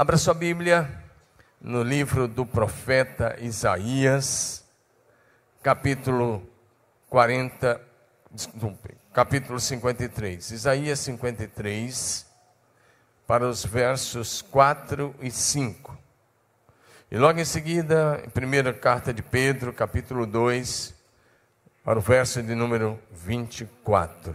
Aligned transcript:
Abra 0.00 0.16
sua 0.16 0.32
Bíblia 0.32 0.88
no 1.60 1.82
livro 1.82 2.28
do 2.28 2.46
profeta 2.46 3.36
Isaías, 3.40 4.64
capítulo 5.60 6.48
40, 7.10 7.80
desculpe, 8.30 8.94
capítulo 9.12 9.58
53. 9.58 10.52
Isaías 10.52 11.00
53, 11.00 12.24
para 13.26 13.48
os 13.48 13.64
versos 13.64 14.40
4 14.40 15.16
e 15.20 15.32
5. 15.32 15.98
E 17.10 17.18
logo 17.18 17.40
em 17.40 17.44
seguida, 17.44 18.22
em 18.24 18.30
primeira 18.30 18.72
carta 18.72 19.12
de 19.12 19.20
Pedro, 19.20 19.72
capítulo 19.72 20.28
2, 20.28 20.94
para 21.82 21.98
o 21.98 22.02
verso 22.02 22.40
de 22.40 22.54
número 22.54 23.02
24. 23.10 24.32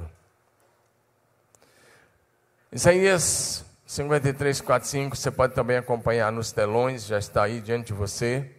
Isaías 2.69 3.63
53, 3.93 4.59
4, 4.59 4.89
5, 4.89 5.15
você 5.15 5.29
pode 5.29 5.53
também 5.53 5.77
acompanhar 5.77 6.31
nos 6.31 6.51
telões, 6.51 7.05
já 7.05 7.19
está 7.19 7.43
aí 7.43 7.61
diante 7.61 7.87
de 7.87 7.93
você. 7.93 8.49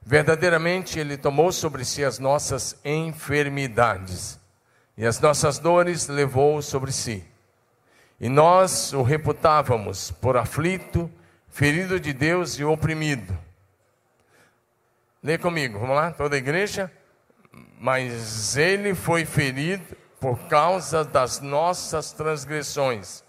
Verdadeiramente 0.00 0.98
Ele 0.98 1.18
tomou 1.18 1.52
sobre 1.52 1.84
si 1.84 2.02
as 2.02 2.18
nossas 2.18 2.74
enfermidades 2.82 4.40
e 4.96 5.04
as 5.04 5.20
nossas 5.20 5.58
dores 5.58 6.08
levou 6.08 6.62
sobre 6.62 6.92
si. 6.92 7.22
E 8.18 8.30
nós 8.30 8.94
o 8.94 9.02
reputávamos 9.02 10.12
por 10.12 10.38
aflito, 10.38 11.10
ferido 11.50 12.00
de 12.00 12.14
Deus 12.14 12.58
e 12.58 12.64
oprimido. 12.64 13.36
Lê 15.22 15.36
comigo, 15.36 15.78
vamos 15.78 15.94
lá, 15.94 16.10
toda 16.10 16.36
a 16.36 16.38
igreja. 16.38 16.90
Mas 17.78 18.56
ele 18.56 18.94
foi 18.94 19.26
ferido 19.26 19.94
por 20.18 20.38
causa 20.48 21.04
das 21.04 21.38
nossas 21.38 22.12
transgressões 22.12 23.27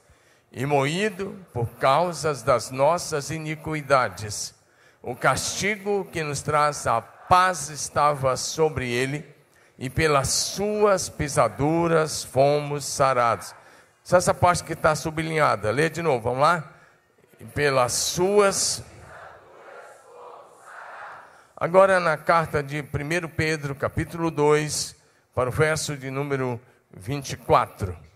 e 0.51 0.65
moído 0.65 1.37
por 1.53 1.67
causa 1.75 2.33
das 2.33 2.71
nossas 2.71 3.29
iniquidades. 3.29 4.55
O 5.01 5.15
castigo 5.15 6.05
que 6.11 6.23
nos 6.23 6.41
traz 6.41 6.87
a 6.87 7.01
paz 7.01 7.69
estava 7.69 8.35
sobre 8.35 8.89
ele, 8.89 9.25
e 9.77 9.89
pelas 9.89 10.27
suas 10.27 11.07
pisaduras 11.07 12.23
fomos 12.23 12.83
sarados. 12.83 13.55
Essa 14.11 14.33
parte 14.33 14.63
que 14.63 14.73
está 14.73 14.95
sublinhada, 14.95 15.71
lê 15.71 15.89
de 15.89 16.01
novo, 16.01 16.21
vamos 16.21 16.41
lá? 16.41 16.73
E 17.39 17.45
pelas 17.45 17.93
suas. 17.93 18.83
Agora 21.55 21.99
na 21.99 22.17
carta 22.17 22.63
de 22.63 22.81
1 22.81 23.29
Pedro, 23.29 23.75
capítulo 23.75 24.31
2, 24.31 24.95
para 25.33 25.49
o 25.49 25.51
verso 25.51 25.95
de 25.95 26.09
número 26.09 26.59
24 26.91 28.08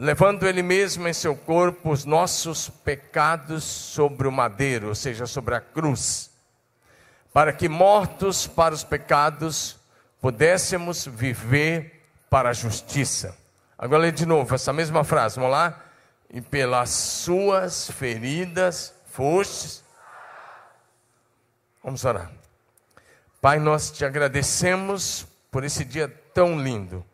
levando 0.00 0.48
ele 0.48 0.62
mesmo 0.62 1.06
em 1.06 1.12
seu 1.12 1.36
corpo 1.36 1.90
os 1.90 2.06
nossos 2.06 2.70
pecados 2.70 3.62
sobre 3.62 4.26
o 4.26 4.32
madeiro, 4.32 4.88
ou 4.88 4.94
seja, 4.94 5.26
sobre 5.26 5.54
a 5.54 5.60
cruz, 5.60 6.30
para 7.34 7.52
que 7.52 7.68
mortos 7.68 8.46
para 8.46 8.74
os 8.74 8.82
pecados 8.82 9.78
pudéssemos 10.18 11.04
viver 11.04 12.02
para 12.30 12.48
a 12.48 12.54
justiça. 12.54 13.36
Agora 13.78 14.04
lê 14.04 14.10
de 14.10 14.24
novo 14.24 14.54
essa 14.54 14.72
mesma 14.72 15.04
frase, 15.04 15.36
vamos 15.36 15.50
lá? 15.50 15.78
E 16.30 16.40
pelas 16.40 16.88
suas 16.88 17.90
feridas 17.90 18.94
fostes. 19.10 19.84
Vamos 21.84 22.02
orar. 22.06 22.30
Pai, 23.38 23.58
nós 23.58 23.90
te 23.90 24.06
agradecemos 24.06 25.26
por 25.50 25.62
esse 25.62 25.84
dia 25.84 26.08
tão 26.32 26.58
lindo, 26.58 27.04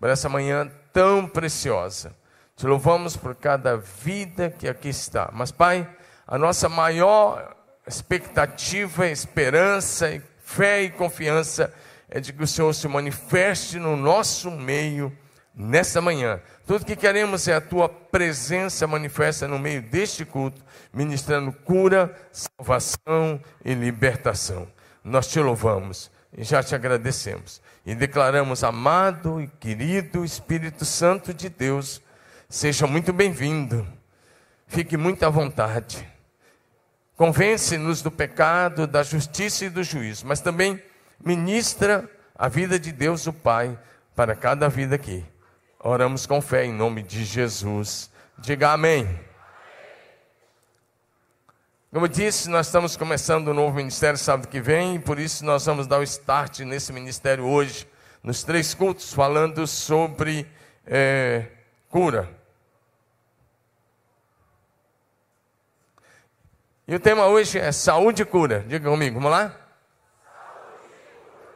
por 0.00 0.10
essa 0.10 0.28
manhã 0.28 0.68
tão 0.92 1.28
preciosa. 1.28 2.20
Te 2.56 2.66
louvamos 2.66 3.16
por 3.16 3.34
cada 3.34 3.76
vida 3.76 4.50
que 4.50 4.68
aqui 4.68 4.88
está. 4.88 5.30
Mas, 5.32 5.50
Pai, 5.50 5.88
a 6.26 6.38
nossa 6.38 6.68
maior 6.68 7.56
expectativa, 7.86 9.06
esperança, 9.08 10.22
fé 10.38 10.82
e 10.82 10.90
confiança 10.90 11.72
é 12.08 12.20
de 12.20 12.32
que 12.32 12.42
o 12.42 12.46
Senhor 12.46 12.72
se 12.74 12.86
manifeste 12.86 13.78
no 13.78 13.96
nosso 13.96 14.50
meio 14.50 15.16
nessa 15.54 16.00
manhã. 16.00 16.40
Tudo 16.66 16.84
que 16.84 16.96
queremos 16.96 17.48
é 17.48 17.54
a 17.54 17.60
tua 17.60 17.88
presença 17.88 18.86
manifesta 18.86 19.48
no 19.48 19.58
meio 19.58 19.82
deste 19.82 20.24
culto, 20.24 20.62
ministrando 20.92 21.52
cura, 21.52 22.14
salvação 22.30 23.40
e 23.64 23.74
libertação. 23.74 24.68
Nós 25.02 25.26
te 25.26 25.40
louvamos 25.40 26.10
e 26.36 26.44
já 26.44 26.62
te 26.62 26.74
agradecemos 26.74 27.60
e 27.84 27.94
declaramos 27.94 28.62
amado 28.62 29.40
e 29.40 29.48
querido 29.48 30.24
Espírito 30.24 30.84
Santo 30.84 31.34
de 31.34 31.48
Deus 31.48 32.00
Seja 32.52 32.86
muito 32.86 33.14
bem-vindo. 33.14 33.88
Fique 34.66 34.94
muito 34.98 35.24
à 35.24 35.30
vontade. 35.30 36.06
Convence-nos 37.16 38.02
do 38.02 38.10
pecado, 38.10 38.86
da 38.86 39.02
justiça 39.02 39.64
e 39.64 39.70
do 39.70 39.82
juízo, 39.82 40.26
mas 40.26 40.42
também 40.42 40.78
ministra 41.18 42.06
a 42.34 42.50
vida 42.50 42.78
de 42.78 42.92
Deus, 42.92 43.26
o 43.26 43.32
Pai, 43.32 43.78
para 44.14 44.36
cada 44.36 44.68
vida 44.68 44.96
aqui. 44.96 45.24
Oramos 45.80 46.26
com 46.26 46.42
fé 46.42 46.66
em 46.66 46.74
nome 46.74 47.02
de 47.02 47.24
Jesus. 47.24 48.10
Diga 48.36 48.72
amém. 48.72 49.08
Como 51.90 52.04
eu 52.04 52.10
disse, 52.10 52.50
nós 52.50 52.66
estamos 52.66 52.98
começando 52.98 53.48
um 53.48 53.54
novo 53.54 53.76
ministério 53.76 54.18
sábado 54.18 54.46
que 54.46 54.60
vem, 54.60 54.96
e 54.96 54.98
por 54.98 55.18
isso 55.18 55.42
nós 55.42 55.64
vamos 55.64 55.86
dar 55.86 56.00
o 56.00 56.02
start 56.02 56.58
nesse 56.60 56.92
ministério 56.92 57.46
hoje, 57.46 57.88
nos 58.22 58.44
três 58.44 58.74
cultos, 58.74 59.10
falando 59.10 59.66
sobre 59.66 60.46
é, 60.86 61.46
cura. 61.88 62.41
E 66.92 66.94
o 66.94 67.00
tema 67.00 67.24
hoje 67.24 67.58
é 67.58 67.72
saúde 67.72 68.20
e 68.20 68.24
cura. 68.26 68.66
Diga 68.68 68.90
comigo, 68.90 69.14
vamos 69.14 69.30
lá? 69.30 69.56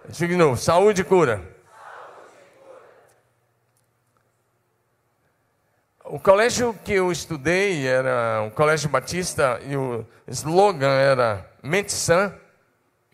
Diga 0.08 0.32
de 0.32 0.38
novo, 0.38 0.56
saúde 0.56 1.02
e 1.02 1.04
cura. 1.04 1.42
O 6.06 6.18
colégio 6.18 6.72
que 6.82 6.94
eu 6.94 7.12
estudei 7.12 7.86
era 7.86 8.40
um 8.46 8.48
colégio 8.48 8.88
batista 8.88 9.60
e 9.66 9.76
o 9.76 10.06
slogan 10.26 10.94
era 10.94 11.46
mente 11.62 11.92
sã, 11.92 12.34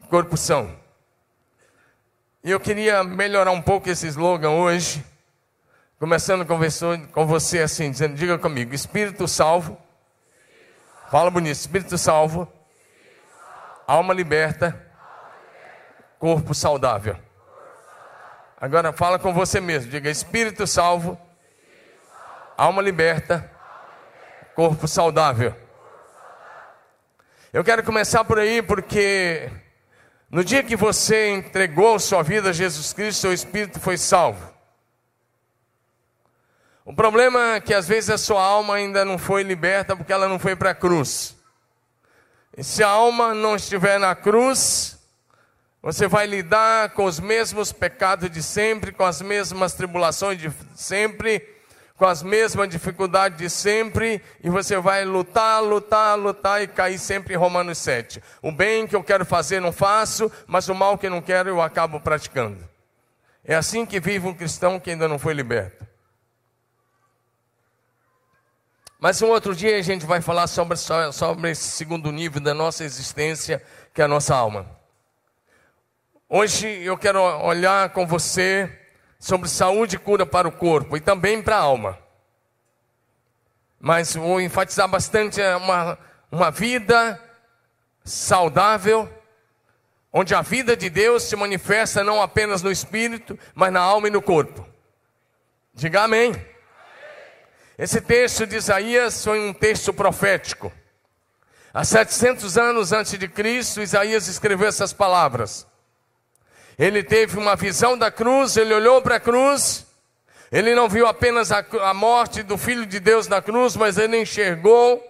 corpo 0.09 0.37
são. 0.37 0.73
E 2.45 2.53
eu 2.53 2.61
queria 2.61 3.03
melhorar 3.03 3.51
um 3.51 3.61
pouco 3.61 3.91
esse 3.91 4.07
slogan 4.07 4.51
hoje, 4.51 5.05
começando 5.99 6.47
com 6.47 7.27
você 7.27 7.59
assim, 7.59 7.91
dizendo, 7.91 8.15
diga 8.15 8.39
comigo, 8.39 8.73
espírito 8.73 9.27
salvo, 9.27 9.77
Fala 11.13 11.31
bonito. 11.31 11.53
Espírito 11.53 11.99
salvo. 11.99 12.51
Alma 13.87 14.15
liberta. 14.15 14.75
Corpo 16.19 16.55
saudável. 16.55 17.19
Agora 18.59 18.95
fala 18.95 19.19
com 19.19 19.35
você 19.35 19.61
mesmo. 19.61 19.91
Diga 19.91 20.09
Espírito 20.09 20.67
salvo. 20.67 21.21
Alma 22.57 22.81
liberta. 22.81 23.51
Corpo 24.55 24.89
saudável. 24.89 25.55
Eu 27.53 27.63
quero 27.63 27.85
começar 27.85 28.25
por 28.25 28.39
aí 28.39 28.63
porque 28.63 29.51
no 30.31 30.43
dia 30.43 30.63
que 30.63 30.77
você 30.77 31.29
entregou 31.29 31.99
sua 31.99 32.23
vida 32.23 32.49
a 32.49 32.55
Jesus 32.55 32.95
Cristo, 32.95 33.21
seu 33.21 33.35
espírito 33.35 33.79
foi 33.79 33.99
salvo. 33.99 34.52
O 36.85 36.93
problema 36.93 37.55
é 37.55 37.61
que 37.61 37.73
às 37.73 37.87
vezes 37.87 38.11
a 38.11 38.19
sua 38.19 38.43
alma 38.43 38.75
ainda 38.75 39.05
não 39.05 39.17
foi 39.17 39.45
liberta 39.45 39.97
porque 39.97 40.13
ela 40.13 40.29
não 40.29 40.39
foi 40.39 40.57
para 40.57 40.71
a 40.71 40.75
cruz. 40.75 41.37
E 42.57 42.65
se 42.65 42.83
a 42.83 42.89
alma 42.89 43.35
não 43.35 43.55
estiver 43.55 44.01
na 44.01 44.15
cruz, 44.17 44.99
você 45.81 46.09
vai 46.09 46.27
lidar 46.27 46.91
com 46.91 47.05
os 47.05 47.21
mesmos 47.21 47.73
pecados 47.73 48.29
de 48.29 48.43
sempre, 48.43 48.91
com 48.91 49.05
as 49.05 49.23
mesmas 49.23 49.75
tribulações 49.75 50.39
de 50.39 50.53
sempre, 50.75 51.49
com 51.97 52.05
as 52.05 52.21
mesmas 52.21 52.69
dificuldades 52.69 53.39
de 53.39 53.49
sempre, 53.49 54.21
e 54.43 54.51
você 54.51 54.77
vai 54.79 55.05
lutar, 55.05 55.63
lutar, 55.63 56.19
lutar 56.19 56.63
e 56.63 56.67
cair 56.67 56.99
sempre 56.99 57.35
em 57.35 57.37
Romanos 57.37 57.79
7. 57.79 58.21
O 58.43 58.51
bem 58.51 58.89
que 58.89 58.97
eu 58.97 59.05
quero 59.05 59.25
fazer 59.25 59.61
não 59.61 59.71
faço, 59.71 60.31
mas 60.49 60.69
o 60.69 60.75
mal 60.75 60.99
que 60.99 61.09
não 61.09 61.23
quero 61.23 61.49
eu 61.49 61.63
acabo 61.63 62.01
praticando. 62.01 62.59
É 63.45 63.55
assim 63.55 63.87
que 63.87 64.01
vive 64.01 64.27
um 64.27 64.35
cristão 64.35 64.81
que 64.81 64.91
ainda 64.91 65.07
não 65.07 65.19
foi 65.19 65.33
liberto. 65.33 65.92
Mas 69.03 69.21
um 69.21 69.31
outro 69.31 69.53
dia 69.53 69.77
a 69.77 69.83
gente 69.83 70.07
vai 70.07 70.21
falar 70.21 70.47
sobre, 70.47 70.77
sobre 70.77 71.51
esse 71.51 71.71
segundo 71.71 72.13
nível 72.13 72.41
da 72.41 72.55
nossa 72.55 72.85
existência, 72.85 73.61
que 73.93 74.01
é 74.01 74.05
a 74.05 74.07
nossa 74.07 74.33
alma. 74.33 74.65
Hoje 76.29 76.69
eu 76.69 76.97
quero 76.97 77.21
olhar 77.21 77.91
com 77.91 78.07
você 78.07 78.71
sobre 79.19 79.49
saúde 79.49 79.97
e 79.97 79.99
cura 79.99 80.25
para 80.25 80.47
o 80.47 80.53
corpo 80.53 80.97
e 80.97 81.01
também 81.01 81.43
para 81.43 81.57
a 81.57 81.63
alma. 81.63 81.99
Mas 83.81 84.15
vou 84.15 84.41
enfatizar 84.41 84.87
bastante 84.87 85.41
uma, 85.41 85.99
uma 86.31 86.53
vida 86.53 87.21
saudável, 88.05 89.13
onde 90.13 90.33
a 90.33 90.43
vida 90.43 90.77
de 90.77 90.89
Deus 90.89 91.25
se 91.25 91.35
manifesta 91.35 92.05
não 92.05 92.23
apenas 92.23 92.63
no 92.63 92.71
espírito, 92.71 93.37
mas 93.53 93.73
na 93.73 93.81
alma 93.81 94.07
e 94.07 94.13
no 94.13 94.23
corpo. 94.23 94.65
Diga 95.75 96.05
amém. 96.05 96.52
Esse 97.79 98.01
texto 98.01 98.47
de 98.47 98.57
Isaías 98.57 99.25
foi 99.25 99.41
um 99.41 99.53
texto 99.53 99.93
profético. 99.93 100.73
Há 101.73 101.85
700 101.85 102.59
anos 102.59 102.93
antes 102.93 103.19
de 103.19 103.27
Cristo, 103.27 103.81
Isaías 103.81 104.29
escreveu 104.29 104.69
essas 104.69 104.93
palavras. 104.93 105.67
Ele 106.79 107.03
teve 107.03 107.39
uma 107.39 107.57
visão 107.57 107.97
da 107.97 108.11
cruz, 108.11 108.57
ele 108.57 108.75
olhou 108.75 109.01
para 109.01 109.17
a 109.17 109.21
cruz, 109.21 109.87
ele 110.51 110.75
não 110.75 110.89
viu 110.89 111.07
apenas 111.07 111.51
a, 111.51 111.65
a 111.83 111.95
morte 111.95 112.43
do 112.43 112.59
Filho 112.59 112.85
de 112.85 113.01
Deus 113.01 113.27
na 113.27 113.41
cruz, 113.41 113.75
mas 113.75 113.97
ele 113.97 114.21
enxergou 114.21 115.03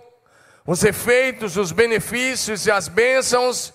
os 0.64 0.84
efeitos, 0.84 1.56
os 1.56 1.72
benefícios 1.72 2.66
e 2.66 2.70
as 2.70 2.86
bênçãos 2.86 3.72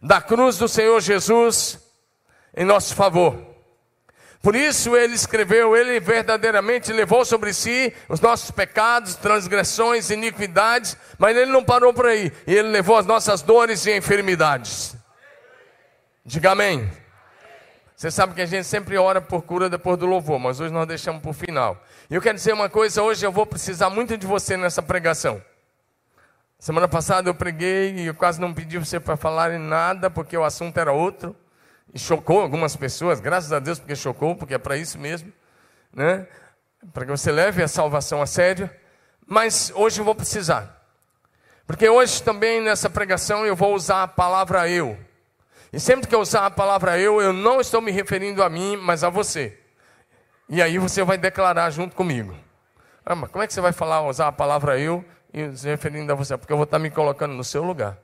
da 0.00 0.20
cruz 0.20 0.56
do 0.56 0.68
Senhor 0.68 1.00
Jesus 1.00 1.80
em 2.56 2.64
nosso 2.64 2.94
favor. 2.94 3.53
Por 4.44 4.54
isso 4.54 4.94
ele 4.94 5.14
escreveu, 5.14 5.74
ele 5.74 5.98
verdadeiramente 5.98 6.92
levou 6.92 7.24
sobre 7.24 7.54
si 7.54 7.94
os 8.10 8.20
nossos 8.20 8.50
pecados, 8.50 9.14
transgressões, 9.14 10.10
iniquidades, 10.10 10.98
mas 11.16 11.34
ele 11.34 11.50
não 11.50 11.64
parou 11.64 11.94
por 11.94 12.04
aí, 12.04 12.30
ele 12.46 12.68
levou 12.68 12.98
as 12.98 13.06
nossas 13.06 13.40
dores 13.40 13.86
e 13.86 13.96
enfermidades. 13.96 14.94
Diga 16.26 16.50
amém. 16.50 16.92
Você 17.96 18.10
sabe 18.10 18.34
que 18.34 18.42
a 18.42 18.46
gente 18.46 18.66
sempre 18.66 18.98
ora 18.98 19.18
por 19.18 19.40
cura 19.40 19.70
depois 19.70 19.96
do 19.96 20.04
louvor, 20.04 20.38
mas 20.38 20.60
hoje 20.60 20.74
nós 20.74 20.86
deixamos 20.86 21.22
para 21.22 21.30
o 21.30 21.32
final. 21.34 21.82
E 22.10 22.14
eu 22.14 22.20
quero 22.20 22.36
dizer 22.36 22.52
uma 22.52 22.68
coisa, 22.68 23.02
hoje 23.02 23.24
eu 23.24 23.32
vou 23.32 23.46
precisar 23.46 23.88
muito 23.88 24.14
de 24.14 24.26
você 24.26 24.58
nessa 24.58 24.82
pregação. 24.82 25.40
Semana 26.58 26.86
passada 26.86 27.30
eu 27.30 27.34
preguei 27.34 27.94
e 27.94 28.06
eu 28.08 28.14
quase 28.14 28.38
não 28.38 28.52
pedi 28.52 28.76
você 28.76 29.00
para 29.00 29.16
falar 29.16 29.54
em 29.54 29.58
nada, 29.58 30.10
porque 30.10 30.36
o 30.36 30.44
assunto 30.44 30.76
era 30.78 30.92
outro. 30.92 31.34
E 31.94 31.98
chocou 31.98 32.40
algumas 32.40 32.74
pessoas, 32.74 33.20
graças 33.20 33.52
a 33.52 33.60
Deus 33.60 33.78
porque 33.78 33.94
chocou, 33.94 34.34
porque 34.34 34.54
é 34.54 34.58
para 34.58 34.76
isso 34.76 34.98
mesmo, 34.98 35.32
né? 35.92 36.26
Para 36.92 37.04
que 37.04 37.10
você 37.12 37.30
leve 37.30 37.62
a 37.62 37.68
salvação 37.68 38.20
a 38.20 38.26
sério. 38.26 38.68
Mas 39.24 39.72
hoje 39.76 40.00
eu 40.00 40.04
vou 40.04 40.14
precisar. 40.14 40.84
Porque 41.66 41.88
hoje 41.88 42.20
também 42.20 42.60
nessa 42.60 42.90
pregação 42.90 43.46
eu 43.46 43.54
vou 43.54 43.74
usar 43.74 44.02
a 44.02 44.08
palavra 44.08 44.68
eu. 44.68 44.98
E 45.72 45.78
sempre 45.78 46.08
que 46.08 46.14
eu 46.14 46.20
usar 46.20 46.46
a 46.46 46.50
palavra 46.50 46.98
eu, 46.98 47.22
eu 47.22 47.32
não 47.32 47.60
estou 47.60 47.80
me 47.80 47.92
referindo 47.92 48.42
a 48.42 48.50
mim, 48.50 48.76
mas 48.76 49.04
a 49.04 49.08
você. 49.08 49.58
E 50.48 50.60
aí 50.60 50.78
você 50.78 51.02
vai 51.04 51.16
declarar 51.16 51.70
junto 51.70 51.94
comigo. 51.94 52.36
Ah, 53.06 53.14
mas 53.14 53.30
como 53.30 53.42
é 53.42 53.46
que 53.46 53.54
você 53.54 53.60
vai 53.60 53.72
falar, 53.72 54.02
usar 54.02 54.28
a 54.28 54.32
palavra 54.32 54.78
eu 54.78 55.04
e 55.32 55.56
se 55.56 55.66
referindo 55.68 56.12
a 56.12 56.14
você? 56.14 56.36
Porque 56.36 56.52
eu 56.52 56.56
vou 56.56 56.64
estar 56.64 56.78
me 56.78 56.90
colocando 56.90 57.34
no 57.34 57.44
seu 57.44 57.62
lugar. 57.62 57.98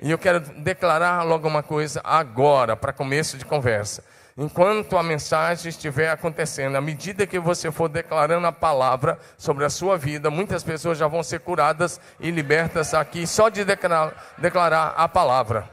E 0.00 0.10
eu 0.10 0.18
quero 0.18 0.40
declarar 0.40 1.22
logo 1.24 1.48
uma 1.48 1.62
coisa 1.62 2.00
agora, 2.04 2.76
para 2.76 2.92
começo 2.92 3.36
de 3.36 3.44
conversa. 3.44 4.04
Enquanto 4.36 4.96
a 4.96 5.02
mensagem 5.02 5.68
estiver 5.68 6.10
acontecendo, 6.10 6.76
à 6.76 6.80
medida 6.80 7.26
que 7.26 7.40
você 7.40 7.72
for 7.72 7.88
declarando 7.88 8.46
a 8.46 8.52
palavra 8.52 9.18
sobre 9.36 9.64
a 9.64 9.70
sua 9.70 9.98
vida, 9.98 10.30
muitas 10.30 10.62
pessoas 10.62 10.96
já 10.96 11.08
vão 11.08 11.24
ser 11.24 11.40
curadas 11.40 12.00
e 12.20 12.30
libertas 12.30 12.94
aqui 12.94 13.26
só 13.26 13.48
de 13.48 13.64
declarar, 13.64 14.34
declarar 14.38 14.94
a 14.96 15.08
palavra. 15.08 15.68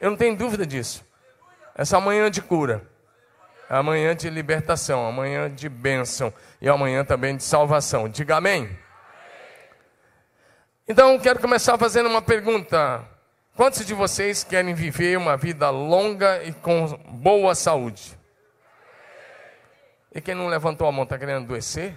Eu 0.00 0.10
não 0.10 0.16
tenho 0.16 0.34
dúvida 0.34 0.64
disso. 0.64 1.04
Essa 1.74 2.00
manhã 2.00 2.30
de 2.30 2.40
cura, 2.40 2.82
é 3.68 3.76
amanhã 3.76 4.16
de 4.16 4.30
libertação, 4.30 5.06
amanhã 5.06 5.50
de 5.50 5.68
bênção 5.68 6.32
e 6.62 6.68
amanhã 6.70 7.04
também 7.04 7.36
de 7.36 7.42
salvação. 7.42 8.08
Diga 8.08 8.36
amém. 8.36 8.70
Então, 10.88 11.18
quero 11.18 11.40
começar 11.40 11.76
fazendo 11.76 12.08
uma 12.08 12.20
pergunta. 12.20 13.11
Quantos 13.54 13.84
de 13.84 13.92
vocês 13.92 14.42
querem 14.42 14.74
viver 14.74 15.18
uma 15.18 15.36
vida 15.36 15.68
longa 15.68 16.42
e 16.42 16.52
com 16.54 16.86
boa 17.08 17.54
saúde? 17.54 18.18
E 20.14 20.20
quem 20.20 20.34
não 20.34 20.48
levantou 20.48 20.86
a 20.86 20.92
mão 20.92 21.04
está 21.04 21.18
querendo 21.18 21.44
adoecer? 21.44 21.96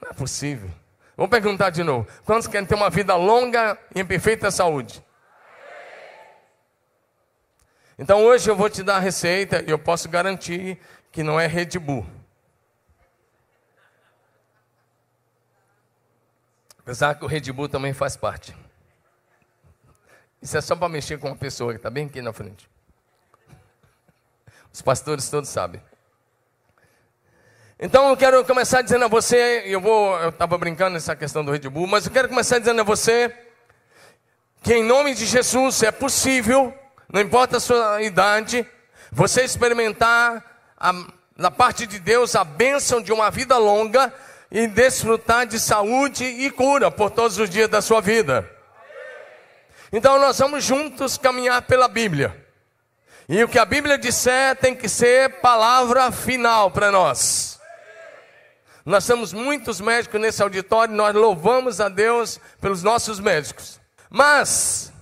Não 0.00 0.10
é 0.10 0.12
possível. 0.12 0.70
Vou 1.16 1.26
perguntar 1.26 1.70
de 1.70 1.82
novo. 1.82 2.06
Quantos 2.24 2.46
querem 2.46 2.66
ter 2.66 2.74
uma 2.74 2.90
vida 2.90 3.16
longa 3.16 3.78
e 3.94 4.00
em 4.00 4.04
perfeita 4.04 4.50
saúde? 4.50 5.02
Então 7.98 8.22
hoje 8.24 8.50
eu 8.50 8.56
vou 8.56 8.68
te 8.68 8.82
dar 8.82 8.96
a 8.96 9.00
receita 9.00 9.62
e 9.66 9.70
eu 9.70 9.78
posso 9.78 10.08
garantir 10.08 10.78
que 11.10 11.22
não 11.22 11.40
é 11.40 11.46
Red 11.46 11.78
Bull. 11.78 12.06
Apesar 16.78 17.14
que 17.14 17.24
o 17.24 17.28
Red 17.28 17.52
Bull 17.52 17.68
também 17.68 17.92
faz 17.92 18.16
parte. 18.16 18.61
Isso 20.42 20.58
é 20.58 20.60
só 20.60 20.74
para 20.74 20.88
mexer 20.88 21.18
com 21.18 21.28
uma 21.28 21.36
pessoa 21.36 21.72
que 21.72 21.76
está 21.76 21.88
bem 21.88 22.06
aqui 22.06 22.20
na 22.20 22.32
frente. 22.32 22.68
Os 24.72 24.82
pastores 24.82 25.30
todos 25.30 25.48
sabem. 25.48 25.80
Então 27.78 28.08
eu 28.08 28.16
quero 28.16 28.44
começar 28.44 28.82
dizendo 28.82 29.04
a 29.04 29.08
você, 29.08 29.62
eu 29.66 29.80
vou, 29.80 30.18
eu 30.18 30.30
estava 30.30 30.58
brincando 30.58 30.94
nessa 30.94 31.14
questão 31.14 31.44
do 31.44 31.52
Red 31.52 31.68
Bull, 31.68 31.86
mas 31.86 32.06
eu 32.06 32.12
quero 32.12 32.28
começar 32.28 32.58
dizendo 32.58 32.80
a 32.80 32.84
você 32.84 33.34
que 34.62 34.74
em 34.74 34.84
nome 34.84 35.14
de 35.14 35.26
Jesus 35.26 35.82
é 35.82 35.90
possível, 35.90 36.72
não 37.12 37.20
importa 37.20 37.56
a 37.56 37.60
sua 37.60 38.02
idade, 38.02 38.66
você 39.10 39.44
experimentar 39.44 40.72
a, 40.76 41.50
parte 41.50 41.86
de 41.86 41.98
Deus 41.98 42.34
a 42.34 42.44
bênção 42.44 43.00
de 43.00 43.12
uma 43.12 43.30
vida 43.30 43.58
longa 43.58 44.12
e 44.50 44.66
desfrutar 44.66 45.46
de 45.46 45.58
saúde 45.58 46.24
e 46.24 46.50
cura 46.50 46.90
por 46.90 47.10
todos 47.10 47.38
os 47.38 47.48
dias 47.48 47.68
da 47.68 47.80
sua 47.80 48.00
vida. 48.00 48.48
Então 49.92 50.18
nós 50.18 50.38
vamos 50.38 50.64
juntos 50.64 51.18
caminhar 51.18 51.62
pela 51.62 51.86
Bíblia. 51.86 52.34
E 53.28 53.44
o 53.44 53.48
que 53.48 53.58
a 53.58 53.64
Bíblia 53.64 53.98
disser 53.98 54.56
tem 54.56 54.74
que 54.74 54.88
ser 54.88 55.40
palavra 55.40 56.10
final 56.10 56.70
para 56.70 56.90
nós. 56.90 57.60
Nós 58.84 59.06
temos 59.06 59.32
muitos 59.32 59.80
médicos 59.80 60.20
nesse 60.20 60.42
auditório, 60.42 60.94
nós 60.94 61.14
louvamos 61.14 61.80
a 61.80 61.88
Deus 61.88 62.40
pelos 62.60 62.82
nossos 62.82 63.20
médicos. 63.20 63.80
Mas, 64.10 64.92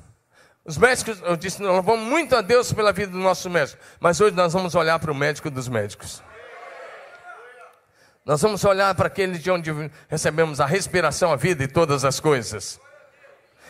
os 0.64 0.76
médicos, 0.76 1.18
eu 1.22 1.34
disse, 1.36 1.62
nós 1.62 1.72
louvamos 1.72 2.04
muito 2.04 2.36
a 2.36 2.42
Deus 2.42 2.72
pela 2.72 2.92
vida 2.92 3.12
do 3.12 3.18
nosso 3.18 3.48
médico. 3.48 3.80
Mas 3.98 4.20
hoje 4.20 4.36
nós 4.36 4.52
vamos 4.52 4.74
olhar 4.74 4.98
para 4.98 5.10
o 5.10 5.14
médico 5.14 5.50
dos 5.50 5.66
médicos. 5.66 6.22
Nós 8.24 8.42
vamos 8.42 8.62
olhar 8.64 8.94
para 8.94 9.06
aquele 9.06 9.38
de 9.38 9.50
onde 9.50 9.72
recebemos 10.08 10.60
a 10.60 10.66
respiração, 10.66 11.32
a 11.32 11.36
vida 11.36 11.64
e 11.64 11.68
todas 11.68 12.04
as 12.04 12.20
coisas. 12.20 12.78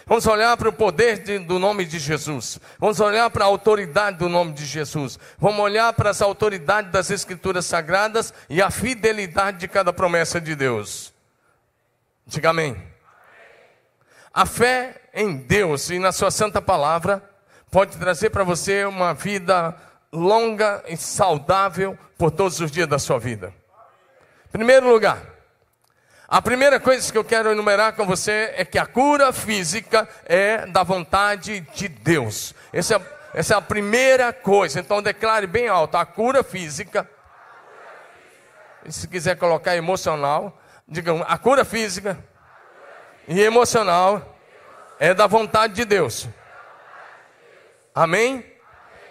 Vamos 0.06 0.26
olhar 0.26 0.56
para 0.56 0.68
o 0.68 0.72
poder 0.72 1.18
de, 1.18 1.38
do 1.38 1.58
nome 1.58 1.84
de 1.84 1.98
Jesus. 1.98 2.58
Vamos 2.78 3.00
olhar 3.00 3.30
para 3.30 3.44
a 3.44 3.48
autoridade 3.48 4.18
do 4.18 4.28
nome 4.28 4.52
de 4.52 4.64
Jesus. 4.66 5.18
Vamos 5.38 5.60
olhar 5.60 5.92
para 5.92 6.10
as 6.10 6.20
autoridades 6.20 6.90
das 6.90 7.10
Escrituras 7.10 7.66
Sagradas 7.66 8.34
e 8.48 8.60
a 8.60 8.70
fidelidade 8.70 9.58
de 9.58 9.68
cada 9.68 9.92
promessa 9.92 10.40
de 10.40 10.54
Deus. 10.54 11.12
Diga 12.26 12.50
amém. 12.50 12.80
A 14.32 14.46
fé 14.46 15.00
em 15.12 15.36
Deus 15.36 15.90
e 15.90 15.98
na 15.98 16.12
Sua 16.12 16.30
Santa 16.30 16.62
Palavra 16.62 17.22
pode 17.70 17.96
trazer 17.96 18.30
para 18.30 18.44
você 18.44 18.84
uma 18.84 19.12
vida 19.12 19.76
longa 20.12 20.82
e 20.88 20.96
saudável 20.96 21.98
por 22.18 22.30
todos 22.30 22.60
os 22.60 22.70
dias 22.70 22.88
da 22.88 22.98
sua 22.98 23.18
vida. 23.18 23.54
Primeiro 24.50 24.90
lugar, 24.90 25.22
a 26.30 26.40
primeira 26.40 26.78
coisa 26.78 27.10
que 27.10 27.18
eu 27.18 27.24
quero 27.24 27.50
enumerar 27.50 27.94
com 27.94 28.06
você 28.06 28.54
é 28.56 28.64
que 28.64 28.78
a 28.78 28.86
cura 28.86 29.32
física 29.32 30.08
é 30.24 30.64
da 30.64 30.84
vontade 30.84 31.58
de 31.74 31.88
Deus. 31.88 32.54
Essa 32.72 32.94
é, 32.94 33.00
essa 33.34 33.54
é 33.54 33.56
a 33.56 33.60
primeira 33.60 34.32
coisa. 34.32 34.78
Então 34.78 35.02
declare 35.02 35.48
bem 35.48 35.66
alto: 35.66 35.96
a 35.96 36.06
cura 36.06 36.44
física. 36.44 37.10
E 38.86 38.92
se 38.92 39.08
quiser 39.08 39.36
colocar 39.38 39.74
emocional, 39.74 40.56
digam: 40.86 41.24
a 41.26 41.36
cura 41.36 41.64
física 41.64 42.16
e 43.26 43.40
emocional 43.40 44.38
é 45.00 45.12
da 45.12 45.26
vontade 45.26 45.74
de 45.74 45.84
Deus. 45.84 46.28
Amém? 47.92 48.46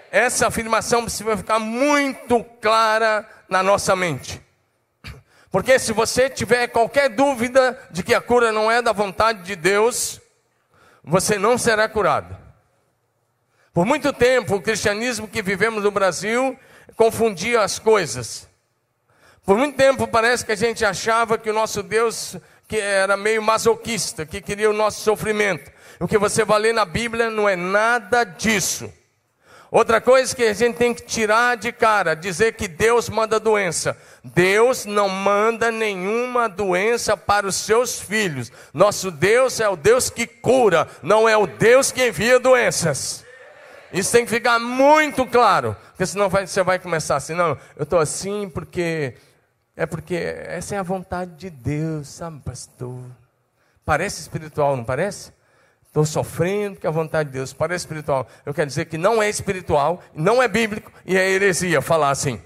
Essa 0.10 0.48
afirmação 0.48 1.02
precisa 1.02 1.36
ficar 1.36 1.60
muito 1.60 2.46
clara 2.62 3.28
na 3.50 3.62
nossa 3.62 3.94
mente. 3.94 4.42
Porque 5.52 5.80
se 5.80 5.92
você 5.92 6.30
tiver 6.30 6.68
qualquer 6.68 7.10
dúvida 7.10 7.78
de 7.90 8.04
que 8.04 8.14
a 8.14 8.22
cura 8.22 8.52
não 8.52 8.72
é 8.72 8.82
da 8.82 8.92
vontade 8.92 9.44
de 9.44 9.56
Deus, 9.56 10.22
você 11.04 11.40
não 11.40 11.58
será 11.58 11.90
curado. 11.90 12.38
Por 13.74 13.86
muito 13.86 14.14
tempo, 14.14 14.56
o 14.56 14.62
cristianismo 14.62 15.28
que 15.28 15.42
vivemos 15.42 15.84
no 15.84 15.92
Brasil 15.92 16.58
confundia 16.96 17.62
as 17.62 17.80
coisas. 17.80 18.48
Por 19.46 19.58
muito 19.58 19.76
tempo 19.76 20.08
parece 20.08 20.46
que 20.46 20.52
a 20.52 20.56
gente 20.56 20.86
achava 20.86 21.38
que 21.38 21.50
o 21.50 21.54
nosso 21.54 21.82
Deus 21.82 22.38
que 22.70 22.78
era 22.78 23.18
meio 23.18 23.42
masoquista, 23.42 24.28
que 24.28 24.40
queria 24.40 24.70
o 24.70 24.74
nosso 24.74 25.02
sofrimento. 25.02 25.72
O 26.00 26.08
que 26.08 26.20
você 26.20 26.46
vai 26.46 26.60
ler 26.60 26.74
na 26.74 26.86
Bíblia 26.86 27.32
não 27.32 27.50
é 27.50 27.56
nada 27.56 28.24
disso. 28.24 28.94
Outra 29.72 30.02
coisa 30.02 30.36
que 30.36 30.44
a 30.44 30.54
gente 30.54 30.78
tem 30.78 30.96
que 30.96 31.04
tirar 31.04 31.56
de 31.56 31.72
cara, 31.72 32.16
dizer 32.16 32.54
que 32.54 32.68
Deus 32.68 33.08
manda 33.08 33.40
doença. 33.40 33.96
Deus 34.24 34.86
não 34.86 35.08
manda 35.08 35.72
nenhuma 35.72 36.50
doença 36.50 37.16
para 37.16 37.46
os 37.46 37.56
seus 37.56 38.00
filhos. 38.00 38.52
Nosso 38.74 39.12
Deus 39.12 39.60
é 39.60 39.70
o 39.70 39.76
Deus 39.76 40.10
que 40.10 40.26
cura, 40.26 40.88
não 41.04 41.30
é 41.30 41.38
o 41.38 41.46
Deus 41.46 41.92
que 41.92 42.08
envia 42.08 42.40
doenças. 42.40 43.24
Isso 43.94 44.12
tem 44.12 44.26
que 44.26 44.32
ficar 44.32 44.60
muito 44.60 45.26
claro, 45.26 45.76
porque 45.90 46.06
senão 46.06 46.30
vai, 46.30 46.48
você 46.48 46.64
vai 46.64 46.80
começar 46.80 47.16
assim, 47.16 47.34
não, 47.34 47.58
eu 47.76 47.84
estou 47.84 48.00
assim 48.00 48.50
porque 48.50 49.16
é 49.76 49.86
porque 49.86 50.16
essa 50.16 50.76
é 50.76 50.78
a 50.78 50.84
vontade 50.84 51.32
de 51.36 51.50
Deus, 51.50 52.08
sabe, 52.10 52.40
pastor? 52.42 53.00
Parece 53.86 54.22
espiritual, 54.22 54.76
não 54.76 54.84
parece? 54.84 55.32
Estou 55.90 56.06
sofrendo 56.06 56.78
é 56.84 56.88
a 56.88 56.92
vontade 56.92 57.30
de 57.30 57.34
Deus. 57.34 57.52
Para 57.52 57.76
espiritual, 57.76 58.28
eu 58.46 58.54
quero 58.54 58.68
dizer 58.68 58.86
que 58.86 58.98
não 58.98 59.22
é 59.22 59.28
espiritual, 59.28 60.04
não 60.14 60.42
é 60.42 60.48
bíblico 60.48 60.92
e 61.04 61.18
é 61.18 61.30
heresia 61.30 61.82
falar 61.82 62.12
assim. 62.12 62.40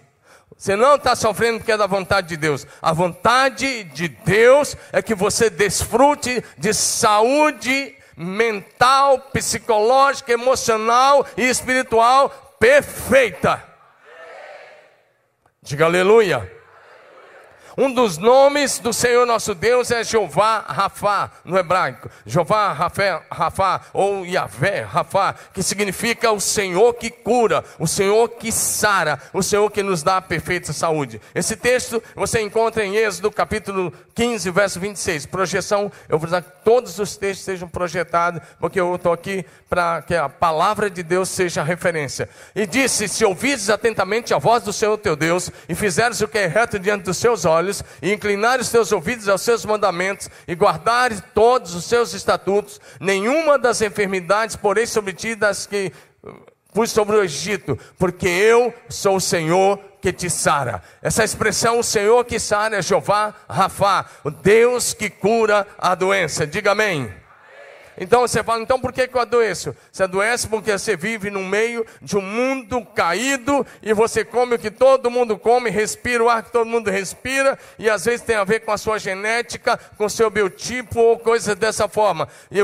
Você 0.57 0.77
não 0.77 0.95
está 0.95 1.13
sofrendo 1.13 1.59
porque 1.59 1.73
é 1.73 1.77
da 1.77 1.85
vontade 1.85 2.29
de 2.29 2.37
Deus. 2.37 2.65
A 2.81 2.93
vontade 2.93 3.83
de 3.83 4.07
Deus 4.07 4.77
é 4.93 5.01
que 5.01 5.13
você 5.13 5.49
desfrute 5.49 6.41
de 6.57 6.73
saúde 6.73 7.93
mental, 8.15 9.19
psicológica, 9.33 10.31
emocional 10.31 11.25
e 11.35 11.43
espiritual 11.43 12.55
perfeita. 12.57 13.61
Diga 15.61 15.83
aleluia. 15.83 16.49
Um 17.75 17.91
dos 17.91 18.19
nomes 18.19 18.77
do 18.77 18.93
Senhor 18.93 19.25
nosso 19.25 19.55
Deus 19.55 19.89
é 19.89 20.03
Jeová 20.03 20.59
Rafá, 20.59 21.31
no 21.43 21.57
hebraico. 21.57 22.09
Jeová 22.23 22.71
Rafá, 22.71 23.23
Rafá 23.31 23.81
ou 23.91 24.25
Yahvé 24.25 24.81
Rafá, 24.81 25.33
que 25.51 25.63
significa 25.63 26.31
o 26.31 26.39
Senhor 26.39 26.93
que 26.93 27.09
cura, 27.09 27.63
o 27.79 27.87
Senhor 27.87 28.29
que 28.29 28.51
sara, 28.51 29.19
o 29.33 29.41
Senhor 29.41 29.69
que 29.71 29.81
nos 29.81 30.03
dá 30.03 30.17
a 30.17 30.21
perfeita 30.21 30.71
saúde. 30.71 31.19
Esse 31.33 31.55
texto 31.55 32.01
você 32.15 32.41
encontra 32.41 32.85
em 32.85 32.95
Êxodo 32.95 33.31
capítulo 33.31 33.91
15, 34.13 34.51
verso 34.51 34.79
26. 34.79 35.25
Projeção, 35.25 35.91
eu 36.07 36.19
vou 36.19 36.27
usar 36.27 36.43
que 36.43 36.51
todos 36.63 36.99
os 36.99 37.17
textos 37.17 37.45
sejam 37.45 37.67
projetados, 37.67 38.41
porque 38.59 38.79
eu 38.79 38.93
estou 38.95 39.11
aqui 39.11 39.43
para 39.67 40.03
que 40.03 40.13
a 40.13 40.29
palavra 40.29 40.91
de 40.91 41.01
Deus 41.01 41.29
seja 41.29 41.63
referência. 41.63 42.29
E 42.55 42.67
disse: 42.67 43.07
Se 43.07 43.25
ouvides 43.25 43.71
atentamente 43.71 44.31
a 44.31 44.37
voz 44.37 44.61
do 44.61 44.71
Senhor 44.71 44.95
teu 44.99 45.15
Deus, 45.15 45.49
e 45.67 45.73
fizeres 45.73 46.21
o 46.21 46.27
que 46.27 46.37
é 46.37 46.45
reto 46.45 46.77
diante 46.77 47.05
dos 47.05 47.17
seus 47.17 47.45
olhos, 47.45 47.62
olhos, 47.63 47.83
e 48.01 48.13
inclinar 48.13 48.59
os 48.59 48.69
teus 48.69 48.91
ouvidos 48.91 49.27
aos 49.29 49.41
seus 49.41 49.65
mandamentos, 49.65 50.29
e 50.47 50.53
guardares 50.53 51.23
todos 51.33 51.73
os 51.73 51.85
seus 51.85 52.13
estatutos, 52.13 52.79
nenhuma 52.99 53.57
das 53.57 53.81
enfermidades 53.81 54.55
porém 54.55 54.85
sobre 54.85 55.13
ti 55.13 55.35
das 55.35 55.65
que 55.65 55.91
pus 56.73 56.91
sobre 56.91 57.15
o 57.15 57.23
Egito, 57.23 57.77
porque 57.97 58.27
eu 58.27 58.73
sou 58.89 59.17
o 59.17 59.21
Senhor 59.21 59.79
que 60.01 60.11
te 60.11 60.29
sara. 60.29 60.81
Essa 61.01 61.23
expressão, 61.23 61.79
o 61.79 61.83
Senhor 61.83 62.25
que 62.25 62.39
sara, 62.39 62.77
é 62.77 62.81
Jeová 62.81 63.33
Rafa, 63.47 64.05
o 64.23 64.31
Deus 64.31 64.93
que 64.93 65.09
cura 65.09 65.65
a 65.77 65.95
doença. 65.95 66.45
Diga 66.45 66.71
amém. 66.71 67.22
Então 67.97 68.21
você 68.21 68.43
fala, 68.43 68.61
então 68.61 68.79
por 68.79 68.91
que, 68.91 69.07
que 69.07 69.15
eu 69.15 69.21
adoeço? 69.21 69.75
Você 69.91 70.03
adoece 70.03 70.47
porque 70.47 70.71
você 70.71 70.95
vive 70.95 71.29
no 71.29 71.43
meio 71.43 71.85
de 72.01 72.17
um 72.17 72.21
mundo 72.21 72.83
caído 72.85 73.65
e 73.81 73.93
você 73.93 74.25
come 74.25 74.55
o 74.55 74.59
que 74.59 74.71
todo 74.71 75.11
mundo 75.11 75.37
come, 75.37 75.69
respira 75.69 76.23
o 76.23 76.29
ar 76.29 76.43
que 76.43 76.51
todo 76.51 76.65
mundo 76.65 76.89
respira, 76.89 77.57
e 77.77 77.89
às 77.89 78.05
vezes 78.05 78.21
tem 78.21 78.35
a 78.35 78.43
ver 78.43 78.61
com 78.61 78.71
a 78.71 78.77
sua 78.77 78.97
genética, 78.97 79.77
com 79.97 80.05
o 80.05 80.09
seu 80.09 80.29
biotipo 80.29 80.99
ou 80.99 81.19
coisas 81.19 81.55
dessa 81.55 81.87
forma. 81.87 82.27
E 82.51 82.59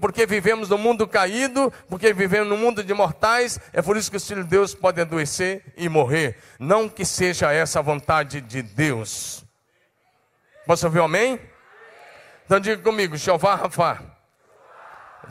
porque 0.00 0.26
vivemos 0.26 0.68
no 0.68 0.78
mundo 0.78 1.06
caído, 1.06 1.72
porque 1.88 2.12
vivemos 2.12 2.48
no 2.48 2.56
mundo 2.56 2.82
de 2.82 2.92
mortais, 2.92 3.60
é 3.72 3.80
por 3.80 3.96
isso 3.96 4.10
que 4.10 4.16
os 4.16 4.26
filhos 4.26 4.44
de 4.44 4.50
Deus 4.50 4.74
podem 4.74 5.02
adoecer 5.02 5.62
e 5.76 5.88
morrer. 5.88 6.36
Não 6.58 6.88
que 6.88 7.04
seja 7.04 7.52
essa 7.52 7.78
a 7.78 7.82
vontade 7.82 8.40
de 8.40 8.62
Deus. 8.62 9.44
Posso 10.66 10.86
ouvir 10.86 11.00
um 11.00 11.04
amém? 11.04 11.40
Então 12.44 12.60
diga 12.60 12.82
comigo, 12.82 13.16
Jeová 13.16 13.54
Rafa. 13.54 14.11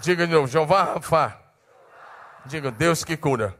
Diga 0.01 0.25
de 0.25 0.33
novo, 0.33 0.47
Jeová 0.47 0.83
Rafa. 0.83 1.37
Diga, 2.45 2.71
Deus 2.71 3.03
que 3.03 3.15
cura. 3.15 3.55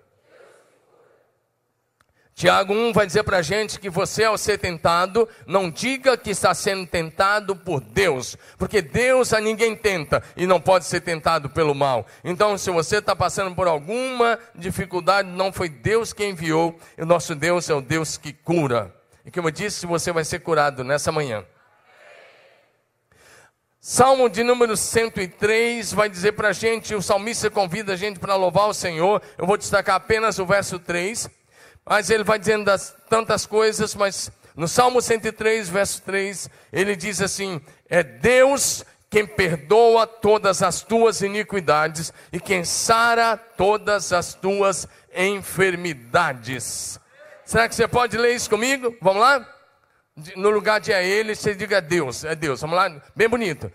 Tiago 2.34 2.74
1 2.74 2.94
vai 2.94 3.06
dizer 3.06 3.22
para 3.24 3.38
a 3.38 3.42
gente 3.44 3.80
que 3.80 3.90
você, 3.90 4.24
ao 4.24 4.36
ser 4.40 4.58
tentado, 4.58 5.30
não 5.46 5.70
diga 5.70 6.18
que 6.18 6.32
está 6.32 6.56
sendo 6.56 6.88
tentado 6.88 7.56
por 7.56 7.80
Deus, 7.80 8.36
porque 8.58 8.82
Deus 8.82 9.34
a 9.34 9.40
ninguém 9.40 9.76
tenta 9.76 10.24
e 10.36 10.48
não 10.48 10.60
pode 10.60 10.86
ser 10.86 11.02
tentado 11.02 11.48
pelo 11.48 11.76
mal. 11.76 12.08
Então, 12.24 12.58
se 12.58 12.72
você 12.72 12.98
está 12.98 13.16
passando 13.16 13.54
por 13.54 13.68
alguma 13.68 14.40
dificuldade, 14.56 15.30
não 15.30 15.54
foi 15.54 15.70
Deus 15.70 16.12
quem 16.12 16.32
enviou, 16.32 16.80
e 16.98 17.04
o 17.04 17.06
nosso 17.06 17.36
Deus 17.36 17.70
é 17.70 17.76
o 17.76 17.82
Deus 17.82 18.18
que 18.18 18.34
cura. 18.34 18.92
E 19.24 19.30
como 19.30 19.50
eu 19.50 19.52
disse, 19.52 19.86
você 19.86 20.12
vai 20.12 20.26
ser 20.26 20.40
curado 20.40 20.84
nessa 20.84 21.12
manhã. 21.12 21.46
Salmo 23.84 24.30
de 24.30 24.44
número 24.44 24.78
103 24.78 25.92
vai 25.92 26.08
dizer 26.08 26.34
para 26.34 26.50
a 26.50 26.54
gente, 26.54 26.94
o 26.94 27.02
salmista 27.02 27.50
convida 27.50 27.94
a 27.94 27.96
gente 27.96 28.20
para 28.20 28.36
louvar 28.36 28.68
o 28.70 28.76
Senhor. 28.76 29.20
Eu 29.36 29.48
vou 29.48 29.58
destacar 29.58 29.96
apenas 29.96 30.38
o 30.38 30.46
verso 30.46 30.78
3, 30.78 31.28
mas 31.84 32.12
ele 32.12 32.24
vai 32.24 32.38
dizendo 32.38 32.66
das, 32.66 32.96
tantas 33.10 33.48
coisas, 33.48 33.96
mas 33.96 34.32
no 34.56 34.68
Salmo 34.68 35.02
103, 35.02 35.68
verso 35.68 36.00
3, 36.04 36.48
ele 36.72 36.96
diz 36.96 37.22
assim: 37.22 37.60
É 37.90 38.04
Deus 38.04 38.86
quem 39.10 39.26
perdoa 39.26 40.06
todas 40.06 40.62
as 40.62 40.84
tuas 40.84 41.22
iniquidades 41.22 42.14
e 42.32 42.40
quem 42.40 42.64
sara 42.64 43.36
todas 43.36 44.14
as 44.14 44.36
tuas 44.36 44.88
enfermidades. 45.12 47.00
Será 47.44 47.68
que 47.68 47.74
você 47.74 47.88
pode 47.88 48.16
ler 48.16 48.36
isso 48.36 48.48
comigo? 48.48 48.96
Vamos 49.02 49.24
lá? 49.24 49.61
No 50.36 50.50
lugar 50.50 50.80
de 50.80 50.92
é 50.92 51.06
ele, 51.06 51.36
você 51.36 51.54
diga 51.54 51.82
Deus, 51.82 52.24
é 52.24 52.36
Deus. 52.36 52.62
Vamos 52.62 52.76
lá, 52.76 53.02
bem 53.16 53.28
bonito. 53.28 53.72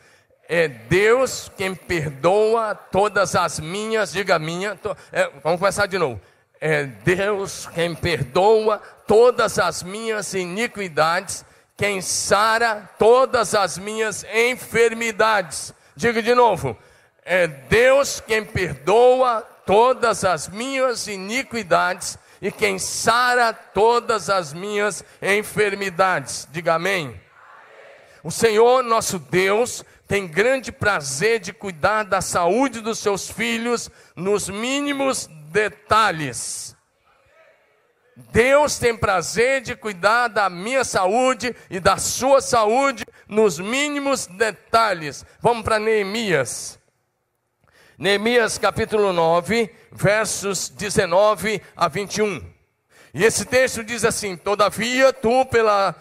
É 0.49 0.69
Deus 0.69 1.51
quem 1.57 1.75
perdoa 1.75 2.75
todas 2.75 3.35
as 3.35 3.59
minhas, 3.59 4.13
diga 4.13 4.39
minha. 4.39 4.77
To, 4.77 4.97
é, 5.13 5.31
vamos 5.43 5.59
começar 5.59 5.87
de 5.87 5.99
novo. 5.99 6.21
É 6.61 6.85
Deus 6.85 7.69
quem 7.75 7.95
perdoa 7.95 8.79
todas 9.07 9.59
as 9.59 9.83
minhas 9.83 10.33
iniquidades, 10.35 11.45
quem 11.77 12.01
sara 12.01 12.89
todas 12.99 13.55
as 13.55 13.77
minhas 13.77 14.25
enfermidades. 14.25 15.75
Diga 15.95 16.23
de 16.23 16.35
novo. 16.35 16.77
É 17.25 17.47
Deus 17.47 18.21
quem 18.21 18.45
perdoa 18.45 19.43
todas 19.67 20.25
as 20.25 20.49
minhas 20.49 21.09
iniquidades, 21.09 22.17
e 22.41 22.51
quem 22.51 22.79
sara 22.79 23.53
todas 23.53 24.29
as 24.31 24.53
minhas 24.53 25.05
enfermidades. 25.21 26.47
Diga 26.51 26.75
amém. 26.75 27.21
O 28.23 28.31
Senhor 28.31 28.83
nosso 28.83 29.19
Deus 29.19 29.85
tem 30.09 30.27
grande 30.27 30.71
prazer 30.71 31.41
de 31.41 31.53
cuidar 31.53 32.05
da 32.05 32.21
saúde 32.21 32.81
dos 32.81 32.99
seus 32.99 33.31
filhos 33.31 33.91
nos 34.15 34.49
mínimos 34.49 35.29
detalhes. 35.51 36.77
Deus 38.17 38.79
tem 38.79 38.97
prazer 38.97 39.61
de 39.61 39.77
cuidar 39.77 40.29
da 40.29 40.49
minha 40.49 40.85
saúde 40.85 41.55
e 41.69 41.79
da 41.79 41.99
sua 41.99 42.41
saúde 42.41 43.05
nos 43.29 43.59
mínimos 43.59 44.27
detalhes. 44.27 45.25
Vamos 45.41 45.65
para 45.65 45.79
Neemias. 45.79 46.79
Neemias 47.99 48.59
capítulo 48.59 49.11
9, 49.11 49.71
versos 49.91 50.69
19 50.69 51.63
a 51.75 51.89
21. 51.89 52.45
E 53.15 53.25
esse 53.25 53.47
texto 53.47 53.83
diz 53.83 54.05
assim: 54.05 54.37
Todavia, 54.37 55.15
tu, 55.15 55.47
pela, 55.47 55.95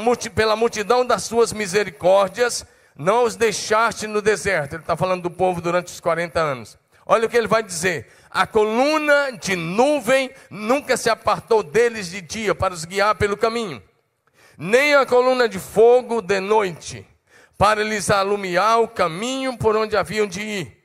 multi, 0.00 0.30
pela 0.30 0.54
multidão 0.54 1.04
das 1.04 1.26
tuas 1.26 1.52
misericórdias, 1.52 2.64
não 2.96 3.24
os 3.24 3.34
deixaste 3.34 4.06
no 4.06 4.22
deserto. 4.22 4.74
Ele 4.74 4.82
está 4.82 4.96
falando 4.96 5.22
do 5.22 5.30
povo 5.30 5.60
durante 5.60 5.88
os 5.88 5.98
40 5.98 6.38
anos. 6.38 6.78
Olha 7.04 7.26
o 7.26 7.28
que 7.28 7.36
ele 7.36 7.48
vai 7.48 7.64
dizer: 7.64 8.06
A 8.30 8.46
coluna 8.46 9.32
de 9.32 9.56
nuvem 9.56 10.30
nunca 10.48 10.96
se 10.96 11.10
apartou 11.10 11.64
deles 11.64 12.12
de 12.12 12.20
dia 12.20 12.54
para 12.54 12.72
os 12.72 12.84
guiar 12.84 13.16
pelo 13.16 13.36
caminho, 13.36 13.82
nem 14.56 14.94
a 14.94 15.04
coluna 15.04 15.48
de 15.48 15.58
fogo 15.58 16.22
de 16.22 16.38
noite, 16.38 17.04
para 17.58 17.82
lhes 17.82 18.08
alumiar 18.08 18.78
o 18.78 18.86
caminho 18.86 19.58
por 19.58 19.74
onde 19.74 19.96
haviam 19.96 20.28
de 20.28 20.42
ir 20.42 20.79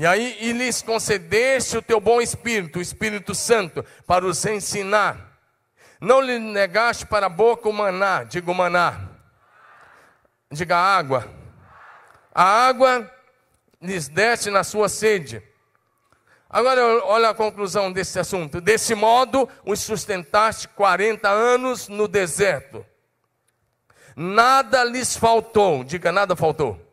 e 0.00 0.06
aí, 0.06 0.38
e 0.40 0.52
lhes 0.52 0.80
concedeste 0.80 1.76
o 1.76 1.82
teu 1.82 2.00
bom 2.00 2.22
Espírito, 2.22 2.78
o 2.78 2.82
Espírito 2.82 3.34
Santo, 3.34 3.84
para 4.06 4.24
os 4.24 4.42
ensinar. 4.46 5.38
Não 6.00 6.22
lhe 6.22 6.38
negaste 6.38 7.04
para 7.04 7.26
a 7.26 7.28
boca 7.28 7.68
o 7.68 7.72
maná, 7.72 8.24
diga 8.24 8.50
o 8.50 8.54
maná. 8.54 9.10
Diga 10.50 10.74
água. 10.74 11.30
A 12.34 12.42
água 12.42 13.12
lhes 13.78 14.08
deste 14.08 14.48
na 14.48 14.64
sua 14.64 14.88
sede. 14.88 15.42
Agora, 16.48 17.04
olha 17.04 17.28
a 17.28 17.34
conclusão 17.34 17.92
desse 17.92 18.18
assunto. 18.18 18.58
Desse 18.58 18.94
modo, 18.94 19.46
os 19.66 19.80
sustentaste 19.80 20.66
40 20.68 21.28
anos 21.28 21.88
no 21.88 22.08
deserto. 22.08 22.86
Nada 24.16 24.82
lhes 24.82 25.14
faltou. 25.14 25.84
Diga, 25.84 26.10
nada 26.10 26.34
faltou. 26.34 26.89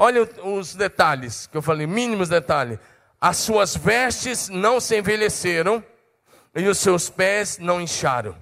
Olha 0.00 0.22
os 0.44 0.76
detalhes 0.76 1.48
que 1.48 1.56
eu 1.56 1.60
falei, 1.60 1.84
mínimos 1.84 2.28
detalhes. 2.28 2.78
As 3.20 3.38
suas 3.38 3.76
vestes 3.76 4.48
não 4.48 4.78
se 4.78 4.96
envelheceram 4.96 5.84
e 6.54 6.68
os 6.68 6.78
seus 6.78 7.10
pés 7.10 7.58
não 7.58 7.80
incharam. 7.80 8.36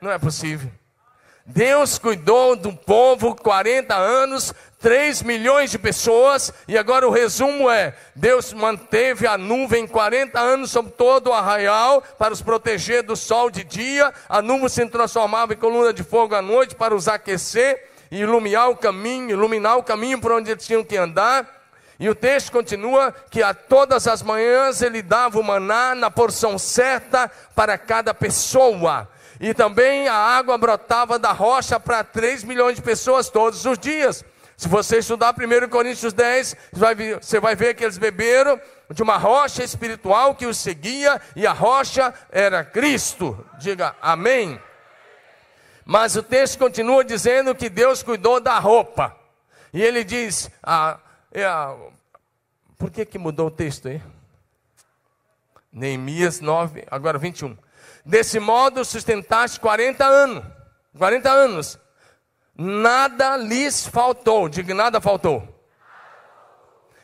Não 0.00 0.10
é 0.10 0.18
possível. 0.18 0.72
Deus 1.44 1.98
cuidou 1.98 2.56
do 2.56 2.72
povo 2.72 3.34
40 3.34 3.94
anos, 3.94 4.54
3 4.78 5.20
milhões 5.20 5.70
de 5.70 5.78
pessoas, 5.78 6.50
e 6.66 6.78
agora 6.78 7.06
o 7.06 7.10
resumo 7.10 7.68
é: 7.68 7.94
Deus 8.16 8.54
manteve 8.54 9.26
a 9.26 9.36
nuvem 9.36 9.86
40 9.86 10.40
anos 10.40 10.70
sobre 10.70 10.92
todo 10.92 11.28
o 11.28 11.34
arraial 11.34 12.02
para 12.18 12.32
os 12.32 12.40
proteger 12.40 13.02
do 13.02 13.14
sol 13.14 13.50
de 13.50 13.64
dia, 13.64 14.14
a 14.26 14.40
nuvem 14.40 14.70
se 14.70 14.86
transformava 14.86 15.52
em 15.52 15.58
coluna 15.58 15.92
de 15.92 16.02
fogo 16.02 16.34
à 16.34 16.40
noite 16.40 16.74
para 16.74 16.94
os 16.94 17.06
aquecer, 17.06 17.92
iluminar 18.20 18.68
o 18.70 18.76
caminho, 18.76 19.30
iluminar 19.30 19.76
o 19.76 19.82
caminho 19.82 20.20
por 20.20 20.32
onde 20.32 20.50
eles 20.50 20.66
tinham 20.66 20.84
que 20.84 20.96
andar. 20.96 21.62
E 21.98 22.08
o 22.08 22.14
texto 22.14 22.50
continua 22.50 23.14
que 23.30 23.42
a 23.42 23.54
todas 23.54 24.06
as 24.08 24.22
manhãs 24.22 24.82
ele 24.82 25.00
dava 25.00 25.38
o 25.38 25.44
maná 25.44 25.94
na 25.94 26.10
porção 26.10 26.58
certa 26.58 27.30
para 27.54 27.78
cada 27.78 28.12
pessoa. 28.12 29.08
E 29.40 29.54
também 29.54 30.08
a 30.08 30.14
água 30.14 30.58
brotava 30.58 31.18
da 31.18 31.32
rocha 31.32 31.78
para 31.78 32.02
3 32.02 32.44
milhões 32.44 32.76
de 32.76 32.82
pessoas 32.82 33.28
todos 33.28 33.64
os 33.64 33.78
dias. 33.78 34.24
Se 34.56 34.68
você 34.68 34.98
estudar 34.98 35.34
1 35.34 35.68
Coríntios 35.68 36.12
10, 36.12 36.56
você 37.20 37.40
vai 37.40 37.56
ver 37.56 37.74
que 37.74 37.84
eles 37.84 37.98
beberam 37.98 38.60
de 38.90 39.02
uma 39.02 39.16
rocha 39.16 39.64
espiritual 39.64 40.34
que 40.34 40.46
os 40.46 40.58
seguia, 40.58 41.20
e 41.34 41.46
a 41.46 41.52
rocha 41.52 42.14
era 42.30 42.64
Cristo. 42.64 43.44
Diga 43.58 43.96
amém. 44.00 44.60
Mas 45.84 46.16
o 46.16 46.22
texto 46.22 46.58
continua 46.58 47.04
dizendo 47.04 47.54
que 47.54 47.68
Deus 47.68 48.02
cuidou 48.02 48.40
da 48.40 48.58
roupa. 48.58 49.16
E 49.72 49.82
ele 49.82 50.04
diz: 50.04 50.50
ah, 50.62 50.98
por 52.78 52.90
que, 52.90 53.04
que 53.04 53.18
mudou 53.18 53.48
o 53.48 53.50
texto 53.50 53.88
aí? 53.88 54.02
Neemias 55.72 56.40
9, 56.40 56.84
agora 56.90 57.18
21. 57.18 57.56
Desse 58.04 58.38
modo 58.38 58.84
sustentaste 58.84 59.58
40 59.60 60.04
anos. 60.04 60.44
40 60.96 61.30
anos 61.30 61.78
nada 62.56 63.36
lhes 63.36 63.86
faltou. 63.86 64.48
Diga, 64.48 64.74
nada 64.74 65.00
faltou. 65.00 65.48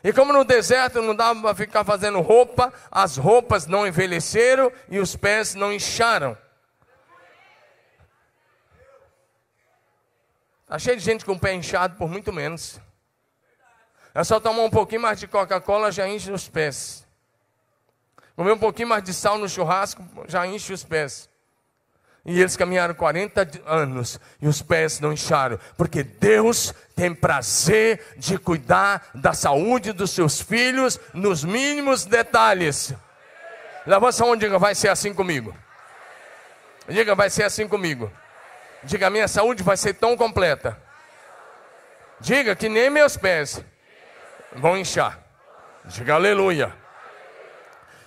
E 0.03 0.11
como 0.11 0.33
no 0.33 0.43
deserto 0.43 1.01
não 1.01 1.13
dava 1.13 1.39
para 1.39 1.55
ficar 1.55 1.83
fazendo 1.83 2.21
roupa, 2.21 2.73
as 2.89 3.17
roupas 3.17 3.67
não 3.67 3.85
envelheceram 3.85 4.71
e 4.89 4.99
os 4.99 5.15
pés 5.15 5.53
não 5.53 5.71
incharam. 5.71 6.35
Está 10.71 10.79
cheio 10.79 10.95
de 10.95 11.03
gente 11.03 11.25
com 11.25 11.33
o 11.33 11.37
pé 11.37 11.53
inchado 11.53 11.97
por 11.97 12.07
muito 12.07 12.31
menos. 12.31 12.79
É 14.15 14.23
só 14.23 14.39
tomar 14.39 14.61
um 14.61 14.69
pouquinho 14.69 15.01
mais 15.01 15.19
de 15.19 15.27
Coca-Cola, 15.27 15.91
já 15.91 16.07
enche 16.07 16.31
os 16.31 16.47
pés. 16.47 17.05
Comer 18.37 18.53
um 18.53 18.57
pouquinho 18.57 18.87
mais 18.87 19.03
de 19.03 19.13
sal 19.13 19.37
no 19.37 19.49
churrasco, 19.49 20.01
já 20.29 20.47
enche 20.47 20.71
os 20.71 20.85
pés. 20.85 21.29
E 22.23 22.39
eles 22.39 22.55
caminharam 22.55 22.93
40 22.93 23.63
anos 23.65 24.17
e 24.41 24.47
os 24.47 24.61
pés 24.61 25.01
não 25.01 25.11
incharam, 25.11 25.59
porque 25.75 26.03
Deus 26.03 26.73
tem 26.95 27.13
prazer 27.13 28.15
de 28.15 28.37
cuidar 28.37 29.09
da 29.13 29.33
saúde 29.33 29.91
dos 29.91 30.11
seus 30.11 30.39
filhos 30.39 30.97
nos 31.13 31.43
mínimos 31.43 32.05
detalhes. 32.05 32.93
Levanta 33.85 34.23
onde 34.23 34.45
diga, 34.45 34.57
vai 34.57 34.73
ser 34.73 34.87
assim 34.87 35.13
comigo. 35.13 35.53
Diga, 36.87 37.13
vai 37.13 37.29
ser 37.29 37.43
assim 37.43 37.67
comigo. 37.67 38.09
Diga, 38.83 39.09
minha 39.09 39.27
saúde 39.27 39.61
vai 39.61 39.77
ser 39.77 39.93
tão 39.93 40.17
completa. 40.17 40.77
Diga 42.19 42.55
que 42.55 42.67
nem 42.67 42.89
meus 42.89 43.15
pés 43.15 43.63
vão 44.53 44.77
inchar. 44.77 45.19
Diga 45.85 46.15
aleluia. 46.15 46.73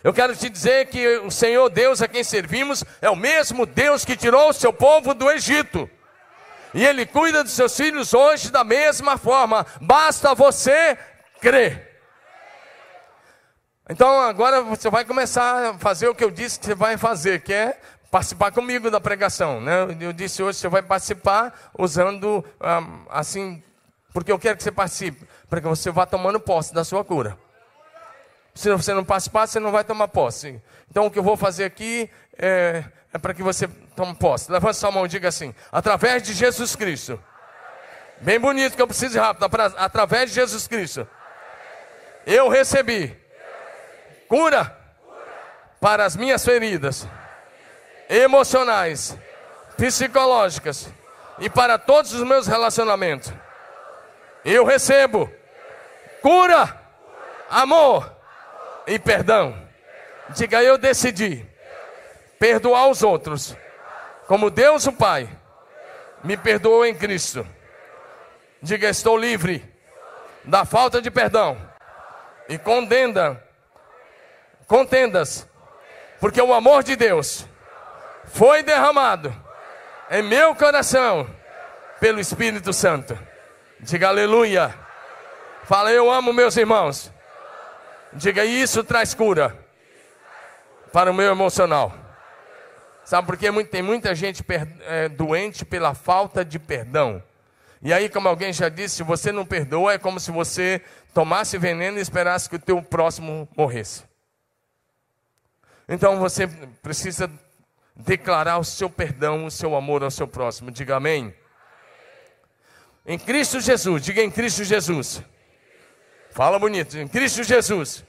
Eu 0.03 0.13
quero 0.13 0.37
te 0.37 0.51
dizer 0.51 0.87
que 0.89 1.19
o 1.19 1.31
Senhor 1.31 1.71
Deus 1.71 2.03
a 2.03 2.09
quem 2.09 2.23
servimos 2.23 2.85
é 3.01 3.09
o 3.09 3.17
mesmo 3.17 3.65
Deus 3.65 4.05
que 4.05 4.17
tirou 4.17 4.51
o 4.51 4.53
seu 4.53 4.73
povo 4.73 5.15
do 5.15 5.31
Egito. 5.31 5.89
E 6.75 6.85
Ele 6.85 7.07
cuida 7.07 7.43
dos 7.43 7.53
seus 7.53 7.77
filhos 7.77 8.13
hoje 8.13 8.51
da 8.51 8.65
mesma 8.65 9.17
forma. 9.17 9.65
Basta 9.81 10.35
você 10.35 10.99
crer. 11.41 11.95
Então 13.89 14.21
agora 14.21 14.61
você 14.61 14.91
vai 14.91 15.05
começar 15.05 15.71
a 15.71 15.79
fazer 15.79 16.09
o 16.09 16.15
que 16.15 16.25
eu 16.25 16.31
disse 16.31 16.59
que 16.59 16.67
você 16.67 16.75
vai 16.75 16.97
fazer, 16.97 17.43
que 17.43 17.53
é 17.53 17.79
participar 18.15 18.53
comigo 18.53 18.93
da 18.93 19.01
pregação. 19.01 19.61
Né? 19.61 19.73
Eu 19.99 20.13
disse 20.13 20.41
hoje 20.41 20.61
você 20.61 20.69
vai 20.69 20.83
participar 20.83 21.73
usando 21.77 22.45
um, 22.61 23.07
assim, 23.11 23.61
porque 24.13 24.31
eu 24.31 24.39
quero 24.39 24.57
que 24.57 24.63
você 24.63 24.71
participe, 24.71 25.27
para 25.51 25.61
que 25.61 25.67
você 25.67 25.91
vá 25.91 26.07
tomando 26.07 26.39
posse 26.39 26.73
da 26.73 26.85
sua 26.85 27.05
cura. 27.05 27.37
Se 28.55 28.71
você 28.71 28.95
não 28.95 29.05
participar, 29.05 29.49
você 29.49 29.59
não 29.59 29.73
vai 29.73 29.83
tomar 29.83 30.07
posse. 30.07 30.63
Então 30.89 31.07
o 31.07 31.11
que 31.11 31.19
eu 31.19 31.25
vou 31.25 31.37
fazer 31.37 31.65
aqui 31.65 32.09
é, 32.39 32.85
é 33.13 33.19
para 33.19 33.35
que 33.35 33.43
você 33.43 33.67
tome 33.97 34.15
posse. 34.15 34.49
Levante 34.53 34.77
sua 34.77 34.93
mão 34.93 35.07
e 35.07 35.09
diga 35.09 35.27
assim: 35.27 35.53
através 35.73 36.23
de 36.23 36.35
Jesus 36.35 36.77
Cristo. 36.77 37.21
Bem 38.21 38.39
bonito 38.39 38.77
que 38.77 38.83
eu 38.83 38.87
preciso 38.87 39.19
rápido. 39.19 39.45
Através 39.77 40.31
de 40.31 40.37
Jesus 40.37 40.69
Cristo. 40.69 41.05
Eu 42.25 42.49
recebi 42.49 43.19
cura 44.29 44.73
para 45.81 46.05
as 46.05 46.15
minhas 46.15 46.45
feridas 46.45 47.09
emocionais, 48.09 49.17
psicológicas 49.77 50.89
e 51.39 51.49
para 51.49 51.79
todos 51.79 52.13
os 52.13 52.23
meus 52.23 52.47
relacionamentos. 52.47 53.33
Eu 54.45 54.65
recebo 54.65 55.31
cura, 56.23 56.81
amor 57.51 58.15
e 58.87 58.99
perdão. 58.99 59.57
Diga, 60.31 60.63
eu 60.63 60.79
decidi 60.79 61.47
perdoar 62.39 62.89
os 62.89 63.03
outros, 63.03 63.57
como 64.27 64.51
Deus 64.51 64.87
o 64.87 64.93
Pai 64.93 65.29
me 66.23 66.37
perdoou 66.37 66.85
em 66.85 66.95
Cristo. 66.95 67.47
Diga, 68.63 68.89
estou 68.89 69.17
livre 69.19 69.63
da 70.43 70.65
falta 70.65 71.01
de 71.01 71.11
perdão 71.11 71.57
e 72.49 72.59
condenda, 72.59 73.43
contendas, 74.67 75.47
porque 76.21 76.41
o 76.41 76.53
amor 76.53 76.83
de 76.83 76.97
Deus 76.97 77.47
foi 78.35 78.65
derramado 78.65 79.33
em 80.11 80.21
meu 80.21 80.57
coração 80.57 81.25
pelo 82.01 82.19
Espírito 82.19 82.73
Santo. 82.73 83.17
Diga 83.79 84.09
aleluia. 84.09 84.75
Fala, 85.63 85.93
eu 85.93 86.11
amo 86.11 86.33
meus 86.33 86.57
irmãos. 86.57 87.13
Diga, 88.13 88.45
isso 88.45 88.83
traz 88.83 89.15
cura 89.15 89.57
para 90.93 91.13
o 91.13 91.15
meu 91.15 91.31
emocional. 91.31 91.95
Sabe 93.05 93.25
por 93.25 93.37
quê? 93.37 93.53
Tem 93.65 93.83
muita 93.83 94.15
gente 94.17 94.45
é, 94.83 95.09
doente 95.09 95.65
pela 95.65 95.95
falta 95.95 96.45
de 96.45 96.59
perdão. 96.59 97.23
E 97.81 97.93
aí, 97.93 98.09
como 98.09 98.27
alguém 98.27 98.53
já 98.53 98.69
disse, 98.69 98.97
se 98.97 99.03
você 99.05 99.31
não 99.31 99.47
perdoa, 99.47 99.93
é 99.93 99.99
como 99.99 100.19
se 100.19 100.33
você 100.33 100.83
tomasse 101.13 101.57
veneno 101.57 101.99
e 101.99 102.01
esperasse 102.01 102.51
que 102.51 102.57
o 102.57 102.61
teu 102.61 102.83
próximo 102.83 103.49
morresse. 103.57 104.03
Então 105.89 106.19
você 106.19 106.49
precisa 106.83 107.31
declarar 107.95 108.59
o 108.59 108.65
seu 108.65 108.91
perdão, 108.91 109.47
o 109.47 109.51
seu 109.51 109.75
amor 109.77 110.03
ao 110.03 110.11
seu 110.11 110.27
próximo. 110.27 110.71
Diga 110.71 110.97
amém. 110.97 111.35
Em 113.07 113.19
Cristo 113.19 113.61
Jesus, 113.61 114.03
diga 114.03 114.23
em 114.23 114.31
Cristo 114.31 114.65
Jesus. 114.65 115.23
Fala 116.31 116.59
bonito. 116.59 116.99
Em 116.99 117.07
Cristo 117.07 117.43
Jesus. 117.45 118.05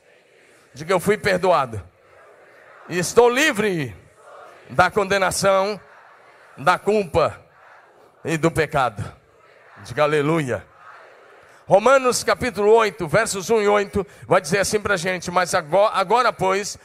Diga 0.74 0.94
eu 0.94 1.00
fui 1.00 1.18
perdoado. 1.18 1.82
E 2.90 2.98
estou 2.98 3.30
livre 3.30 3.96
da 4.70 4.90
condenação, 4.90 5.80
da 6.58 6.80
culpa 6.80 7.40
e 8.24 8.38
do 8.38 8.50
pecado. 8.50 9.04
Diga 9.84 10.04
aleluia. 10.04 10.66
Romanos 11.68 12.24
capítulo 12.24 12.72
8, 12.72 13.08
versos 13.08 13.50
1 13.50 13.62
e 13.64 13.68
8, 13.68 14.06
vai 14.28 14.40
dizer 14.40 14.60
assim 14.60 14.80
para 14.80 14.94
a 14.94 14.98
gente: 14.98 15.32
Mas 15.32 15.56
agora, 15.56 15.96
agora, 15.96 16.32
pois, 16.32 16.78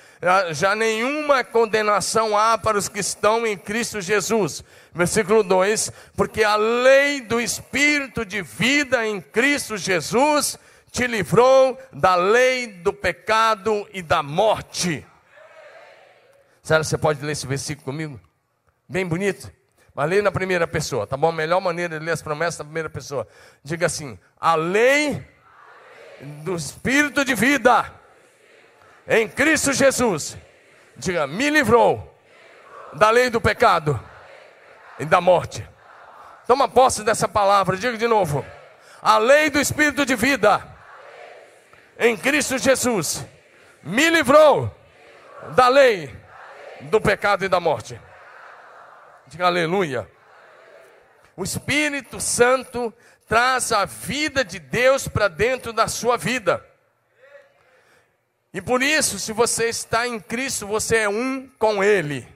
já 0.53 0.75
nenhuma 0.75 1.45
condenação 1.45 2.37
há 2.37 2.57
para 2.57 2.79
os 2.79 2.88
que 2.88 2.99
estão 2.99 3.47
em 3.47 3.59
Cristo 3.59 4.01
Jesus. 4.01 4.64
Versículo 4.95 5.43
2: 5.43 5.93
Porque 6.16 6.43
a 6.43 6.57
lei 6.57 7.21
do 7.21 7.38
Espírito 7.38 8.25
de 8.25 8.40
vida 8.40 9.07
em 9.07 9.21
Cristo 9.21 9.77
Jesus 9.77 10.59
te 10.90 11.07
livrou 11.07 11.79
da 11.93 12.14
lei 12.14 12.66
do 12.66 12.93
pecado 12.93 13.87
e 13.93 14.01
da 14.01 14.23
morte. 14.23 15.07
Sério, 16.62 16.85
você 16.85 16.97
pode 16.97 17.23
ler 17.23 17.33
esse 17.33 17.47
versículo 17.47 17.85
comigo? 17.85 18.19
Bem 18.88 19.07
bonito. 19.07 19.60
Mas 20.00 20.08
leia 20.08 20.22
na 20.22 20.32
primeira 20.32 20.66
pessoa, 20.66 21.06
tá 21.06 21.14
bom? 21.14 21.28
A 21.28 21.32
melhor 21.32 21.60
maneira 21.60 21.98
de 21.98 22.02
ler 22.06 22.12
as 22.12 22.22
promessas 22.22 22.60
na 22.60 22.64
primeira 22.64 22.88
pessoa. 22.88 23.28
Diga 23.62 23.84
assim: 23.84 24.18
a 24.40 24.54
lei 24.54 25.22
do 26.42 26.56
Espírito 26.56 27.22
de 27.22 27.34
vida 27.34 27.84
em 29.06 29.28
Cristo 29.28 29.74
Jesus. 29.74 30.38
Diga, 30.96 31.26
me 31.26 31.50
livrou 31.50 32.18
da 32.94 33.10
lei 33.10 33.28
do 33.28 33.42
pecado 33.42 34.00
e 34.98 35.04
da 35.04 35.20
morte. 35.20 35.68
Toma 36.46 36.66
posse 36.66 37.04
dessa 37.04 37.28
palavra, 37.28 37.76
diga 37.76 37.98
de 37.98 38.08
novo. 38.08 38.42
A 39.02 39.18
lei 39.18 39.50
do 39.50 39.60
Espírito 39.60 40.06
de 40.06 40.16
vida 40.16 40.66
em 41.98 42.16
Cristo 42.16 42.56
Jesus, 42.56 43.22
me 43.82 44.08
livrou 44.08 44.74
da 45.54 45.68
lei, 45.68 46.10
do 46.80 47.02
pecado 47.02 47.44
e 47.44 47.50
da 47.50 47.60
morte. 47.60 48.00
Diga 49.31 49.47
aleluia. 49.47 50.11
O 51.37 51.45
Espírito 51.45 52.21
Santo 52.21 52.93
traz 53.29 53.71
a 53.71 53.85
vida 53.85 54.45
de 54.45 54.59
Deus 54.59 55.07
para 55.07 55.29
dentro 55.29 55.73
da 55.73 55.87
sua 55.87 56.16
vida. 56.16 56.66
E 58.53 58.61
por 58.61 58.83
isso, 58.83 59.21
se 59.21 59.33
você 59.33 59.69
está 59.69 60.05
em 60.05 60.19
Cristo, 60.19 60.66
você 60.66 60.97
é 60.97 61.09
um 61.09 61.49
com 61.61 61.83
Ele. 61.83 62.27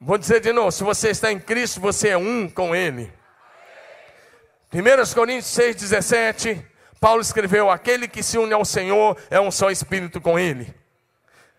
Vou 0.00 0.16
dizer 0.16 0.38
de 0.38 0.52
novo: 0.52 0.70
se 0.70 0.84
você 0.84 1.08
está 1.10 1.32
em 1.32 1.40
Cristo, 1.40 1.80
você 1.80 2.10
é 2.10 2.16
um 2.16 2.48
com 2.48 2.72
Ele. 2.72 3.12
1 4.72 5.12
Coríntios 5.12 5.52
6,17, 5.56 6.64
Paulo 7.00 7.20
escreveu: 7.20 7.68
Aquele 7.68 8.06
que 8.06 8.22
se 8.22 8.38
une 8.38 8.54
ao 8.54 8.64
Senhor 8.64 9.20
é 9.28 9.40
um 9.40 9.50
só 9.50 9.72
espírito 9.72 10.20
com 10.20 10.38
Ele. 10.38 10.72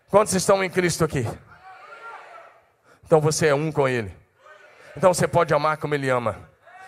Quantos 0.08 0.32
estão 0.32 0.64
em 0.64 0.70
Cristo 0.70 1.04
aqui? 1.04 1.26
Então 3.06 3.20
você 3.20 3.46
é 3.46 3.54
um 3.54 3.70
com 3.70 3.88
Ele. 3.88 4.12
Então 4.96 5.14
você 5.14 5.28
pode 5.28 5.54
amar 5.54 5.76
como 5.76 5.94
Ele 5.94 6.10
ama. 6.10 6.36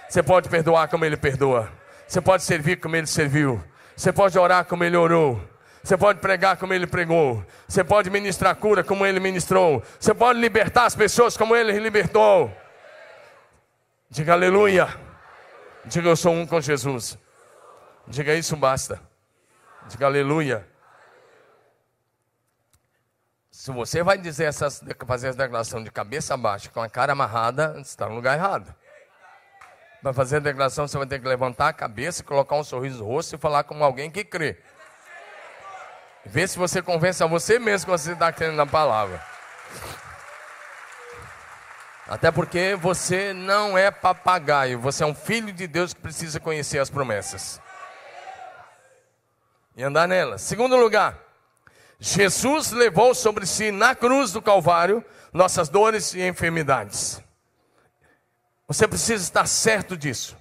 Você 0.09 0.23
pode 0.23 0.49
perdoar 0.49 0.89
como 0.89 1.05
Ele 1.05 1.17
perdoa. 1.17 1.71
Você 2.07 2.21
pode 2.21 2.43
servir 2.43 2.81
como 2.81 2.97
Ele 2.97 3.07
serviu. 3.07 3.63
Você 3.97 4.13
pode 4.13 4.37
orar 4.37 4.65
como 4.65 4.83
Ele 4.83 4.97
orou. 4.97 5.41
Você 5.83 5.97
pode 5.97 6.19
pregar 6.19 6.57
como 6.57 6.75
Ele 6.75 6.87
pregou. 6.87 7.45
Você 7.69 7.85
pode 7.85 8.11
ministrar 8.11 8.57
cura 8.57 8.83
como 8.83 9.07
Ele 9.07 9.21
ministrou. 9.21 9.83
Você 9.99 10.13
pode 10.13 10.41
libertar 10.41 10.87
as 10.87 10.97
pessoas 10.97 11.37
como 11.37 11.55
Ele 11.55 11.79
libertou. 11.79 12.53
Diga 14.11 14.33
aleluia. 14.33 14.89
Diga 15.85 16.09
eu 16.09 16.17
sou 16.17 16.33
um 16.33 16.45
com 16.45 16.61
Jesus. 16.61 17.17
Diga 18.09 18.35
isso 18.35 18.57
basta. 18.57 19.01
Diga 19.89 20.07
aleluia. 20.07 20.67
Se 23.69 23.73
você 23.73 24.03
vai 24.03 24.17
dizer 24.17 24.45
essas, 24.45 24.83
fazer 25.07 25.29
essa 25.29 25.37
declaração 25.37 25.85
de 25.85 25.91
cabeça 25.91 26.35
baixa, 26.39 26.71
com 26.71 26.81
a 26.81 26.89
cara 26.89 27.13
amarrada, 27.13 27.75
você 27.75 27.81
está 27.81 28.09
no 28.09 28.15
lugar 28.15 28.35
errado. 28.35 28.75
Para 30.01 30.11
fazer 30.15 30.37
a 30.37 30.41
declaração, 30.41 30.89
você 30.89 30.97
vai 30.97 31.07
ter 31.07 31.19
que 31.19 31.29
levantar 31.29 31.69
a 31.69 31.73
cabeça, 31.75 32.25
colocar 32.25 32.57
um 32.57 32.65
sorriso 32.65 33.01
no 33.01 33.05
rosto 33.05 33.35
e 33.35 33.39
falar 33.39 33.65
como 33.65 33.85
alguém 33.85 34.11
que 34.11 34.25
crê. 34.25 34.57
Vê 36.25 36.49
se 36.49 36.59
você 36.59 36.81
convence 36.81 37.23
a 37.23 37.27
você 37.27 37.59
mesmo 37.59 37.85
que 37.85 37.91
você 37.91 38.13
está 38.13 38.33
crendo 38.33 38.57
na 38.57 38.65
palavra. 38.65 39.23
Até 42.09 42.31
porque 42.31 42.75
você 42.75 43.35
não 43.35 43.77
é 43.77 43.91
papagaio, 43.91 44.79
você 44.79 45.05
é 45.05 45.07
um 45.07 45.15
filho 45.15 45.53
de 45.53 45.67
Deus 45.67 45.93
que 45.93 46.01
precisa 46.01 46.41
conhecer 46.41 46.79
as 46.79 46.89
promessas 46.89 47.61
e 49.77 49.83
andar 49.83 50.09
nelas. 50.09 50.41
Segundo 50.41 50.75
lugar, 50.75 51.28
Jesus 51.99 52.71
levou 52.71 53.15
sobre 53.15 53.45
si 53.45 53.73
na 53.73 53.95
cruz 53.95 54.31
do 54.31 54.41
Calvário 54.41 55.05
nossas 55.33 55.69
dores 55.69 56.15
e 56.15 56.23
enfermidades. 56.23 57.21
Você 58.69 58.87
precisa 58.87 59.23
estar 59.23 59.47
certo 59.47 59.97
disso. 59.97 60.37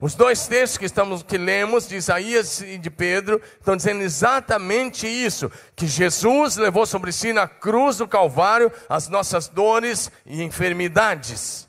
Os 0.00 0.14
dois 0.14 0.46
textos 0.46 0.78
que 0.78 0.84
estamos 0.84 1.22
que 1.22 1.38
lemos 1.38 1.88
de 1.88 1.96
Isaías 1.96 2.60
e 2.60 2.76
de 2.76 2.90
Pedro 2.90 3.40
estão 3.58 3.76
dizendo 3.76 4.02
exatamente 4.02 5.06
isso, 5.06 5.50
que 5.76 5.86
Jesus 5.86 6.56
levou 6.56 6.84
sobre 6.86 7.12
si 7.12 7.32
na 7.32 7.46
cruz 7.46 7.98
do 7.98 8.08
Calvário 8.08 8.70
as 8.88 9.08
nossas 9.08 9.46
dores 9.46 10.10
e 10.26 10.42
enfermidades. 10.42 11.68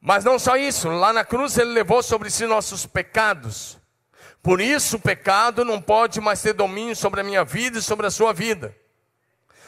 Mas 0.00 0.22
não 0.22 0.38
só 0.38 0.56
isso, 0.56 0.88
lá 0.88 1.12
na 1.12 1.24
cruz 1.24 1.56
ele 1.56 1.72
levou 1.72 2.02
sobre 2.02 2.30
si 2.30 2.46
nossos 2.46 2.86
pecados. 2.86 3.75
Por 4.46 4.60
isso 4.60 4.94
o 4.94 5.00
pecado 5.00 5.64
não 5.64 5.82
pode 5.82 6.20
mais 6.20 6.40
ter 6.40 6.52
domínio 6.52 6.94
sobre 6.94 7.20
a 7.20 7.24
minha 7.24 7.42
vida 7.42 7.80
e 7.80 7.82
sobre 7.82 8.06
a 8.06 8.12
sua 8.12 8.32
vida. 8.32 8.72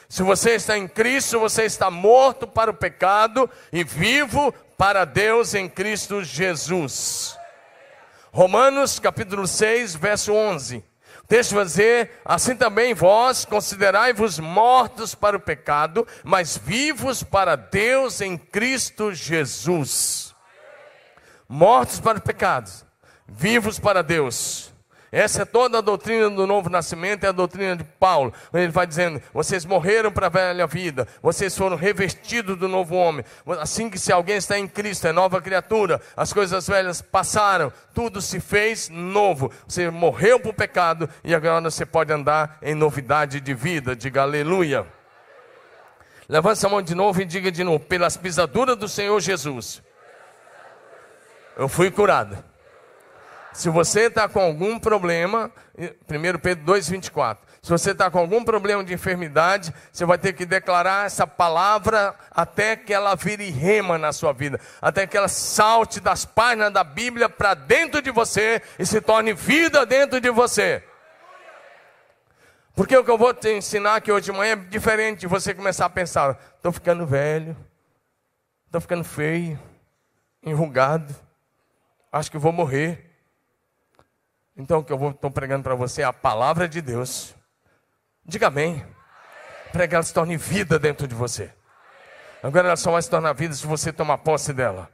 Se 0.09 0.23
você 0.23 0.53
está 0.53 0.79
em 0.79 0.87
Cristo, 0.87 1.41
você 1.41 1.65
está 1.65 1.91
morto 1.91 2.47
para 2.47 2.71
o 2.71 2.75
pecado 2.75 3.51
e 3.73 3.83
vivo 3.83 4.55
para 4.77 5.05
Deus 5.05 5.53
em 5.53 5.69
Cristo 5.69 6.23
Jesus. 6.23 7.37
Romanos 8.31 9.01
capítulo 9.01 9.49
6, 9.49 9.97
verso 9.97 10.33
11. 10.33 10.77
O 10.77 11.27
texto 11.27 11.57
vai 11.57 11.65
dizer: 11.65 12.13
Assim 12.25 12.55
também 12.55 12.95
vós 12.95 13.45
considerai-vos 13.45 14.39
mortos 14.39 15.13
para 15.13 15.37
o 15.37 15.41
pecado, 15.41 16.07
mas 16.23 16.57
vivos 16.57 17.25
para 17.25 17.57
Deus 17.57 18.21
em 18.21 18.39
Cristo 18.39 19.13
Jesus. 19.13 20.33
Mortos 21.49 21.99
para 21.99 22.19
o 22.19 22.23
pecado, 22.23 22.71
vivos 23.27 23.81
para 23.81 24.05
Deus. 24.05 24.68
Essa 25.11 25.43
é 25.43 25.45
toda 25.45 25.79
a 25.79 25.81
doutrina 25.81 26.29
do 26.29 26.47
novo 26.47 26.69
nascimento, 26.69 27.25
é 27.25 27.29
a 27.29 27.33
doutrina 27.33 27.77
de 27.77 27.85
Paulo. 27.85 28.33
Ele 28.53 28.69
vai 28.69 28.87
dizendo: 28.87 29.23
vocês 29.33 29.65
morreram 29.65 30.13
para 30.13 30.27
a 30.27 30.31
velha 30.31 30.67
vida, 30.67 31.09
vocês 31.23 31.57
foram 31.57 31.77
revestidos 31.77 32.59
do 32.59 32.69
novo 32.69 32.95
homem. 32.95 33.25
Assim 33.59 33.89
que 33.89 33.99
se 33.99 34.13
alguém 34.13 34.37
está 34.37 34.59
em 34.59 34.69
Cristo, 34.69 35.07
é 35.07 35.13
nova 35.13 35.41
criatura, 35.41 36.01
as 36.17 36.33
coisas 36.33 36.67
velhas 36.67 37.01
passaram, 37.01 37.73
tudo 37.95 38.21
se 38.21 38.39
fez 38.39 38.91
novo. 38.91 39.51
Você 39.67 39.91
morreu 39.91 40.39
para 40.39 40.51
o 40.51 40.55
pecado 40.55 41.09
e 41.25 41.35
agora 41.35 41.71
você 41.71 41.87
pode 41.87 42.13
andar 42.13 42.59
em 42.61 42.75
novidade 42.75 43.41
de 43.41 43.55
vida. 43.55 43.97
Diga 43.97 44.23
aleluia. 44.23 44.87
Levante 46.29 46.67
a 46.67 46.69
mão 46.69 46.83
de 46.83 46.95
novo 46.95 47.23
e 47.23 47.25
diga 47.25 47.51
de 47.51 47.65
novo: 47.65 47.81
pelas 47.81 48.19
pisaduras 48.19 48.77
do 48.77 48.87
Senhor 48.87 49.19
Jesus, 49.21 49.83
eu 51.57 51.67
fui 51.67 51.91
curado. 51.91 52.48
Se 53.59 53.69
você 53.69 54.03
está 54.03 54.29
com 54.29 54.39
algum 54.39 54.79
problema, 54.79 55.51
1 55.77 56.39
Pedro 56.39 56.65
2,24. 56.65 57.39
Se 57.61 57.69
você 57.69 57.91
está 57.91 58.09
com 58.09 58.21
algum 58.21 58.45
problema 58.45 58.85
de 58.85 58.95
enfermidade, 58.95 59.75
você 59.91 60.05
vai 60.05 60.17
ter 60.17 60.33
que 60.33 60.47
declarar 60.47 61.07
essa 61.07 61.27
palavra 61.27 62.15
até 62.31 62.77
que 62.77 62.95
ela 62.95 63.17
vire 63.17 63.51
rema 63.51 63.99
na 63.99 64.13
sua 64.13 64.33
vida, 64.33 64.61
até 64.81 65.09
que 65.09 65.17
ela 65.17 65.27
salte 65.27 65.99
das 65.99 66.25
páginas 66.25 66.73
da 66.73 66.85
Bíblia 66.85 67.29
para 67.29 67.55
dentro 67.55 68.01
de 68.01 68.13
você 68.13 68.63
e 68.79 68.87
se 68.87 69.01
torne 69.01 69.33
vida 69.33 69.85
dentro 69.85 70.21
de 70.21 70.31
você. 70.31 70.85
Porque 72.77 72.97
o 72.97 73.03
que 73.03 73.11
eu 73.11 73.19
vou 73.19 73.35
te 73.35 73.53
ensinar 73.53 73.97
aqui 73.97 74.13
hoje 74.13 74.27
de 74.27 74.39
manhã 74.39 74.53
é 74.53 74.57
diferente 74.57 75.19
de 75.19 75.27
você 75.27 75.53
começar 75.53 75.87
a 75.87 75.91
pensar: 75.91 76.39
estou 76.55 76.71
ficando 76.71 77.05
velho, 77.05 77.57
estou 78.67 78.81
ficando 78.81 79.03
feio, 79.03 79.59
enrugado, 80.45 81.13
acho 82.13 82.31
que 82.31 82.39
vou 82.39 82.53
morrer. 82.53 83.08
Então, 84.59 84.81
o 84.81 84.85
que 84.85 84.93
eu 84.93 85.11
estou 85.11 85.31
pregando 85.31 85.63
para 85.63 85.77
você 85.77 86.03
é 86.03 86.05
a 86.05 86.13
palavra 86.13 86.69
de 86.69 86.83
Deus. 86.83 87.33
Diga 88.27 88.49
amém. 88.49 88.85
Prega 89.71 89.97
ela 89.97 90.03
se 90.03 90.13
torne 90.13 90.37
vida 90.37 90.81
dentro 90.81 91.07
de 91.07 91.15
você. 91.15 91.53
Agora 92.43 92.67
ela 92.67 92.77
só 92.77 92.91
vai 92.91 93.01
se 93.01 93.09
tornar 93.09 93.33
vida 93.35 93.55
se 93.55 93.65
você 93.65 93.93
tomar 93.93 94.19
posse 94.19 94.53
dela. 94.53 94.91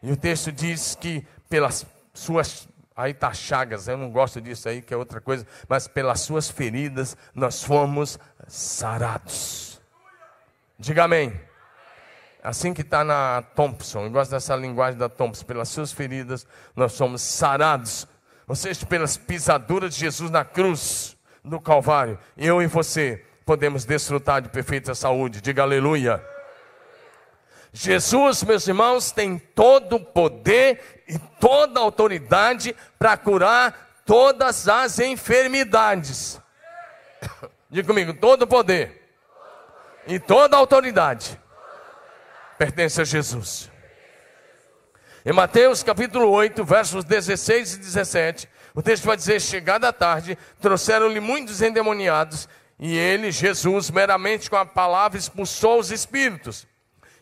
E 0.00 0.12
o 0.12 0.16
texto 0.16 0.52
diz 0.52 0.94
que 0.94 1.26
pelas 1.48 1.84
suas. 2.14 2.68
Aí 2.94 3.10
está 3.10 3.32
chagas, 3.32 3.88
eu 3.88 3.96
não 3.96 4.10
gosto 4.10 4.40
disso 4.40 4.68
aí, 4.68 4.82
que 4.82 4.94
é 4.94 4.96
outra 4.96 5.20
coisa. 5.20 5.44
Mas 5.68 5.88
pelas 5.88 6.20
suas 6.20 6.48
feridas 6.48 7.16
nós 7.34 7.64
fomos 7.64 8.18
sarados. 8.46 9.80
Diga 10.78 11.04
amém. 11.04 11.40
Assim 12.42 12.74
que 12.74 12.82
está 12.82 13.02
na 13.02 13.42
Thompson, 13.54 14.04
eu 14.04 14.10
gosto 14.10 14.32
dessa 14.32 14.54
linguagem 14.54 14.98
da 14.98 15.08
Thompson. 15.08 15.44
Pelas 15.44 15.68
suas 15.70 15.90
feridas 15.90 16.46
nós 16.76 16.92
somos 16.92 17.22
sarados 17.22 18.06
ou 18.46 18.54
seja, 18.54 18.84
pelas 18.86 19.16
pisaduras 19.16 19.94
de 19.94 20.00
Jesus 20.00 20.30
na 20.30 20.44
cruz, 20.44 21.16
no 21.42 21.60
Calvário, 21.60 22.18
eu 22.36 22.62
e 22.62 22.66
você 22.66 23.24
podemos 23.44 23.84
desfrutar 23.84 24.40
de 24.40 24.48
perfeita 24.48 24.94
saúde. 24.94 25.40
Diga 25.40 25.62
aleluia. 25.62 26.24
Jesus, 27.72 28.42
meus 28.44 28.68
irmãos, 28.68 29.10
tem 29.10 29.38
todo 29.38 29.96
o 29.96 30.04
poder 30.04 31.02
e 31.08 31.18
toda 31.40 31.80
a 31.80 31.82
autoridade 31.82 32.76
para 32.98 33.16
curar 33.16 34.02
todas 34.04 34.68
as 34.68 34.98
enfermidades. 34.98 36.40
Diga 37.70 37.88
comigo, 37.88 38.12
todo 38.12 38.42
o 38.42 38.46
poder 38.46 39.16
e 40.06 40.18
toda 40.18 40.56
a 40.56 40.60
autoridade 40.60 41.40
pertence 42.58 43.00
a 43.00 43.04
Jesus. 43.04 43.71
Em 45.24 45.32
Mateus 45.32 45.84
capítulo 45.84 46.28
8, 46.30 46.64
versos 46.64 47.04
16 47.04 47.74
e 47.74 47.78
17, 47.78 48.48
o 48.74 48.82
texto 48.82 49.04
vai 49.04 49.16
dizer: 49.16 49.40
Chegada 49.40 49.88
a 49.88 49.92
tarde, 49.92 50.36
trouxeram-lhe 50.60 51.20
muitos 51.20 51.62
endemoniados, 51.62 52.48
e 52.76 52.96
ele, 52.98 53.30
Jesus, 53.30 53.88
meramente 53.88 54.50
com 54.50 54.56
a 54.56 54.66
palavra 54.66 55.16
expulsou 55.16 55.78
os 55.78 55.92
espíritos 55.92 56.66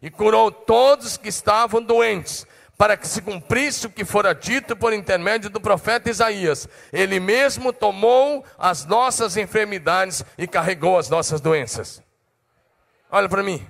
e 0.01 0.11
curou 0.11 0.51
todos 0.51 1.19
que 1.19 1.29
estavam 1.29 1.83
doentes, 1.83 2.47
para 2.79 2.97
que 2.97 3.07
se 3.07 3.21
cumprisse 3.21 3.87
o 3.87 3.91
que 3.91 4.03
fora 4.03 4.35
dito 4.35 4.75
por 4.75 4.95
intermédio 4.95 5.51
do 5.51 5.61
profeta 5.61 6.09
Isaías. 6.09 6.67
Ele 6.91 7.21
mesmo 7.21 7.71
tomou 7.71 8.43
as 8.59 8.87
nossas 8.87 9.37
enfermidades 9.37 10.25
e 10.39 10.47
carregou 10.47 10.99
as 10.99 11.11
nossas 11.11 11.39
doenças. 11.39 12.03
Olha 13.11 13.29
para 13.29 13.43
mim. 13.43 13.67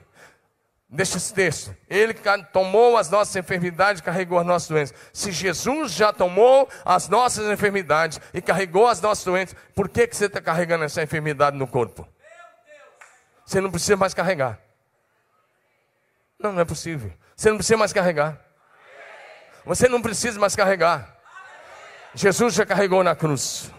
Deixa 0.92 1.18
esse 1.18 1.32
texto. 1.32 1.76
Ele 1.88 2.12
tomou 2.52 2.96
as 2.96 3.08
nossas 3.08 3.36
enfermidades 3.36 4.00
e 4.00 4.02
carregou 4.02 4.40
as 4.40 4.46
nossas 4.46 4.68
doenças. 4.68 4.96
Se 5.12 5.30
Jesus 5.30 5.92
já 5.92 6.12
tomou 6.12 6.68
as 6.84 7.08
nossas 7.08 7.48
enfermidades 7.48 8.20
e 8.34 8.42
carregou 8.42 8.88
as 8.88 9.00
nossas 9.00 9.24
doenças, 9.24 9.56
por 9.72 9.88
que, 9.88 10.08
que 10.08 10.16
você 10.16 10.26
está 10.26 10.40
carregando 10.40 10.82
essa 10.82 11.00
enfermidade 11.00 11.56
no 11.56 11.66
corpo? 11.68 12.08
Você 13.46 13.60
não 13.60 13.70
precisa 13.70 13.96
mais 13.96 14.12
carregar. 14.12 14.58
Não, 16.36 16.52
não 16.52 16.60
é 16.60 16.64
possível. 16.64 17.12
Você 17.36 17.50
não 17.50 17.56
precisa 17.56 17.76
mais 17.76 17.92
carregar. 17.92 18.40
Você 19.64 19.88
não 19.88 20.02
precisa 20.02 20.40
mais 20.40 20.56
carregar. 20.56 21.16
Jesus 22.14 22.54
já 22.54 22.66
carregou 22.66 23.04
na 23.04 23.14
cruz. 23.14 23.70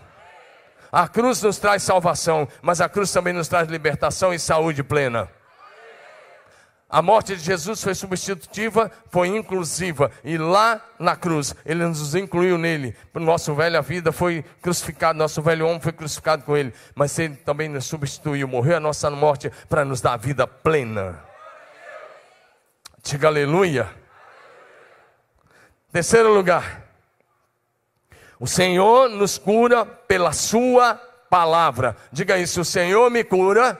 A 0.90 1.10
cruz 1.10 1.42
nos 1.42 1.58
traz 1.58 1.84
salvação, 1.84 2.48
mas 2.62 2.80
a 2.80 2.88
cruz 2.88 3.12
também 3.12 3.34
nos 3.34 3.50
traz 3.50 3.68
libertação 3.68 4.34
e 4.34 4.40
saúde 4.40 4.82
plena. 4.82 5.30
A 6.92 7.02
morte 7.02 7.38
de 7.38 7.42
Jesus 7.42 7.82
foi 7.82 7.96
substitutiva, 7.96 8.92
foi 9.10 9.30
inclusiva. 9.30 10.12
E 10.26 10.38
lá 10.38 10.82
na 11.00 11.16
cruz, 11.16 11.56
Ele 11.66 11.86
nos 11.86 12.14
incluiu 12.16 12.58
nele. 12.58 12.94
Nosso 13.14 13.56
velha 13.56 13.82
vida 13.82 14.12
foi 14.12 14.44
crucificado, 14.62 15.18
nosso 15.18 15.42
velho 15.42 15.66
homem 15.66 15.80
foi 15.80 15.94
crucificado 15.94 16.44
com 16.44 16.58
Ele. 16.58 16.74
Mas 16.94 17.18
Ele 17.18 17.38
também 17.38 17.70
nos 17.70 17.86
substituiu, 17.86 18.46
morreu 18.46 18.76
a 18.76 18.80
nossa 18.82 19.10
morte 19.10 19.50
para 19.70 19.86
nos 19.86 20.02
dar 20.02 20.14
a 20.14 20.18
vida 20.18 20.46
plena. 20.46 21.24
Diga 23.02 23.30
aleluia. 23.30 23.90
Terceiro 25.94 26.34
lugar. 26.34 26.88
O 28.38 28.46
Senhor 28.46 29.08
nos 29.10 29.38
cura 29.38 29.86
pela 29.86 30.34
Sua 30.34 30.96
palavra. 31.30 31.96
Diga 32.12 32.38
isso: 32.38 32.60
o 32.60 32.66
Senhor 32.66 33.10
me 33.10 33.24
cura 33.24 33.80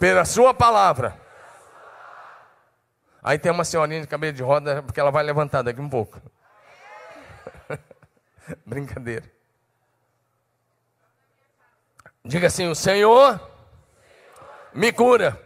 pela 0.00 0.24
Sua 0.24 0.52
palavra. 0.52 1.25
Aí 3.26 3.40
tem 3.40 3.50
uma 3.50 3.64
senhorinha 3.64 4.02
de 4.02 4.06
cabelo 4.06 4.32
de 4.32 4.40
roda, 4.40 4.84
porque 4.84 5.00
ela 5.00 5.10
vai 5.10 5.24
levantar 5.24 5.60
daqui 5.60 5.80
um 5.80 5.88
pouco. 5.88 6.22
Brincadeira. 8.64 9.28
Diga 12.24 12.46
assim: 12.46 12.68
O 12.68 12.74
Senhor 12.76 13.40
me 14.72 14.92
cura 14.92 15.36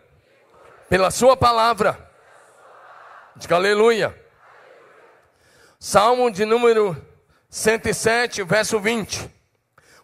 pela 0.90 1.10
Sua 1.10 1.38
palavra. 1.38 1.98
Diga 3.34 3.56
aleluia. 3.56 4.14
Salmo 5.78 6.30
de 6.30 6.44
número 6.44 6.94
107, 7.48 8.42
verso 8.42 8.78
20. 8.78 9.26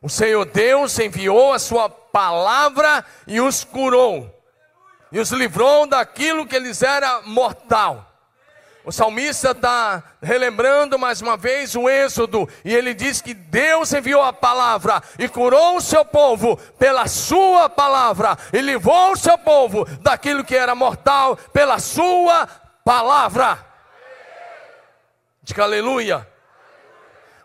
O 0.01 0.09
Senhor 0.09 0.47
Deus 0.47 0.99
enviou 0.99 1.53
a 1.53 1.59
Sua 1.59 1.91
palavra 1.91 3.05
e 3.27 3.39
os 3.39 3.65
curou 3.65 4.35
e 5.11 5.19
os 5.19 5.31
livrou 5.31 5.87
daquilo 5.87 6.47
que 6.47 6.59
lhes 6.59 6.83
era 6.83 7.23
mortal. 7.23 8.13
O 8.85 8.93
salmista 8.93 9.51
está 9.51 10.01
relembrando 10.23 10.97
mais 10.97 11.21
uma 11.21 11.37
vez 11.37 11.75
o 11.75 11.89
Êxodo, 11.89 12.49
e 12.65 12.73
ele 12.73 12.95
diz 12.95 13.21
que 13.21 13.35
Deus 13.35 13.93
enviou 13.93 14.23
a 14.23 14.33
palavra 14.33 15.03
e 15.19 15.29
curou 15.29 15.77
o 15.77 15.81
seu 15.81 16.05
povo 16.05 16.57
pela 16.79 17.09
sua 17.09 17.69
palavra, 17.69 18.39
e 18.53 18.61
livrou 18.61 19.11
o 19.11 19.17
seu 19.17 19.37
povo 19.37 19.85
daquilo 20.01 20.45
que 20.45 20.55
era 20.55 20.75
mortal 20.75 21.37
pela 21.53 21.81
sua 21.81 22.47
palavra. 22.85 23.59
Diga 25.43 25.65
aleluia. 25.65 26.36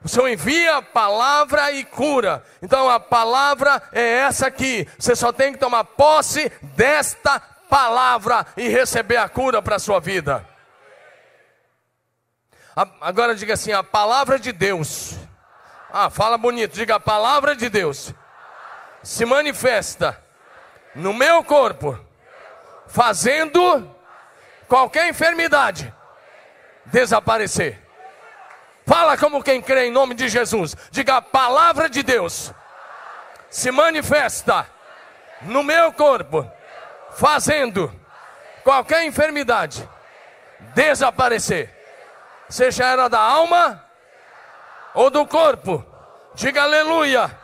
O 0.04 0.10
Senhor 0.10 0.28
envia 0.28 0.78
a 0.78 0.82
palavra 0.82 1.72
e 1.72 1.84
cura. 1.84 2.44
Então 2.62 2.90
a 2.90 3.00
palavra 3.00 3.82
é 3.92 4.20
essa 4.20 4.48
aqui. 4.48 4.88
Você 4.98 5.16
só 5.16 5.32
tem 5.32 5.54
que 5.54 5.60
tomar 5.60 5.84
posse 5.84 6.52
desta 6.76 7.40
palavra 7.70 8.46
e 8.58 8.68
receber 8.68 9.18
a 9.18 9.30
cura 9.30 9.62
para 9.62 9.76
a 9.76 9.80
sua 9.80 10.00
vida. 10.00 10.46
Agora 13.00 13.36
diga 13.36 13.54
assim: 13.54 13.72
a 13.72 13.84
palavra 13.84 14.40
de 14.40 14.52
Deus. 14.52 15.16
Ah, 15.94 16.10
fala 16.10 16.38
bonito, 16.38 16.74
diga 16.74 16.96
a 16.96 17.00
palavra 17.00 17.56
de 17.56 17.70
Deus 17.70 18.14
se 19.04 19.26
manifesta 19.26 20.22
no 20.94 21.14
meu 21.14 21.44
corpo, 21.44 22.00
fazendo 22.88 23.96
qualquer 24.68 25.10
enfermidade 25.10 25.94
desaparecer. 26.86 27.81
Fala 28.86 29.18
como 29.18 29.44
quem 29.44 29.62
crê 29.62 29.88
em 29.88 29.92
nome 29.92 30.16
de 30.16 30.28
Jesus. 30.28 30.76
Diga 30.92 31.18
a 31.18 31.22
palavra 31.22 31.90
de 31.90 32.04
Deus 32.04 32.54
se 33.52 33.70
manifesta 33.70 34.66
no 35.42 35.62
meu 35.62 35.92
corpo 35.92 36.50
fazendo 37.12 37.94
qualquer 38.64 39.04
enfermidade 39.04 39.88
desaparecer, 40.74 41.70
seja 42.48 42.86
ela 42.86 43.10
da 43.10 43.20
alma 43.20 43.84
ou 44.94 45.10
do 45.10 45.28
corpo. 45.28 45.86
Diga 46.34 46.64
aleluia. 46.64 47.40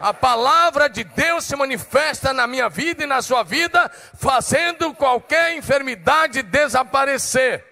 A 0.00 0.12
palavra 0.12 0.88
de 0.88 1.04
Deus 1.04 1.44
se 1.44 1.56
manifesta 1.56 2.32
na 2.32 2.46
minha 2.46 2.68
vida 2.68 3.04
e 3.04 3.06
na 3.06 3.22
sua 3.22 3.42
vida, 3.42 3.90
fazendo 4.18 4.92
qualquer 4.94 5.56
enfermidade 5.56 6.42
desaparecer. 6.42 7.64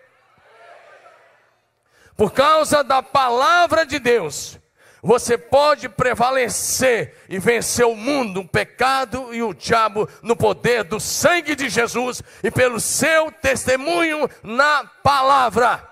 Por 2.16 2.32
causa 2.32 2.84
da 2.84 3.02
palavra 3.02 3.84
de 3.84 3.98
Deus, 3.98 4.58
você 5.02 5.36
pode 5.36 5.88
prevalecer 5.88 7.14
e 7.28 7.38
vencer 7.38 7.84
o 7.84 7.94
mundo, 7.94 8.40
o 8.40 8.48
pecado 8.48 9.34
e 9.34 9.42
o 9.42 9.52
diabo 9.52 10.08
no 10.22 10.34
poder 10.34 10.84
do 10.84 10.98
sangue 10.98 11.54
de 11.54 11.68
Jesus 11.68 12.22
e 12.42 12.50
pelo 12.50 12.80
seu 12.80 13.30
testemunho 13.30 14.28
na 14.42 14.84
palavra. 15.02 15.90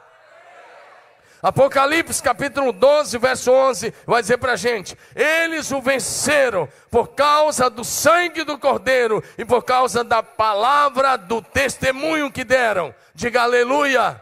Apocalipse 1.43 2.23
capítulo 2.23 2.73
12, 2.73 3.19
verso 3.19 3.51
11, 3.51 3.93
vai 4.07 4.23
dizer 4.23 4.39
para 4.39 4.53
a 4.53 4.57
gente: 4.57 4.97
Eles 5.15 5.73
o 5.73 5.83
venceram 5.83 6.69
por 6.89 7.09
causa 7.09 7.69
do 7.69 7.85
sangue 7.85 8.45
do 8.45 8.57
Cordeiro 8.57 9.23
e 9.37 9.45
por 9.45 9.65
causa 9.65 10.05
da 10.05 10.23
palavra 10.23 11.17
do 11.17 11.43
testemunho 11.43 12.31
que 12.31 12.45
deram. 12.45 12.95
Diga 13.13 13.43
aleluia. 13.43 14.21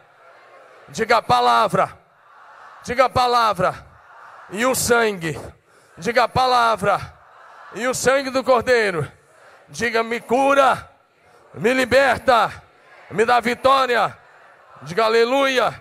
Diga 0.90 1.18
a 1.18 1.22
palavra. 1.22 1.98
Diga 2.82 3.04
a 3.04 3.10
palavra 3.10 3.86
e 4.50 4.64
o 4.66 4.74
sangue. 4.74 5.38
Diga 5.96 6.24
a 6.24 6.28
palavra 6.28 7.18
e 7.74 7.86
o 7.86 7.94
sangue 7.94 8.30
do 8.30 8.42
Cordeiro. 8.42 9.10
Diga: 9.68 10.02
me 10.02 10.20
cura, 10.20 10.90
me 11.54 11.72
liberta, 11.72 12.52
me 13.10 13.24
dá 13.24 13.38
vitória. 13.40 14.16
Diga 14.82 15.04
aleluia. 15.04 15.80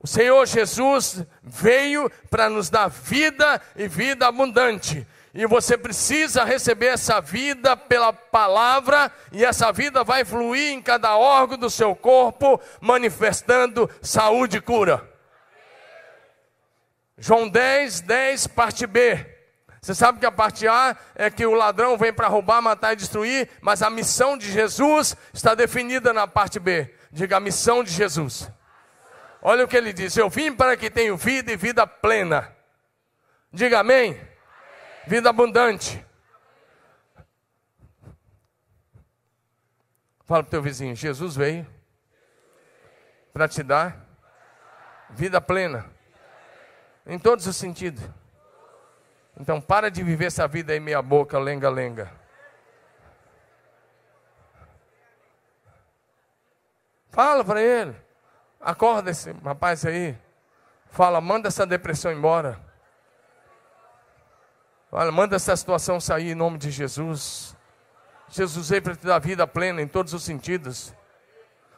O 0.00 0.06
Senhor 0.06 0.44
Jesus 0.46 1.24
veio 1.42 2.10
para 2.28 2.50
nos 2.50 2.68
dar 2.68 2.88
vida 2.88 3.60
e 3.76 3.86
vida 3.86 4.26
abundante. 4.26 5.06
E 5.34 5.46
você 5.46 5.76
precisa 5.76 6.44
receber 6.44 6.86
essa 6.86 7.20
vida 7.20 7.76
pela 7.76 8.12
palavra, 8.12 9.10
e 9.32 9.44
essa 9.44 9.72
vida 9.72 10.04
vai 10.04 10.24
fluir 10.24 10.72
em 10.72 10.80
cada 10.80 11.16
órgão 11.16 11.58
do 11.58 11.68
seu 11.68 11.96
corpo, 11.96 12.60
manifestando 12.80 13.90
saúde 14.00 14.58
e 14.58 14.60
cura. 14.60 15.10
João 17.18 17.48
10, 17.48 18.02
10, 18.02 18.46
parte 18.46 18.86
B. 18.86 19.26
Você 19.82 19.92
sabe 19.92 20.20
que 20.20 20.26
a 20.26 20.30
parte 20.30 20.68
A 20.68 20.96
é 21.16 21.28
que 21.28 21.44
o 21.44 21.52
ladrão 21.52 21.98
vem 21.98 22.12
para 22.12 22.28
roubar, 22.28 22.62
matar 22.62 22.92
e 22.92 22.96
destruir, 22.96 23.50
mas 23.60 23.82
a 23.82 23.90
missão 23.90 24.38
de 24.38 24.50
Jesus 24.50 25.16
está 25.32 25.54
definida 25.56 26.12
na 26.12 26.28
parte 26.28 26.60
B. 26.60 26.94
Diga 27.10 27.38
a 27.38 27.40
missão 27.40 27.82
de 27.82 27.90
Jesus. 27.90 28.48
Olha 29.42 29.64
o 29.64 29.68
que 29.68 29.76
ele 29.76 29.92
diz: 29.92 30.16
Eu 30.16 30.30
vim 30.30 30.52
para 30.52 30.76
que 30.76 30.88
tenham 30.88 31.16
vida 31.16 31.52
e 31.52 31.56
vida 31.56 31.86
plena. 31.86 32.50
Diga 33.52 33.80
amém. 33.80 34.18
Vida 35.06 35.30
abundante. 35.30 36.04
Fala 40.24 40.42
para 40.42 40.48
o 40.48 40.50
teu 40.50 40.62
vizinho: 40.62 40.94
Jesus 40.96 41.36
veio 41.36 41.66
para 43.32 43.48
te 43.48 43.62
dar 43.62 44.04
vida 45.10 45.40
plena. 45.40 45.90
Em 47.06 47.18
todos 47.18 47.46
os 47.46 47.56
sentidos. 47.56 48.02
Então 49.38 49.60
para 49.60 49.90
de 49.90 50.02
viver 50.02 50.26
essa 50.26 50.48
vida 50.48 50.72
aí 50.72 50.80
meia 50.80 51.02
boca, 51.02 51.38
lenga-lenga. 51.38 52.10
Fala 57.10 57.44
para 57.44 57.62
ele. 57.62 57.94
Acorda 58.60 59.10
esse 59.10 59.30
rapaz 59.32 59.84
aí. 59.84 60.16
Fala, 60.86 61.20
manda 61.20 61.48
essa 61.48 61.66
depressão 61.66 62.10
embora. 62.10 62.58
Fala, 64.94 65.10
manda 65.10 65.34
essa 65.34 65.56
situação 65.56 65.98
sair 65.98 66.30
em 66.30 66.34
nome 66.36 66.56
de 66.56 66.70
Jesus. 66.70 67.56
Jesus 68.28 68.68
veio 68.68 68.80
para 68.80 68.94
te 68.94 69.04
dar 69.04 69.18
vida 69.18 69.44
plena 69.44 69.82
em 69.82 69.88
todos 69.88 70.14
os 70.14 70.22
sentidos. 70.22 70.94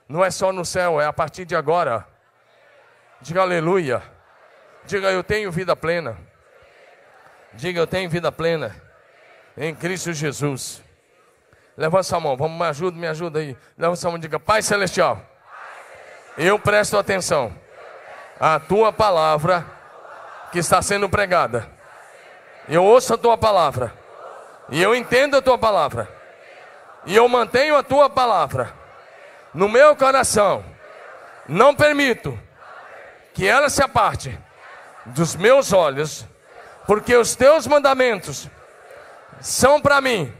Não 0.07 0.22
é 0.22 0.31
só 0.31 0.52
no 0.52 0.66
céu, 0.66 1.00
é 1.00 1.07
a 1.07 1.12
partir 1.14 1.46
de 1.46 1.57
agora. 1.57 2.07
Diga 3.22 3.40
aleluia. 3.40 4.02
Diga, 4.85 5.11
eu 5.11 5.24
tenho 5.24 5.50
vida 5.50 5.74
plena. 5.74 6.18
Diga, 7.55 7.81
eu 7.81 7.87
tenho 7.87 8.11
vida 8.11 8.31
plena. 8.31 8.76
Em 9.57 9.74
Cristo 9.74 10.12
Jesus. 10.12 10.83
Levanta 11.74 12.02
sua 12.02 12.20
mão, 12.20 12.37
vamos, 12.37 12.59
me 12.59 12.66
ajuda, 12.66 12.98
me 12.98 13.07
ajuda 13.07 13.38
aí. 13.38 13.57
Levanta 13.79 13.96
sua 13.96 14.11
mão 14.11 14.18
e 14.18 14.20
diga, 14.20 14.38
Pai 14.38 14.61
Celestial, 14.61 15.22
eu 16.37 16.59
presto 16.59 16.98
atenção 16.98 17.50
à 18.38 18.61
tua 18.61 18.92
palavra 18.92 19.64
que 20.52 20.59
está 20.59 20.83
sendo 20.83 21.09
pregada. 21.09 21.75
Eu 22.68 22.85
ouço 22.85 23.14
a 23.14 23.18
tua 23.18 23.37
palavra. 23.37 23.92
E 24.68 24.83
eu 24.83 24.94
entendo 24.94 25.37
a 25.37 25.42
tua 25.42 25.57
palavra. 25.57 26.09
E 27.05 27.14
eu 27.14 27.29
mantenho 27.29 27.76
a 27.76 27.83
tua 27.83 28.11
palavra 28.11 28.72
no 29.55 29.68
meu 29.68 29.94
coração. 29.94 30.64
Não 31.48 31.74
permito 31.74 32.38
que 33.33 33.46
ela 33.46 33.68
se 33.68 33.83
aparte 33.83 34.37
dos 35.05 35.37
meus 35.37 35.72
olhos, 35.72 36.26
porque 36.87 37.14
os 37.16 37.37
teus 37.37 37.66
mandamentos 37.66 38.48
são 39.40 39.81
para 39.81 40.00
mim 40.00 40.33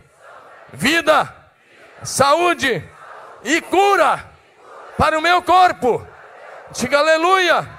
vida, 0.73 1.33
saúde 2.03 2.83
e 3.45 3.61
cura 3.61 4.25
para 4.99 5.19
o 5.19 5.23
meu 5.23 5.43
corpo. 5.43 6.07
Diga 6.73 6.99
aleluia. 6.99 7.76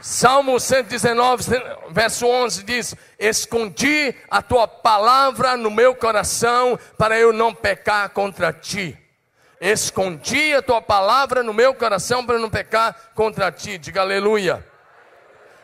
Salmo 0.00 0.58
119, 0.58 1.44
verso 1.90 2.26
11 2.26 2.62
diz: 2.62 2.94
Escondi 3.18 4.14
a 4.30 4.40
tua 4.42 4.66
palavra 4.66 5.56
no 5.56 5.70
meu 5.70 5.94
coração 5.94 6.78
para 6.96 7.18
eu 7.18 7.32
não 7.32 7.54
pecar 7.54 8.10
contra 8.10 8.52
ti. 8.52 8.98
Escondi 9.60 10.54
a 10.54 10.62
tua 10.62 10.82
palavra 10.82 11.42
no 11.42 11.54
meu 11.54 11.72
coração 11.72 12.26
para 12.26 12.34
eu 12.34 12.40
não 12.40 12.50
pecar 12.50 13.12
contra 13.14 13.52
ti. 13.52 13.78
Diga 13.78 14.00
aleluia. 14.00 14.66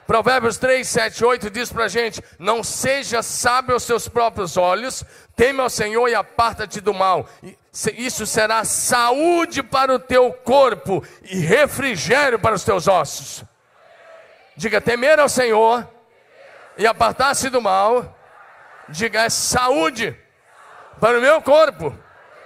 Provérbios 0.07 0.57
3, 0.57 0.89
7, 0.89 1.23
8 1.23 1.51
diz 1.51 1.71
para 1.71 1.85
a 1.85 1.89
gente: 1.89 2.23
Não 2.39 2.65
seja 2.65 3.23
sábio 3.23 3.75
aos 3.75 3.83
seus 3.83 4.09
próprios 4.09 4.57
olhos, 4.57 5.05
teme 5.37 5.61
ao 5.61 5.69
Senhor 5.69 6.09
e 6.09 6.15
aparta-te 6.15 6.81
do 6.81 6.95
mal. 6.95 7.29
Isso 7.95 8.25
será 8.25 8.65
saúde 8.65 9.63
para 9.63 9.95
o 9.95 9.99
teu 9.99 10.33
corpo 10.33 11.05
e 11.25 11.41
refrigério 11.41 12.39
para 12.39 12.55
os 12.55 12.65
teus 12.65 12.89
ossos. 12.89 13.45
Diga 14.59 14.81
temer 14.81 15.21
ao 15.21 15.29
Senhor 15.29 15.89
e 16.77 16.85
apartar-se 16.85 17.49
do 17.49 17.63
mal. 17.63 18.19
Diga 18.89 19.23
é 19.23 19.31
saúde 19.31 20.19
para 20.99 21.17
o 21.17 21.21
meu 21.21 21.41
corpo. 21.41 21.97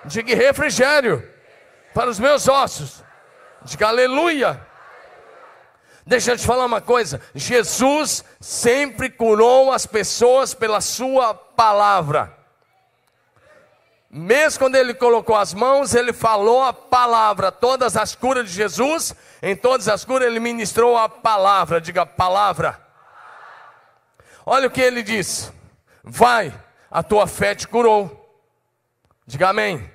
Diga 0.05 0.37
refrigério 0.37 1.27
para 1.94 2.11
os 2.11 2.18
meus 2.18 2.46
ossos. 2.48 3.03
Diga 3.62 3.88
aleluia. 3.88 4.61
Deixa 6.07 6.33
eu 6.33 6.37
te 6.37 6.44
falar 6.44 6.66
uma 6.66 6.83
coisa: 6.83 7.18
Jesus 7.35 8.22
sempre 8.38 9.09
curou 9.09 9.72
as 9.72 9.87
pessoas 9.87 10.53
pela 10.53 10.83
Sua 10.83 11.33
palavra. 11.33 12.41
Mesmo 14.12 14.59
quando 14.59 14.75
ele 14.75 14.92
colocou 14.92 15.35
as 15.35 15.55
mãos, 15.55 15.94
ele 15.94 16.12
falou 16.12 16.62
a 16.62 16.72
palavra. 16.72 17.51
Todas 17.51 17.96
as 17.96 18.14
curas 18.14 18.48
de 18.48 18.55
Jesus, 18.55 19.14
em 19.42 19.57
todas 19.57 19.88
as 19.88 20.05
curas, 20.05 20.29
ele 20.29 20.38
ministrou 20.38 20.98
a 20.98 21.09
palavra. 21.09 21.81
Diga 21.81 22.05
palavra. 22.05 22.79
Olha 24.44 24.68
o 24.68 24.70
que 24.70 24.83
ele 24.83 25.03
disse: 25.03 25.51
Vai, 26.05 26.53
a 26.90 27.03
tua 27.03 27.27
fé 27.27 27.55
te 27.55 27.66
curou. 27.66 28.18
Diga 29.27 29.48
amém 29.48 29.91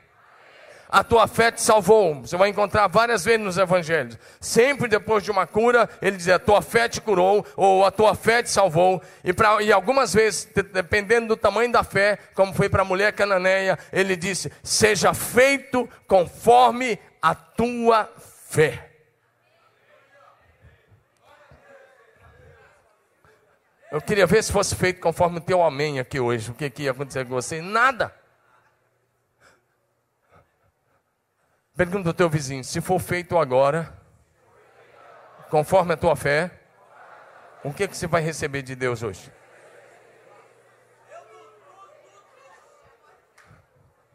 a 0.89 1.04
tua 1.04 1.28
fé 1.28 1.52
te 1.52 1.62
salvou. 1.62 2.21
Você 2.21 2.38
vai 2.38 2.50
encontrar 2.50 2.88
várias 2.88 3.26
vezes 3.26 3.41
nos 3.41 3.58
evangelhos. 3.58 4.17
Sempre 4.39 4.88
depois 4.88 5.23
de 5.23 5.32
uma 5.32 5.45
cura, 5.45 5.89
ele 6.02 6.17
diz: 6.17 6.28
a 6.30 6.39
tua 6.39 6.62
fé 6.62 6.88
te 6.88 7.02
curou, 7.02 7.45
ou 7.56 7.86
a 7.86 7.91
tua 7.91 8.15
fé 8.15 8.41
te 8.41 8.50
salvou. 8.50 9.02
E, 9.23 9.34
pra, 9.34 9.62
e 9.62 9.71
algumas 9.71 10.13
vezes, 10.13 10.47
dependendo 10.73 11.28
do 11.28 11.38
tamanho 11.38 11.71
da 11.71 11.84
fé, 11.84 12.17
como 12.34 12.54
foi 12.54 12.69
para 12.69 12.82
a 12.82 12.86
mulher 12.86 13.12
cananeia, 13.13 13.78
ele 13.91 14.15
disse: 14.15 14.52
seja 14.63 15.13
feito 15.13 15.89
conforme 16.08 17.00
a 17.21 17.36
tua 17.36 18.10
fé. 18.50 18.84
Eu 23.89 24.02
queria 24.02 24.28
ver 24.28 24.43
se 24.43 24.52
fosse 24.52 24.76
feito 24.76 25.00
conforme 25.00 25.38
o 25.38 25.41
teu 25.41 25.63
amém 25.63 25.97
aqui 25.97 26.19
hoje. 26.19 26.52
O 26.52 26.54
que, 26.54 26.69
que 26.69 26.84
ia 26.84 26.91
acontecer 26.91 27.26
com 27.26 27.34
você? 27.34 27.62
Nada. 27.62 28.13
Pergunta 31.77 32.09
ao 32.09 32.13
teu 32.13 32.27
vizinho: 32.27 32.63
se 32.63 32.81
for 32.81 32.99
feito 32.99 33.37
agora, 33.37 33.93
conforme 35.51 35.93
a 35.93 35.97
tua 35.97 36.15
fé, 36.15 36.51
o 37.63 37.71
que, 37.71 37.87
que 37.87 37.95
você 37.95 38.07
vai 38.07 38.21
receber 38.21 38.63
de 38.63 38.75
Deus 38.75 39.03
hoje? 39.03 39.31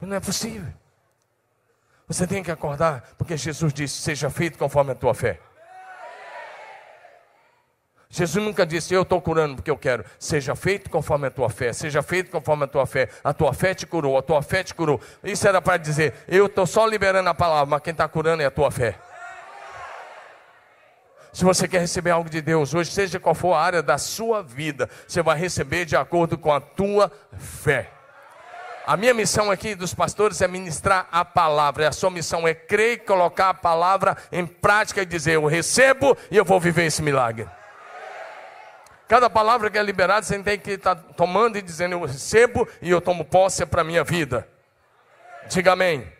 Não 0.01 0.16
é 0.16 0.20
possível. 0.20 0.72
Você 2.09 2.27
tem 2.27 2.42
que 2.42 2.51
acordar, 2.51 3.14
porque 3.16 3.37
Jesus 3.37 3.72
disse: 3.72 4.03
seja 4.03 4.29
feito 4.29 4.59
conforme 4.59 4.90
a 4.90 4.96
tua 4.96 5.14
fé. 5.14 5.40
Jesus 8.14 8.44
nunca 8.44 8.66
disse, 8.66 8.92
eu 8.92 9.01
estou 9.01 9.22
curando 9.22 9.57
porque 9.57 9.70
eu 9.70 9.77
quero. 9.77 10.05
Seja 10.18 10.55
feito 10.55 10.90
conforme 10.90 11.29
a 11.29 11.31
tua 11.31 11.48
fé, 11.48 11.72
seja 11.72 12.03
feito 12.03 12.31
conforme 12.31 12.64
a 12.64 12.66
tua 12.66 12.85
fé. 12.85 13.09
A 13.25 13.33
tua 13.33 13.55
fé 13.55 13.72
te 13.72 13.87
curou, 13.87 14.18
a 14.18 14.22
tua 14.22 14.42
fé 14.42 14.62
te 14.62 14.75
curou. 14.75 15.01
Isso 15.25 15.48
era 15.48 15.62
para 15.62 15.79
dizer, 15.79 16.12
eu 16.29 16.44
estou 16.44 16.66
só 16.66 16.85
liberando 16.85 17.31
a 17.31 17.35
palavra, 17.35 17.64
mas 17.64 17.81
quem 17.81 17.92
está 17.92 18.07
curando 18.07 18.42
é 18.42 18.44
a 18.44 18.51
tua 18.51 18.70
fé. 18.70 18.98
Se 21.33 21.42
você 21.42 21.66
quer 21.66 21.81
receber 21.81 22.11
algo 22.11 22.29
de 22.29 22.42
Deus 22.42 22.75
hoje, 22.75 22.90
seja 22.90 23.18
qual 23.18 23.35
for 23.35 23.55
a 23.55 23.62
área 23.62 23.83
da 23.83 23.96
sua 23.96 24.42
vida, 24.42 24.90
você 25.09 25.22
vai 25.22 25.38
receber 25.38 25.87
de 25.87 25.96
acordo 25.96 26.37
com 26.37 26.53
a 26.53 26.61
tua 26.61 27.11
fé. 27.38 27.88
A 28.87 28.94
minha 28.94 29.14
missão 29.14 29.51
aqui 29.51 29.75
dos 29.75 29.94
pastores 29.94 30.42
é 30.42 30.48
ministrar 30.48 31.09
a 31.11 31.25
palavra. 31.25 31.88
A 31.88 31.92
sua 31.92 32.11
missão 32.11 32.46
é 32.46 32.53
crer 32.53 32.92
e 32.92 32.98
colocar 32.98 33.48
a 33.48 33.55
palavra 33.55 34.18
em 34.31 34.44
prática 34.44 35.01
e 35.01 35.07
dizer: 35.07 35.37
Eu 35.37 35.46
recebo 35.46 36.14
e 36.31 36.37
eu 36.37 36.44
vou 36.44 36.61
viver 36.61 36.85
esse 36.85 37.01
milagre. 37.01 37.48
Cada 39.12 39.29
palavra 39.29 39.68
que 39.68 39.77
é 39.77 39.83
liberada, 39.83 40.25
você 40.25 40.38
tem 40.38 40.59
que 40.59 40.70
estar 40.70 40.94
tá 40.94 41.03
tomando 41.14 41.59
e 41.59 41.61
dizendo: 41.61 41.92
Eu 41.92 42.07
recebo 42.07 42.66
e 42.81 42.88
eu 42.88 42.98
tomo 42.98 43.27
posse 43.27 43.66
para 43.66 43.83
a 43.83 43.85
minha 43.85 44.03
vida. 44.03 44.48
Diga 45.51 45.72
amém. 45.72 46.11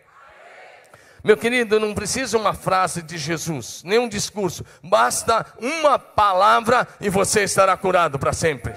Meu 1.23 1.35
querido, 1.35 1.79
não 1.79 1.95
precisa 1.95 2.37
uma 2.37 2.53
frase 2.53 3.01
de 3.01 3.17
Jesus, 3.17 3.81
nem 3.83 3.97
um 3.97 4.07
discurso, 4.07 4.63
basta 4.83 5.43
uma 5.59 5.97
palavra 5.97 6.87
e 7.01 7.09
você 7.09 7.41
estará 7.41 7.75
curado 7.75 8.19
para 8.19 8.31
sempre. 8.31 8.75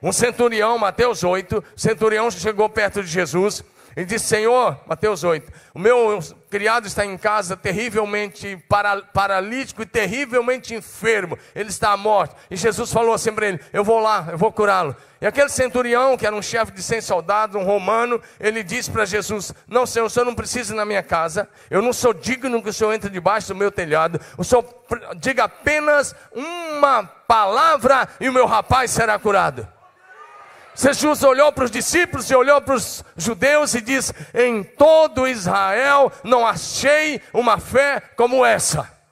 Um 0.00 0.12
centurião, 0.12 0.78
Mateus 0.78 1.24
8, 1.24 1.64
centurião 1.74 2.30
chegou 2.30 2.68
perto 2.68 3.02
de 3.02 3.08
Jesus 3.08 3.64
ele 3.96 4.06
disse: 4.06 4.26
Senhor, 4.26 4.78
Mateus 4.86 5.22
8, 5.22 5.52
o 5.74 5.78
meu 5.78 6.18
criado 6.52 6.86
está 6.86 7.02
em 7.06 7.16
casa 7.16 7.56
terrivelmente 7.56 8.62
paralítico 9.14 9.80
e 9.80 9.86
terrivelmente 9.86 10.74
enfermo. 10.74 11.38
Ele 11.54 11.70
está 11.70 11.92
à 11.92 11.96
morte. 11.96 12.34
E 12.50 12.56
Jesus 12.56 12.92
falou 12.92 13.14
assim 13.14 13.32
para 13.32 13.46
ele: 13.46 13.60
Eu 13.72 13.82
vou 13.82 13.98
lá, 13.98 14.28
eu 14.30 14.36
vou 14.36 14.52
curá-lo. 14.52 14.94
E 15.18 15.26
aquele 15.26 15.48
centurião, 15.48 16.14
que 16.14 16.26
era 16.26 16.36
um 16.36 16.42
chefe 16.42 16.70
de 16.72 16.82
100 16.82 17.00
soldados, 17.00 17.56
um 17.56 17.64
romano, 17.64 18.20
ele 18.38 18.62
disse 18.62 18.90
para 18.90 19.06
Jesus: 19.06 19.54
Não, 19.66 19.86
Senhor, 19.86 20.04
o 20.04 20.10
senhor 20.10 20.26
não 20.26 20.34
precisa 20.34 20.74
ir 20.74 20.76
na 20.76 20.84
minha 20.84 21.02
casa. 21.02 21.48
Eu 21.70 21.80
não 21.80 21.90
sou 21.90 22.12
digno 22.12 22.62
que 22.62 22.68
o 22.68 22.72
senhor 22.72 22.92
entre 22.92 23.08
debaixo 23.08 23.48
do 23.48 23.54
meu 23.54 23.72
telhado. 23.72 24.20
O 24.36 24.44
senhor 24.44 24.62
diga 25.16 25.44
apenas 25.44 26.14
uma 26.34 27.02
palavra 27.02 28.06
e 28.20 28.28
o 28.28 28.32
meu 28.32 28.44
rapaz 28.44 28.90
será 28.90 29.18
curado. 29.18 29.66
Jesus 30.74 31.22
olhou 31.22 31.52
para 31.52 31.64
os 31.64 31.70
discípulos 31.70 32.30
e 32.30 32.34
olhou 32.34 32.60
para 32.60 32.74
os 32.74 33.04
judeus 33.16 33.74
e 33.74 33.80
diz: 33.80 34.12
Em 34.34 34.62
todo 34.62 35.28
Israel 35.28 36.10
não 36.24 36.46
achei 36.46 37.20
uma 37.32 37.58
fé 37.58 38.02
como 38.16 38.44
essa. 38.44 39.02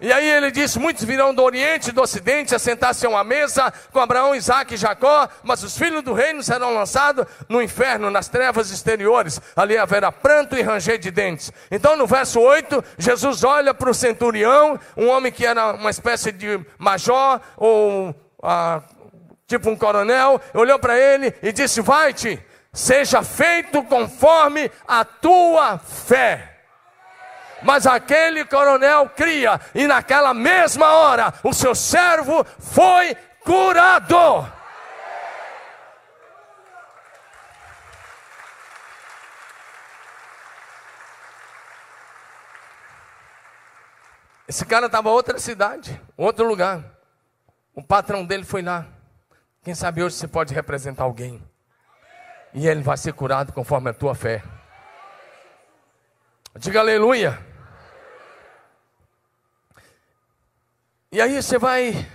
E 0.00 0.12
aí 0.12 0.28
ele 0.28 0.50
disse: 0.50 0.78
Muitos 0.78 1.04
virão 1.04 1.32
do 1.32 1.42
Oriente 1.42 1.90
e 1.90 1.92
do 1.92 2.02
Ocidente 2.02 2.54
a 2.54 2.58
sentar-se 2.58 3.06
a 3.06 3.08
uma 3.08 3.22
mesa 3.22 3.72
com 3.92 4.00
Abraão, 4.00 4.34
Isaac 4.34 4.74
e 4.74 4.76
Jacó, 4.76 5.28
mas 5.42 5.62
os 5.62 5.78
filhos 5.78 6.02
do 6.02 6.12
reino 6.12 6.42
serão 6.42 6.74
lançados 6.74 7.24
no 7.48 7.62
inferno, 7.62 8.10
nas 8.10 8.28
trevas 8.28 8.70
exteriores. 8.70 9.40
Ali 9.54 9.78
haverá 9.78 10.10
pranto 10.10 10.56
e 10.56 10.62
ranger 10.62 10.98
de 10.98 11.10
dentes. 11.10 11.52
Então, 11.70 11.96
no 11.96 12.06
verso 12.06 12.40
8, 12.40 12.84
Jesus 12.98 13.44
olha 13.44 13.72
para 13.72 13.88
o 13.88 13.94
centurião, 13.94 14.78
um 14.96 15.08
homem 15.08 15.30
que 15.30 15.46
era 15.46 15.72
uma 15.72 15.90
espécie 15.90 16.32
de 16.32 16.60
major 16.76 17.40
ou. 17.56 18.14
Ah, 18.42 18.82
tipo 19.46 19.70
um 19.70 19.76
coronel, 19.76 20.40
olhou 20.52 20.78
para 20.78 20.98
ele 20.98 21.34
e 21.42 21.52
disse: 21.52 21.80
Vai-te, 21.80 22.44
seja 22.72 23.22
feito 23.22 23.82
conforme 23.84 24.70
a 24.86 25.04
tua 25.04 25.78
fé. 25.78 26.50
Mas 27.62 27.86
aquele 27.86 28.44
coronel 28.44 29.08
cria, 29.08 29.60
e 29.74 29.86
naquela 29.86 30.34
mesma 30.34 30.92
hora 30.92 31.32
o 31.42 31.52
seu 31.52 31.74
servo 31.74 32.44
foi 32.58 33.16
curado. 33.40 34.52
Esse 44.46 44.66
cara 44.66 44.86
estava 44.86 45.08
em 45.08 45.12
outra 45.12 45.38
cidade, 45.38 46.00
outro 46.16 46.46
lugar. 46.46 46.84
O 47.74 47.82
patrão 47.82 48.24
dele 48.24 48.44
foi 48.44 48.62
lá. 48.62 48.86
Quem 49.64 49.74
sabe 49.74 50.02
hoje 50.02 50.16
você 50.16 50.28
pode 50.28 50.52
representar 50.52 51.04
alguém. 51.04 51.42
E 52.52 52.68
ele 52.68 52.82
vai 52.82 52.98
ser 52.98 53.14
curado 53.14 53.50
conforme 53.50 53.88
a 53.88 53.94
tua 53.94 54.14
fé. 54.14 54.42
Diga 56.56 56.80
aleluia. 56.80 57.38
E 61.10 61.18
aí 61.18 61.42
você 61.42 61.56
vai 61.56 62.06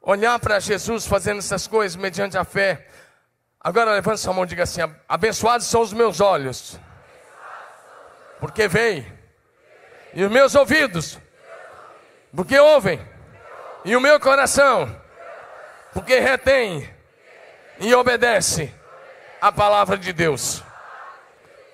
olhar 0.00 0.38
para 0.38 0.60
Jesus 0.60 1.08
fazendo 1.08 1.38
essas 1.38 1.66
coisas 1.66 1.96
mediante 1.96 2.38
a 2.38 2.44
fé. 2.44 2.86
Agora 3.60 3.92
levante 3.94 4.20
sua 4.20 4.32
mão 4.32 4.44
e 4.44 4.46
diga 4.46 4.62
assim: 4.62 4.80
Abençoados 5.08 5.66
são 5.66 5.80
os 5.80 5.92
meus 5.92 6.20
olhos, 6.20 6.78
porque 8.38 8.68
veem, 8.68 9.04
e 10.14 10.22
os 10.22 10.30
meus 10.30 10.54
ouvidos, 10.54 11.18
porque 12.34 12.56
ouvem, 12.60 13.04
e 13.84 13.96
o 13.96 14.00
meu 14.00 14.20
coração 14.20 15.07
porque 15.98 16.20
retém 16.20 16.88
e 17.80 17.92
obedece 17.92 18.72
a 19.40 19.50
palavra 19.50 19.98
de 19.98 20.12
Deus. 20.12 20.62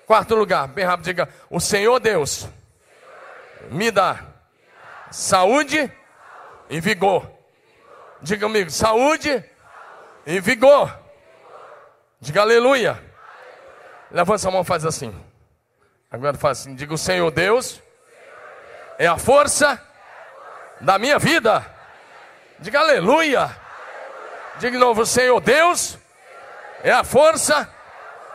Quarto 0.07 0.33
lugar, 0.33 0.67
bem 0.67 0.83
rápido, 0.83 1.05
diga: 1.05 1.29
O 1.47 1.59
Senhor 1.59 1.99
Deus 1.99 2.47
me 3.69 3.91
dá 3.91 4.25
saúde 5.11 5.91
e 6.71 6.79
vigor. 6.79 7.29
Diga 8.19 8.47
comigo: 8.47 8.71
saúde 8.71 9.45
e 10.25 10.39
vigor. 10.39 10.99
Diga 12.19 12.41
aleluia. 12.41 12.99
Levanta 14.09 14.39
sua 14.39 14.51
mão 14.51 14.63
e 14.63 14.65
faz 14.65 14.85
assim. 14.85 15.15
Agora 16.09 16.35
faz 16.35 16.61
assim: 16.61 16.73
diga: 16.73 16.95
O 16.95 16.97
Senhor 16.97 17.29
Deus 17.29 17.79
é 18.97 19.05
a 19.05 19.19
força 19.19 19.79
da 20.81 20.97
minha 20.97 21.19
vida. 21.19 21.63
Diga 22.59 22.79
aleluia. 22.79 23.64
Diga 24.57 24.71
de 24.71 24.77
novo: 24.77 25.05
Senhor 25.05 25.39
Deus 25.41 25.97
é 26.81 26.91
a 26.91 27.03
força 27.03 27.69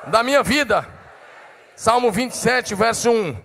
da 0.06 0.22
minha 0.22 0.42
vida. 0.42 0.86
Salmo 1.74 2.12
27, 2.12 2.74
verso 2.74 3.10
1. 3.10 3.36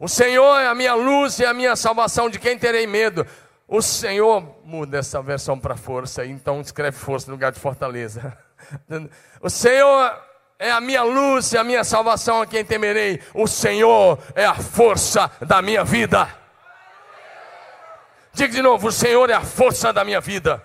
O 0.00 0.08
Senhor 0.08 0.58
é 0.60 0.66
a 0.66 0.74
minha 0.74 0.94
luz 0.94 1.38
e 1.38 1.44
a 1.44 1.52
minha 1.52 1.76
salvação, 1.76 2.30
de 2.30 2.38
quem 2.38 2.58
terei 2.58 2.86
medo? 2.86 3.26
O 3.68 3.82
Senhor 3.82 4.42
muda 4.64 4.98
essa 4.98 5.20
versão 5.20 5.58
para 5.58 5.76
força, 5.76 6.24
então 6.24 6.60
escreve 6.60 6.96
força 6.96 7.26
no 7.26 7.34
lugar 7.34 7.52
de 7.52 7.60
fortaleza. 7.60 8.36
O 9.42 9.50
Senhor 9.50 10.10
é 10.58 10.70
a 10.70 10.80
minha 10.80 11.02
luz 11.02 11.52
e 11.52 11.58
a 11.58 11.62
minha 11.62 11.84
salvação, 11.84 12.40
a 12.40 12.46
quem 12.46 12.64
temerei? 12.64 13.20
O 13.34 13.46
Senhor 13.46 14.18
é 14.34 14.46
a 14.46 14.54
força 14.54 15.30
da 15.42 15.60
minha 15.60 15.84
vida. 15.84 16.26
Diga 18.32 18.54
de 18.54 18.62
novo: 18.62 18.88
o 18.88 18.92
Senhor 18.92 19.28
é 19.28 19.34
a 19.34 19.42
força 19.42 19.92
da 19.92 20.02
minha 20.02 20.20
vida. 20.20 20.64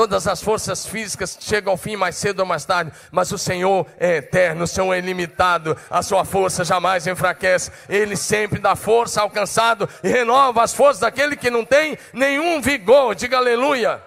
Todas 0.00 0.26
as 0.26 0.42
forças 0.42 0.86
físicas 0.86 1.36
chegam 1.38 1.72
ao 1.72 1.76
fim 1.76 1.94
mais 1.94 2.16
cedo 2.16 2.40
ou 2.40 2.46
mais 2.46 2.64
tarde, 2.64 2.90
mas 3.12 3.30
o 3.32 3.36
Senhor 3.36 3.86
é 3.98 4.16
eterno, 4.16 4.64
o 4.64 4.66
Senhor 4.66 4.94
é 4.94 4.98
ilimitado, 4.98 5.76
a 5.90 6.02
sua 6.02 6.24
força 6.24 6.64
jamais 6.64 7.06
enfraquece, 7.06 7.70
Ele 7.86 8.16
sempre 8.16 8.58
dá 8.58 8.74
força 8.74 9.20
ao 9.20 9.28
cansado 9.28 9.86
e 10.02 10.08
renova 10.08 10.62
as 10.62 10.72
forças 10.72 11.00
daquele 11.00 11.36
que 11.36 11.50
não 11.50 11.66
tem 11.66 11.98
nenhum 12.14 12.62
vigor. 12.62 13.14
Diga 13.14 13.36
aleluia. 13.36 14.02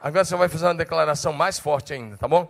Agora 0.00 0.24
você 0.24 0.36
vai 0.36 0.48
fazer 0.48 0.66
uma 0.66 0.74
declaração 0.76 1.32
mais 1.32 1.58
forte 1.58 1.92
ainda, 1.92 2.16
tá 2.16 2.28
bom? 2.28 2.48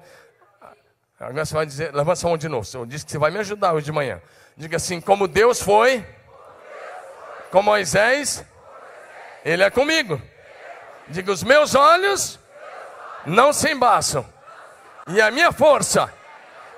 Agora 1.19 1.47
você 1.47 1.55
vai 1.55 1.65
dizer, 1.65 1.95
levanta 1.95 2.17
sua 2.17 2.29
mão 2.29 2.37
de 2.37 2.51
novo. 2.51 2.69
Eu 2.75 2.85
disse 2.85 3.07
que 3.07 3.13
você 3.13 3.19
vai 3.19 3.31
me 3.31 3.39
ajudar 3.39 3.73
hoje 3.73 3.87
de 3.87 3.93
manhã. 3.93 4.21
Diga 4.59 4.77
assim: 4.77 5.01
como 5.01 5.27
Deus 5.27 5.63
foi 5.63 6.05
com 7.51 7.63
Moisés, 7.63 8.45
Ele 9.43 9.63
é 9.63 9.71
comigo. 9.71 10.21
Diga: 11.11 11.33
os 11.33 11.43
meus 11.43 11.75
olhos 11.75 12.39
não 13.27 13.53
se 13.53 13.71
embaçam, 13.71 14.25
e 15.09 15.21
a 15.21 15.31
minha 15.31 15.51
força 15.51 16.13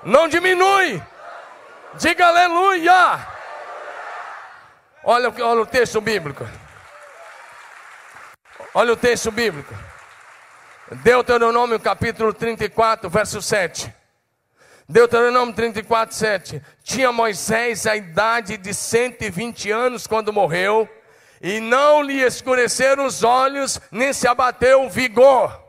não 0.03 0.27
diminui. 0.27 1.01
Diga 1.95 2.27
aleluia. 2.27 3.27
Olha, 5.03 5.29
olha 5.29 5.61
o 5.61 5.65
texto 5.65 6.01
bíblico. 6.01 6.47
Olha 8.73 8.93
o 8.93 8.97
texto 8.97 9.31
bíblico. 9.31 9.73
Deuteronômio 11.03 11.79
capítulo 11.79 12.33
34, 12.33 13.07
verso 13.09 13.39
7. 13.39 13.93
Deuteronômio 14.89 15.53
34, 15.53 16.15
7. 16.15 16.61
Tinha 16.83 17.11
Moisés 17.11 17.85
a 17.85 17.95
idade 17.95 18.57
de 18.57 18.73
120 18.73 19.69
anos 19.69 20.07
quando 20.07 20.33
morreu 20.33 20.89
e 21.43 21.59
não 21.59 22.01
lhe 22.01 22.21
escureceram 22.21 23.05
os 23.05 23.21
olhos, 23.21 23.79
nem 23.91 24.13
se 24.13 24.25
abateu 24.25 24.85
o 24.85 24.89
vigor. 24.89 25.61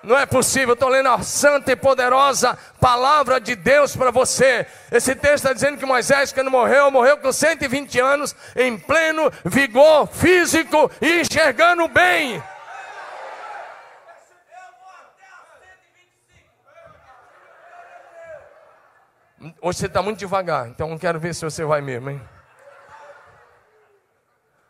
Não 0.00 0.16
é 0.16 0.24
possível, 0.24 0.74
estou 0.74 0.88
lendo 0.88 1.08
a 1.08 1.20
santa 1.22 1.72
e 1.72 1.76
poderosa 1.76 2.56
palavra 2.80 3.40
de 3.40 3.56
Deus 3.56 3.96
para 3.96 4.12
você. 4.12 4.64
Esse 4.92 5.16
texto 5.16 5.34
está 5.34 5.52
dizendo 5.52 5.76
que 5.76 5.84
Moisés, 5.84 6.32
quando 6.32 6.52
morreu, 6.52 6.88
morreu 6.88 7.18
com 7.18 7.32
120 7.32 7.98
anos, 7.98 8.34
em 8.54 8.78
pleno 8.78 9.28
vigor 9.44 10.06
físico 10.06 10.88
e 11.02 11.20
enxergando 11.22 11.88
bem. 11.88 12.40
Hoje 19.60 19.78
você 19.80 19.86
está 19.86 20.00
muito 20.00 20.18
devagar, 20.18 20.68
então 20.68 20.96
quero 20.96 21.18
ver 21.18 21.34
se 21.34 21.44
você 21.44 21.64
vai 21.64 21.80
mesmo, 21.80 22.10
hein? 22.10 22.37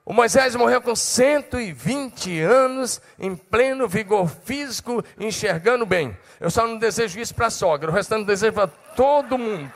O 0.08 0.12
Moisés 0.14 0.56
morreu 0.56 0.80
com 0.80 0.96
120 0.96 2.40
anos, 2.40 2.98
em 3.18 3.36
pleno 3.36 3.86
vigor 3.86 4.26
físico, 4.26 5.04
enxergando 5.20 5.84
bem. 5.84 6.16
Eu 6.40 6.50
só 6.50 6.66
não 6.66 6.78
desejo 6.78 7.20
isso 7.20 7.34
para 7.34 7.48
a 7.48 7.50
sogra, 7.50 7.90
o 7.90 7.92
restante 7.92 8.26
desejo 8.26 8.54
para 8.54 8.68
todo 8.68 9.36
mundo. 9.36 9.70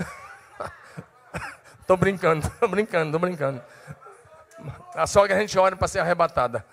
Estou 1.82 1.98
brincando, 1.98 2.46
estou 2.48 2.66
brincando, 2.66 3.04
estou 3.08 3.20
brincando. 3.20 3.62
A 4.94 5.06
sogra 5.06 5.36
a 5.36 5.40
gente 5.40 5.58
olha 5.58 5.76
para 5.76 5.86
ser 5.86 5.98
arrebatada. 5.98 6.64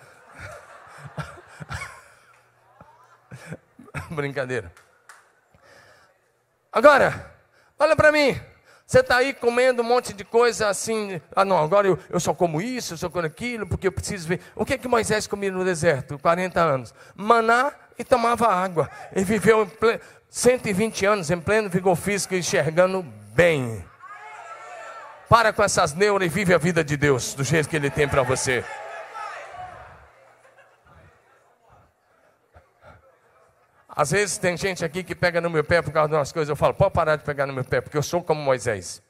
Brincadeira. 4.08 4.72
Agora, 6.72 7.30
olha 7.78 7.94
para 7.94 8.10
mim. 8.10 8.53
Você 8.94 9.00
está 9.00 9.16
aí 9.16 9.34
comendo 9.34 9.82
um 9.82 9.84
monte 9.84 10.12
de 10.12 10.22
coisa 10.22 10.68
assim. 10.68 11.20
Ah, 11.34 11.44
não, 11.44 11.58
agora 11.58 11.88
eu, 11.88 11.98
eu 12.08 12.20
só 12.20 12.32
como 12.32 12.62
isso, 12.62 12.94
eu 12.94 12.96
só 12.96 13.10
como 13.10 13.26
aquilo, 13.26 13.66
porque 13.66 13.88
eu 13.88 13.90
preciso 13.90 14.28
ver. 14.28 14.38
O 14.54 14.64
que 14.64 14.74
é 14.74 14.78
que 14.78 14.86
Moisés 14.86 15.26
comia 15.26 15.50
no 15.50 15.64
deserto? 15.64 16.16
40 16.16 16.60
anos. 16.60 16.94
Maná 17.16 17.72
e 17.98 18.04
tomava 18.04 18.46
água. 18.46 18.88
Ele 19.12 19.24
viveu 19.24 19.68
120 20.30 21.06
anos 21.06 21.28
em 21.28 21.40
pleno 21.40 21.68
vigor 21.68 21.96
físico, 21.96 22.36
enxergando 22.36 23.04
bem. 23.34 23.84
Para 25.28 25.52
com 25.52 25.64
essas 25.64 25.92
neuras 25.92 26.26
e 26.26 26.28
vive 26.28 26.54
a 26.54 26.58
vida 26.58 26.84
de 26.84 26.96
Deus 26.96 27.34
do 27.34 27.42
jeito 27.42 27.68
que 27.68 27.74
Ele 27.74 27.90
tem 27.90 28.06
para 28.06 28.22
você. 28.22 28.62
Às 33.96 34.10
vezes 34.10 34.38
tem 34.38 34.56
gente 34.56 34.84
aqui 34.84 35.04
que 35.04 35.14
pega 35.14 35.40
no 35.40 35.48
meu 35.48 35.62
pé 35.62 35.80
por 35.80 35.92
causa 35.92 36.08
de 36.08 36.14
umas 36.16 36.32
coisas. 36.32 36.48
Eu 36.48 36.56
falo, 36.56 36.74
pode 36.74 36.92
parar 36.92 37.14
de 37.16 37.22
pegar 37.22 37.46
no 37.46 37.52
meu 37.52 37.64
pé, 37.64 37.80
porque 37.80 37.96
eu 37.96 38.02
sou 38.02 38.22
como 38.22 38.40
Moisés. 38.42 39.00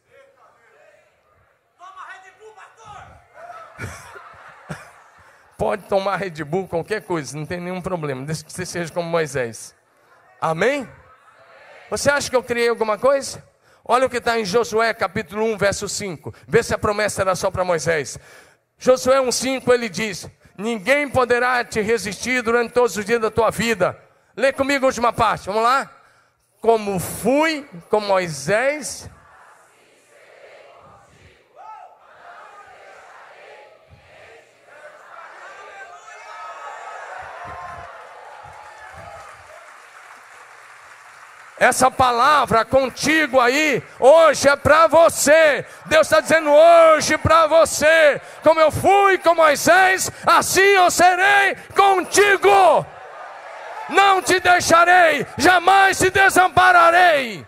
Pode 5.57 5.85
tomar 5.85 6.17
Red 6.17 6.45
Bull, 6.45 6.69
qualquer 6.69 7.03
coisa, 7.03 7.37
não 7.37 7.47
tem 7.47 7.61
nenhum 7.61 7.81
problema, 7.81 8.27
desde 8.27 8.45
que 8.45 8.53
você 8.53 8.67
seja 8.67 8.93
como 8.93 9.09
Moisés. 9.09 9.75
Amém? 10.41 10.87
Você 11.91 12.11
acha 12.11 12.29
que 12.29 12.37
eu 12.37 12.43
criei 12.43 12.69
alguma 12.69 12.99
coisa? 12.99 13.43
Olha 13.85 14.07
o 14.07 14.11
que 14.11 14.17
está 14.19 14.39
em 14.39 14.45
Josué 14.45 14.93
capítulo 14.93 15.45
1, 15.45 15.57
verso 15.57 15.89
5. 15.89 16.35
Vê 16.47 16.63
se 16.63 16.75
a 16.75 16.79
promessa 16.79 17.23
era 17.23 17.35
só 17.35 17.51
para 17.51 17.65
Moisés. 17.65 18.19
Josué 18.79 19.19
1,5 19.21 19.73
ele 19.73 19.89
diz: 19.89 20.29
Ninguém 20.59 21.09
poderá 21.09 21.65
te 21.65 21.81
resistir 21.81 22.43
durante 22.43 22.73
todos 22.73 22.97
os 22.97 23.05
dias 23.05 23.21
da 23.21 23.31
tua 23.31 23.51
vida. 23.51 24.04
Lê 24.37 24.53
comigo 24.53 24.85
a 24.85 24.89
última 24.89 25.13
parte, 25.13 25.47
vamos 25.47 25.63
lá? 25.63 25.89
Como 26.61 26.99
fui 26.99 27.69
com 27.89 28.01
Moisés. 28.01 29.09
Essa 41.57 41.89
palavra 41.89 42.65
contigo 42.65 43.39
aí, 43.39 43.81
hoje 44.01 44.49
é 44.49 44.57
para 44.57 44.89
você. 44.89 45.65
Deus 45.87 46.09
está 46.09 46.19
dizendo 46.19 46.51
hoje 46.51 47.17
para 47.19 47.47
você: 47.47 48.21
como 48.43 48.59
eu 48.59 48.73
fui 48.73 49.17
com 49.19 49.37
Moisés, 49.37 50.11
assim 50.27 50.61
eu 50.61 50.91
serei 50.91 51.55
contigo 51.77 52.85
não 53.89 54.23
te 54.23 54.41
deixarei, 54.41 55.27
jamais 55.37 55.99
te 55.99 56.11
desampararei. 56.11 57.47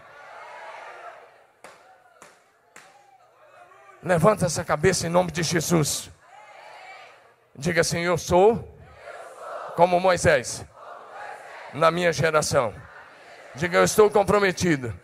Levanta 4.03 4.47
essa 4.47 4.64
cabeça 4.64 5.07
em 5.07 5.11
nome 5.11 5.32
de 5.32 5.43
Jesus. 5.43 6.11
Diga 7.57 7.80
assim: 7.80 8.01
Eu 8.01 8.16
sou 8.16 8.76
como 9.74 9.99
Moisés 9.99 10.64
na 11.72 11.91
minha 11.91 12.12
geração. 12.12 12.72
Diga: 13.55 13.78
Eu 13.78 13.84
estou 13.84 14.11
comprometido 14.11 14.95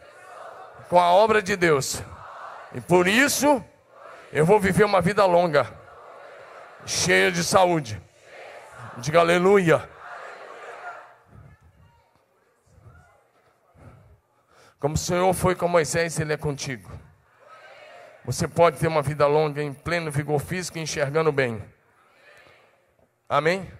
com 0.89 1.01
a 1.01 1.11
obra 1.11 1.43
de 1.43 1.57
Deus. 1.57 2.03
E 2.75 2.81
por 2.81 3.09
isso 3.09 3.65
eu 4.33 4.47
vou 4.47 4.61
viver 4.61 4.85
uma 4.85 5.01
vida 5.01 5.25
longa, 5.27 5.67
cheia 6.87 7.33
de 7.33 7.43
saúde. 7.43 8.01
Diga 8.99 9.21
aleluia. 9.21 9.92
Como 14.83 14.97
o 14.97 14.99
Senhor 14.99 15.33
foi 15.33 15.55
com 15.55 15.69
Moisés, 15.69 16.19
Ele 16.19 16.33
é 16.33 16.37
contigo. 16.37 16.91
Você 18.25 18.49
pode 18.49 18.81
ter 18.81 18.89
uma 18.89 19.01
vida 19.01 19.25
longa 19.29 19.63
em 19.63 19.73
pleno 19.73 20.11
vigor 20.11 20.41
físico 20.41 20.77
enxergando 20.77 21.31
bem. 21.31 21.65
Amém? 23.29 23.71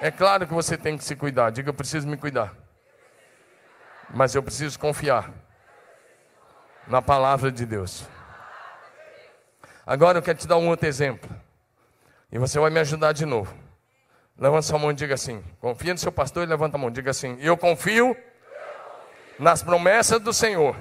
É 0.00 0.10
claro 0.10 0.44
que 0.44 0.52
você 0.52 0.76
tem 0.76 0.98
que 0.98 1.04
se 1.04 1.14
cuidar. 1.14 1.50
Diga, 1.50 1.68
eu 1.68 1.74
preciso 1.74 2.08
me 2.08 2.16
cuidar. 2.16 2.52
Mas 4.10 4.34
eu 4.34 4.42
preciso 4.42 4.76
confiar 4.80 5.30
na 6.88 7.00
palavra 7.00 7.52
de 7.52 7.64
Deus. 7.64 8.04
Agora 9.86 10.18
eu 10.18 10.22
quero 10.22 10.38
te 10.38 10.48
dar 10.48 10.56
um 10.56 10.68
outro 10.68 10.88
exemplo. 10.88 11.30
E 12.32 12.38
você 12.38 12.58
vai 12.58 12.70
me 12.70 12.80
ajudar 12.80 13.12
de 13.12 13.24
novo. 13.24 13.56
Levanta 14.36 14.62
sua 14.62 14.78
mão 14.80 14.90
e 14.90 14.94
diga 14.94 15.14
assim: 15.14 15.40
confia 15.60 15.92
no 15.92 16.00
seu 16.00 16.10
pastor 16.10 16.42
e 16.42 16.46
levanta 16.46 16.76
a 16.76 16.80
mão. 16.80 16.90
Diga 16.90 17.12
assim: 17.12 17.38
eu 17.40 17.56
confio 17.56 18.16
nas 19.38 19.62
promessas 19.62 20.20
do 20.20 20.32
Senhor. 20.32 20.76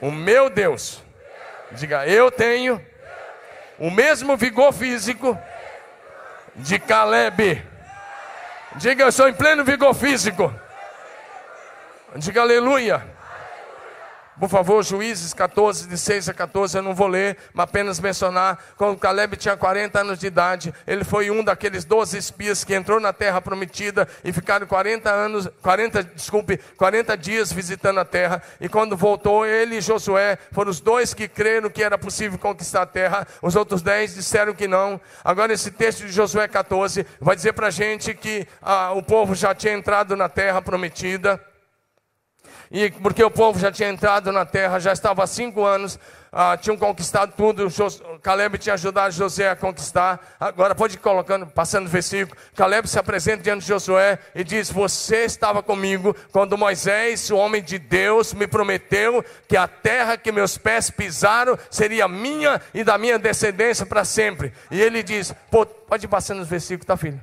O 0.00 0.10
meu 0.10 0.48
Deus. 0.48 1.02
Diga, 1.72 2.06
eu 2.06 2.30
tenho 2.30 2.84
o 3.78 3.90
mesmo 3.90 4.36
vigor 4.36 4.72
físico 4.72 5.38
de 6.56 6.78
Caleb. 6.78 7.62
Diga, 8.76 9.04
eu 9.04 9.08
estou 9.08 9.28
em 9.28 9.34
pleno 9.34 9.64
vigor 9.64 9.94
físico. 9.94 10.52
Diga 12.16 12.42
aleluia. 12.42 13.17
Por 14.38 14.48
favor, 14.48 14.84
Juízes 14.84 15.34
14, 15.34 15.88
de 15.88 15.98
6 15.98 16.28
a 16.28 16.34
14, 16.34 16.78
eu 16.78 16.82
não 16.82 16.94
vou 16.94 17.08
ler, 17.08 17.36
mas 17.52 17.64
apenas 17.64 17.98
mencionar. 17.98 18.62
Quando 18.76 18.96
Caleb 18.96 19.36
tinha 19.36 19.56
40 19.56 20.00
anos 20.00 20.18
de 20.20 20.28
idade, 20.28 20.72
ele 20.86 21.02
foi 21.02 21.28
um 21.28 21.42
daqueles 21.42 21.84
12 21.84 22.16
espias 22.16 22.62
que 22.62 22.72
entrou 22.72 23.00
na 23.00 23.12
terra 23.12 23.40
prometida 23.40 24.06
e 24.22 24.32
ficaram 24.32 24.64
40 24.64 25.10
anos, 25.10 25.48
40, 25.60 26.04
desculpe, 26.04 26.56
40 26.76 27.16
dias 27.16 27.52
visitando 27.52 27.98
a 27.98 28.04
terra. 28.04 28.40
E 28.60 28.68
quando 28.68 28.96
voltou, 28.96 29.44
ele 29.44 29.78
e 29.78 29.80
Josué 29.80 30.38
foram 30.52 30.70
os 30.70 30.78
dois 30.78 31.12
que 31.12 31.26
creram 31.26 31.68
que 31.68 31.82
era 31.82 31.98
possível 31.98 32.38
conquistar 32.38 32.82
a 32.82 32.86
terra. 32.86 33.26
Os 33.42 33.56
outros 33.56 33.82
10 33.82 34.14
disseram 34.14 34.54
que 34.54 34.68
não. 34.68 35.00
Agora, 35.24 35.52
esse 35.52 35.72
texto 35.72 36.06
de 36.06 36.12
Josué 36.12 36.46
14 36.46 37.04
vai 37.20 37.34
dizer 37.34 37.54
para 37.54 37.66
a 37.66 37.70
gente 37.70 38.14
que 38.14 38.46
ah, 38.62 38.92
o 38.92 39.02
povo 39.02 39.34
já 39.34 39.52
tinha 39.52 39.72
entrado 39.72 40.14
na 40.14 40.28
terra 40.28 40.62
prometida 40.62 41.40
e 42.70 42.90
porque 42.90 43.22
o 43.22 43.30
povo 43.30 43.58
já 43.58 43.72
tinha 43.72 43.88
entrado 43.88 44.30
na 44.32 44.44
terra, 44.44 44.78
já 44.78 44.92
estava 44.92 45.24
há 45.24 45.26
cinco 45.26 45.64
anos, 45.64 45.98
ah, 46.30 46.56
tinham 46.56 46.76
conquistado 46.76 47.32
tudo, 47.36 47.68
Caleb 48.22 48.58
tinha 48.58 48.74
ajudado 48.74 49.14
José 49.14 49.48
a 49.48 49.56
conquistar. 49.56 50.36
Agora 50.38 50.74
pode 50.74 50.96
ir 50.96 50.98
colocando, 50.98 51.46
passando 51.46 51.86
o 51.86 51.88
versículo. 51.88 52.38
Caleb 52.54 52.86
se 52.86 52.98
apresenta 52.98 53.42
diante 53.42 53.62
de 53.62 53.68
Josué 53.68 54.18
e 54.34 54.44
diz: 54.44 54.70
Você 54.70 55.24
estava 55.24 55.62
comigo 55.62 56.14
quando 56.30 56.58
Moisés, 56.58 57.30
o 57.30 57.36
homem 57.36 57.62
de 57.62 57.78
Deus, 57.78 58.34
me 58.34 58.46
prometeu 58.46 59.24
que 59.48 59.56
a 59.56 59.66
terra 59.66 60.18
que 60.18 60.30
meus 60.30 60.58
pés 60.58 60.90
pisaram 60.90 61.58
seria 61.70 62.06
minha 62.06 62.60
e 62.74 62.84
da 62.84 62.98
minha 62.98 63.18
descendência 63.18 63.86
para 63.86 64.04
sempre. 64.04 64.52
E 64.70 64.80
ele 64.80 65.02
diz: 65.02 65.34
Pode 65.50 66.04
ir 66.04 66.08
passando 66.08 66.42
os 66.42 66.48
versículos, 66.48 66.86
tá, 66.86 66.96
filho? 66.96 67.20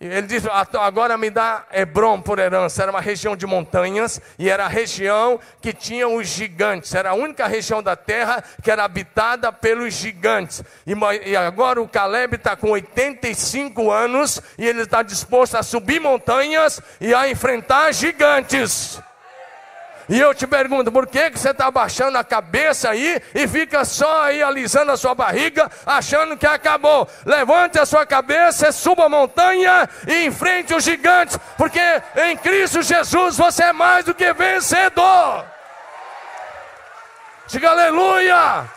Ele 0.00 0.22
diz: 0.22 0.42
agora 0.80 1.16
me 1.16 1.30
dá 1.30 1.64
Hebron 1.72 2.20
por 2.20 2.38
herança. 2.38 2.82
Era 2.82 2.90
uma 2.90 3.00
região 3.00 3.36
de 3.36 3.46
montanhas 3.46 4.20
e 4.38 4.50
era 4.50 4.64
a 4.64 4.68
região 4.68 5.38
que 5.60 5.72
tinha 5.72 6.08
os 6.08 6.26
gigantes. 6.26 6.94
Era 6.94 7.10
a 7.10 7.14
única 7.14 7.46
região 7.46 7.82
da 7.82 7.94
terra 7.94 8.42
que 8.62 8.70
era 8.70 8.84
habitada 8.84 9.52
pelos 9.52 9.94
gigantes. 9.94 10.62
E, 10.84 11.36
agora 11.36 11.80
o 11.80 11.88
Caleb 11.88 12.34
está 12.34 12.56
com 12.56 12.70
85 12.70 13.90
anos 13.90 14.42
e 14.58 14.66
ele 14.66 14.82
está 14.82 15.02
disposto 15.02 15.56
a 15.56 15.62
subir 15.62 16.00
montanhas 16.00 16.80
e 17.00 17.14
a 17.14 17.28
enfrentar 17.28 17.92
gigantes. 17.92 19.00
E 20.12 20.20
eu 20.20 20.34
te 20.34 20.46
pergunto, 20.46 20.92
por 20.92 21.06
que, 21.06 21.30
que 21.30 21.38
você 21.38 21.52
está 21.52 21.68
abaixando 21.68 22.18
a 22.18 22.22
cabeça 22.22 22.90
aí 22.90 23.18
e 23.34 23.48
fica 23.48 23.82
só 23.82 24.24
aí 24.24 24.42
alisando 24.42 24.92
a 24.92 24.96
sua 24.98 25.14
barriga, 25.14 25.70
achando 25.86 26.36
que 26.36 26.46
acabou? 26.46 27.08
Levante 27.24 27.78
a 27.78 27.86
sua 27.86 28.04
cabeça, 28.04 28.70
suba 28.72 29.06
a 29.06 29.08
montanha 29.08 29.88
e 30.06 30.26
enfrente 30.26 30.74
os 30.74 30.84
gigantes, 30.84 31.38
porque 31.56 31.80
em 32.26 32.36
Cristo 32.36 32.82
Jesus 32.82 33.38
você 33.38 33.62
é 33.64 33.72
mais 33.72 34.04
do 34.04 34.14
que 34.14 34.30
vencedor. 34.34 35.46
Diga 37.48 37.70
aleluia! 37.70 38.70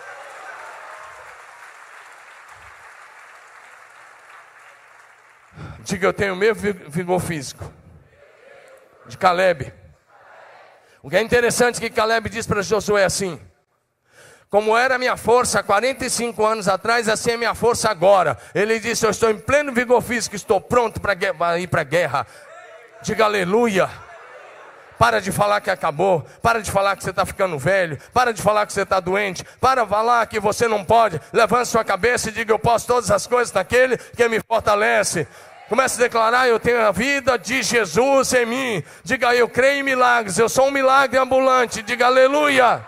Diga, 5.79 6.07
eu 6.07 6.13
tenho 6.13 6.33
o 6.33 6.37
mesmo 6.37 6.73
vigor 6.87 7.19
físico 7.19 7.69
de 9.05 9.17
Caleb. 9.17 9.84
O 11.05 11.09
que 11.11 11.17
é 11.17 11.21
interessante 11.21 11.79
que 11.79 11.87
Caleb 11.87 12.29
diz 12.29 12.47
para 12.47 12.63
Josué 12.63 13.05
assim: 13.05 13.39
como 14.49 14.75
era 14.75 14.97
minha 14.97 15.15
força 15.15 15.61
45 15.61 16.43
anos 16.43 16.67
atrás, 16.67 17.07
assim 17.07 17.33
é 17.33 17.37
minha 17.37 17.53
força 17.53 17.91
agora. 17.91 18.35
Ele 18.55 18.79
disse: 18.79 19.05
Eu 19.05 19.11
estou 19.11 19.29
em 19.29 19.37
pleno 19.37 19.71
vigor 19.71 20.01
físico, 20.01 20.35
estou 20.35 20.59
pronto 20.59 20.99
para 20.99 21.13
ir 21.59 21.67
para 21.67 21.81
a 21.81 21.83
guerra. 21.83 22.25
Diga 23.03 23.25
aleluia. 23.25 23.87
Para 24.97 25.21
de 25.21 25.31
falar 25.31 25.61
que 25.61 25.69
acabou. 25.69 26.25
Para 26.41 26.59
de 26.59 26.71
falar 26.71 26.95
que 26.95 27.03
você 27.03 27.11
está 27.11 27.23
ficando 27.23 27.59
velho. 27.59 27.99
Para 28.11 28.33
de 28.33 28.41
falar 28.41 28.65
que 28.65 28.73
você 28.73 28.81
está 28.81 28.99
doente. 28.99 29.43
Para 29.61 29.83
de 29.83 29.89
falar 29.89 30.25
que 30.25 30.39
você 30.39 30.67
não 30.67 30.83
pode. 30.83 31.21
Levante 31.31 31.67
sua 31.67 31.83
cabeça 31.83 32.29
e 32.29 32.31
diga: 32.31 32.51
Eu 32.51 32.57
posso 32.57 32.87
todas 32.87 33.11
as 33.11 33.27
coisas 33.27 33.53
naquele 33.53 33.95
que 33.95 34.27
me 34.27 34.41
fortalece. 34.41 35.27
Comece 35.67 35.99
a 35.99 36.03
declarar: 36.03 36.47
Eu 36.47 36.59
tenho 36.59 36.79
a 36.81 36.91
vida 36.91 37.37
de 37.37 37.63
Jesus 37.63 38.33
em 38.33 38.45
mim. 38.45 38.83
Diga: 39.03 39.35
Eu 39.35 39.49
creio 39.49 39.79
em 39.79 39.83
milagres. 39.83 40.37
Eu 40.37 40.47
sou 40.47 40.67
um 40.67 40.71
milagre 40.71 41.17
ambulante. 41.17 41.81
Diga 41.81 42.05
aleluia. 42.05 42.85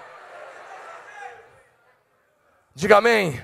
Diga 2.75 2.97
amém. 2.97 3.41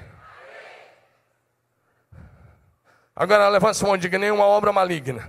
Agora 3.16 3.50
levante 3.50 3.78
sua 3.78 3.88
mão 3.88 3.96
e 3.96 4.00
diga: 4.00 4.20
Nenhuma 4.20 4.46
obra 4.46 4.72
maligna 4.72 5.28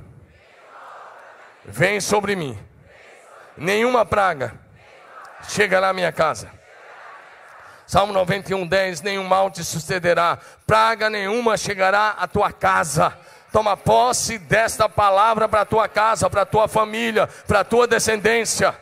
vem 1.65 1.99
sobre 2.01 2.37
mim. 2.37 2.59
Nenhuma 3.57 4.05
praga 4.05 4.55
chegará 5.49 5.89
à 5.89 5.93
minha 5.95 6.13
casa. 6.13 6.51
Salmo 7.87 8.13
91, 8.13 8.67
10: 8.67 9.01
Nenhum 9.01 9.25
mal 9.25 9.51
te 9.51 9.65
sucederá, 9.65 10.39
praga 10.67 11.09
nenhuma 11.09 11.57
chegará 11.57 12.11
à 12.11 12.29
tua 12.29 12.53
casa 12.53 13.17
Toma 13.55 13.77
posse 13.77 14.37
desta 14.37 14.89
palavra 14.89 15.49
para 15.49 15.61
a 15.61 15.65
tua 15.65 15.87
casa, 15.87 16.29
para 16.29 16.43
a 16.43 16.45
tua 16.45 16.67
família, 16.67 17.29
para 17.47 17.61
a 17.61 17.65
tua 17.65 17.87
descendência. 17.87 18.75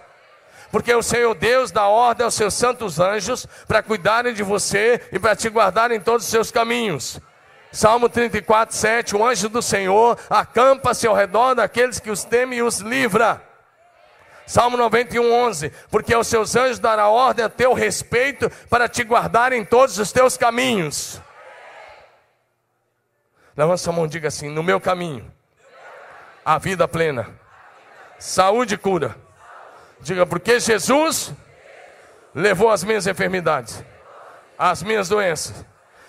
Porque 0.71 0.95
o 0.95 1.03
Senhor 1.03 1.35
Deus 1.35 1.71
dá 1.71 1.89
ordem 1.89 2.25
aos 2.25 2.33
seus 2.33 2.55
santos 2.55 2.99
anjos 2.99 3.47
para 3.69 3.83
cuidarem 3.83 4.33
de 4.33 4.43
você 4.43 4.99
e 5.13 5.19
para 5.19 5.37
te 5.37 5.51
guardarem 5.51 5.99
em 5.99 6.01
todos 6.01 6.25
os 6.25 6.31
seus 6.31 6.51
caminhos. 6.51 7.21
Salmo 7.71 8.09
34, 8.09 8.75
7: 8.75 9.15
O 9.15 9.23
anjo 9.23 9.51
do 9.51 9.61
Senhor 9.61 10.19
acampa-se 10.31 11.07
ao 11.07 11.15
redor 11.15 11.53
daqueles 11.55 12.01
que 12.01 12.11
os 12.11 12.25
temem 12.25 12.61
e 12.61 12.63
os 12.63 12.79
livra. 12.79 13.43
Salmo 14.47 14.79
91, 14.79 15.35
11: 15.49 15.71
Porque 15.91 16.15
aos 16.15 16.29
seus 16.29 16.57
anjos 16.57 16.79
dará 16.79 17.09
ordem 17.09 17.45
a 17.45 17.51
teu 17.51 17.75
respeito 17.75 18.51
para 18.71 18.89
te 18.89 19.05
guardar 19.05 19.53
em 19.53 19.67
todos 19.67 19.99
os 19.99 20.11
teus 20.11 20.39
caminhos. 20.39 21.21
Levanta 23.57 23.79
sua 23.79 23.93
mão 23.93 24.07
e 24.07 24.09
diga 24.09 24.29
assim: 24.29 24.49
No 24.49 24.63
meu 24.63 24.81
caminho, 24.81 25.31
a 26.45 26.59
vida 26.59 26.89
plena, 26.89 27.29
saúde 28.19 28.75
e 28.75 28.79
cura. 28.79 29.17
Diga, 30.01 30.27
porque 30.27 30.59
Jesus 30.59 31.33
levou 32.35 32.71
as 32.71 32.83
minhas 32.83 33.07
enfermidades, 33.07 33.85
as 34.59 34.83
minhas 34.83 35.09
doenças. 35.09 35.65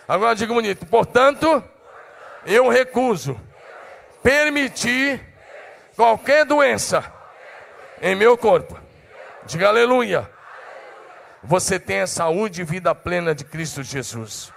Agora 0.07 0.35
diga 0.35 0.53
bonito: 0.53 0.85
portanto, 0.85 1.63
eu 2.45 2.69
recuso 2.69 3.39
permitir 4.21 5.21
qualquer 5.95 6.45
doença 6.45 7.03
em 8.01 8.15
meu 8.15 8.37
corpo. 8.37 8.79
Diga 9.45 9.67
aleluia. 9.67 10.29
Você 11.43 11.77
tem 11.77 12.01
a 12.01 12.07
saúde 12.07 12.61
e 12.61 12.63
vida 12.63 12.95
plena 12.95 13.35
de 13.35 13.43
Cristo 13.43 13.83
Jesus. 13.83 14.52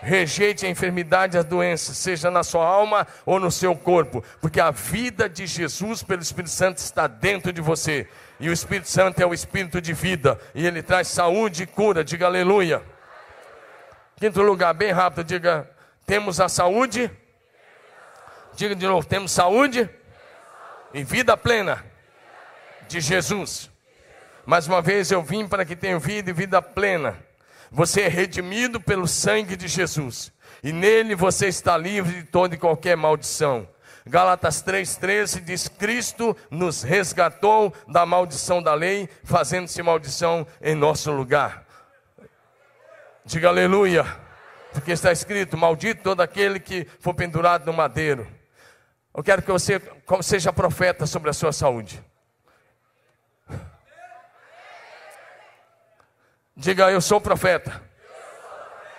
Rejeite 0.00 0.64
a 0.64 0.68
enfermidade 0.68 1.36
e 1.36 1.40
a 1.40 1.42
doença, 1.42 1.92
seja 1.92 2.30
na 2.30 2.44
sua 2.44 2.64
alma 2.64 3.06
ou 3.26 3.40
no 3.40 3.50
seu 3.50 3.74
corpo, 3.74 4.22
porque 4.40 4.60
a 4.60 4.70
vida 4.70 5.28
de 5.28 5.46
Jesus 5.46 6.02
pelo 6.04 6.22
Espírito 6.22 6.52
Santo 6.52 6.78
está 6.78 7.08
dentro 7.08 7.52
de 7.52 7.60
você. 7.60 8.08
E 8.38 8.48
o 8.48 8.52
Espírito 8.52 8.88
Santo 8.88 9.20
é 9.20 9.26
o 9.26 9.34
Espírito 9.34 9.80
de 9.80 9.92
vida, 9.92 10.38
e 10.54 10.64
ele 10.64 10.82
traz 10.82 11.08
saúde 11.08 11.64
e 11.64 11.66
cura. 11.66 12.04
Diga 12.04 12.26
aleluia. 12.26 12.82
Quinto 14.16 14.40
lugar, 14.42 14.72
bem 14.72 14.92
rápido, 14.92 15.24
diga: 15.24 15.68
temos 16.06 16.40
a 16.40 16.48
saúde. 16.48 17.10
Diga 18.54 18.74
de 18.74 18.86
novo: 18.86 19.06
temos 19.06 19.32
saúde 19.32 19.90
e 20.94 21.04
vida 21.04 21.36
plena 21.36 21.84
de 22.88 23.00
Jesus. 23.00 23.70
Mais 24.46 24.66
uma 24.66 24.80
vez 24.80 25.10
eu 25.10 25.22
vim 25.22 25.46
para 25.46 25.64
que 25.64 25.76
tenham 25.76 26.00
vida 26.00 26.30
e 26.30 26.32
vida 26.32 26.62
plena. 26.62 27.27
Você 27.70 28.02
é 28.02 28.08
redimido 28.08 28.80
pelo 28.80 29.06
sangue 29.06 29.56
de 29.56 29.68
Jesus. 29.68 30.32
E 30.62 30.72
nele 30.72 31.14
você 31.14 31.46
está 31.48 31.76
livre 31.76 32.22
de 32.22 32.24
toda 32.24 32.54
e 32.54 32.58
qualquer 32.58 32.96
maldição. 32.96 33.68
Gálatas 34.06 34.62
3,13 34.62 35.40
diz: 35.42 35.68
Cristo 35.68 36.36
nos 36.50 36.82
resgatou 36.82 37.72
da 37.86 38.06
maldição 38.06 38.62
da 38.62 38.74
lei, 38.74 39.08
fazendo-se 39.22 39.82
maldição 39.82 40.46
em 40.62 40.74
nosso 40.74 41.12
lugar. 41.12 41.66
Diga 43.24 43.48
aleluia. 43.48 44.06
Porque 44.72 44.92
está 44.92 45.12
escrito: 45.12 45.56
Maldito 45.56 46.02
todo 46.02 46.20
aquele 46.20 46.58
que 46.58 46.86
for 47.00 47.14
pendurado 47.14 47.66
no 47.66 47.72
madeiro. 47.72 48.26
Eu 49.14 49.22
quero 49.22 49.42
que 49.42 49.50
você 49.50 49.80
seja 50.22 50.52
profeta 50.52 51.06
sobre 51.06 51.28
a 51.28 51.32
sua 51.32 51.52
saúde. 51.52 52.02
Diga, 56.60 56.90
eu 56.90 57.00
sou 57.00 57.20
profeta 57.20 57.80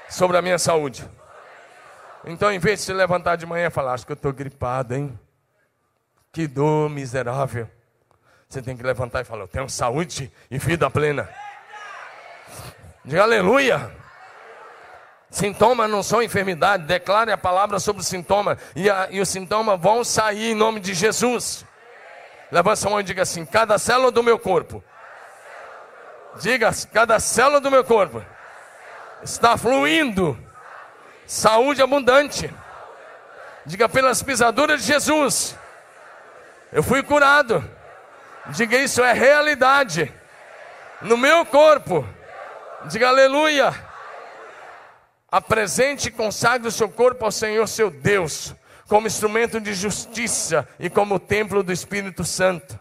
sobre 0.09 0.37
a 0.37 0.41
minha 0.41 0.57
saúde. 0.57 1.05
Então, 2.23 2.49
em 2.49 2.57
vez 2.57 2.79
de 2.79 2.85
se 2.85 2.93
levantar 2.93 3.35
de 3.35 3.45
manhã 3.45 3.67
e 3.67 3.69
falar, 3.69 3.95
acho 3.95 4.05
que 4.05 4.13
eu 4.13 4.15
estou 4.15 4.31
gripado, 4.31 4.95
hein? 4.95 5.19
Que 6.31 6.47
dor 6.47 6.89
miserável. 6.89 7.69
Você 8.47 8.61
tem 8.61 8.77
que 8.77 8.81
levantar 8.81 9.19
e 9.19 9.23
falar, 9.25 9.43
eu 9.43 9.47
tenho 9.49 9.67
saúde 9.69 10.31
e 10.49 10.57
vida 10.57 10.89
plena. 10.89 11.27
Diga 13.03 13.23
aleluia. 13.23 13.91
Sintomas 15.29 15.91
não 15.91 16.01
são 16.01 16.23
enfermidade. 16.23 16.85
Declare 16.85 17.33
a 17.33 17.37
palavra 17.37 17.77
sobre 17.77 18.01
o 18.01 18.05
sintoma. 18.05 18.57
E, 18.73 18.89
a, 18.89 19.09
e 19.11 19.19
os 19.19 19.27
sintomas 19.27 19.77
vão 19.81 20.01
sair 20.05 20.51
em 20.51 20.55
nome 20.55 20.79
de 20.79 20.93
Jesus. 20.93 21.65
Levanta 22.49 22.87
a 22.87 22.89
mão 22.89 23.01
e 23.01 23.03
diga 23.03 23.23
assim: 23.23 23.45
cada 23.45 23.77
célula 23.77 24.11
do 24.11 24.23
meu 24.23 24.39
corpo. 24.39 24.81
Diga, 26.37 26.71
cada 26.93 27.19
célula 27.19 27.59
do 27.59 27.71
meu 27.71 27.83
corpo 27.83 28.23
está 29.23 29.57
fluindo 29.57 30.37
saúde 31.25 31.81
abundante. 31.81 32.53
Diga 33.65 33.87
pelas 33.87 34.23
pisaduras 34.23 34.81
de 34.81 34.87
Jesus. 34.87 35.55
Eu 36.71 36.81
fui 36.81 37.03
curado. 37.03 37.63
Diga 38.47 38.77
isso 38.77 39.03
é 39.03 39.13
realidade 39.13 40.11
no 41.01 41.17
meu 41.17 41.45
corpo. 41.45 42.07
Diga 42.85 43.09
aleluia. 43.09 43.73
Apresente 45.31 46.07
e 46.07 46.11
consagre 46.11 46.67
o 46.67 46.71
seu 46.71 46.89
corpo 46.89 47.25
ao 47.25 47.31
Senhor 47.31 47.67
seu 47.67 47.91
Deus, 47.91 48.55
como 48.87 49.05
instrumento 49.05 49.59
de 49.59 49.73
justiça 49.75 50.67
e 50.79 50.89
como 50.89 51.19
templo 51.19 51.61
do 51.61 51.71
Espírito 51.71 52.23
Santo. 52.23 52.79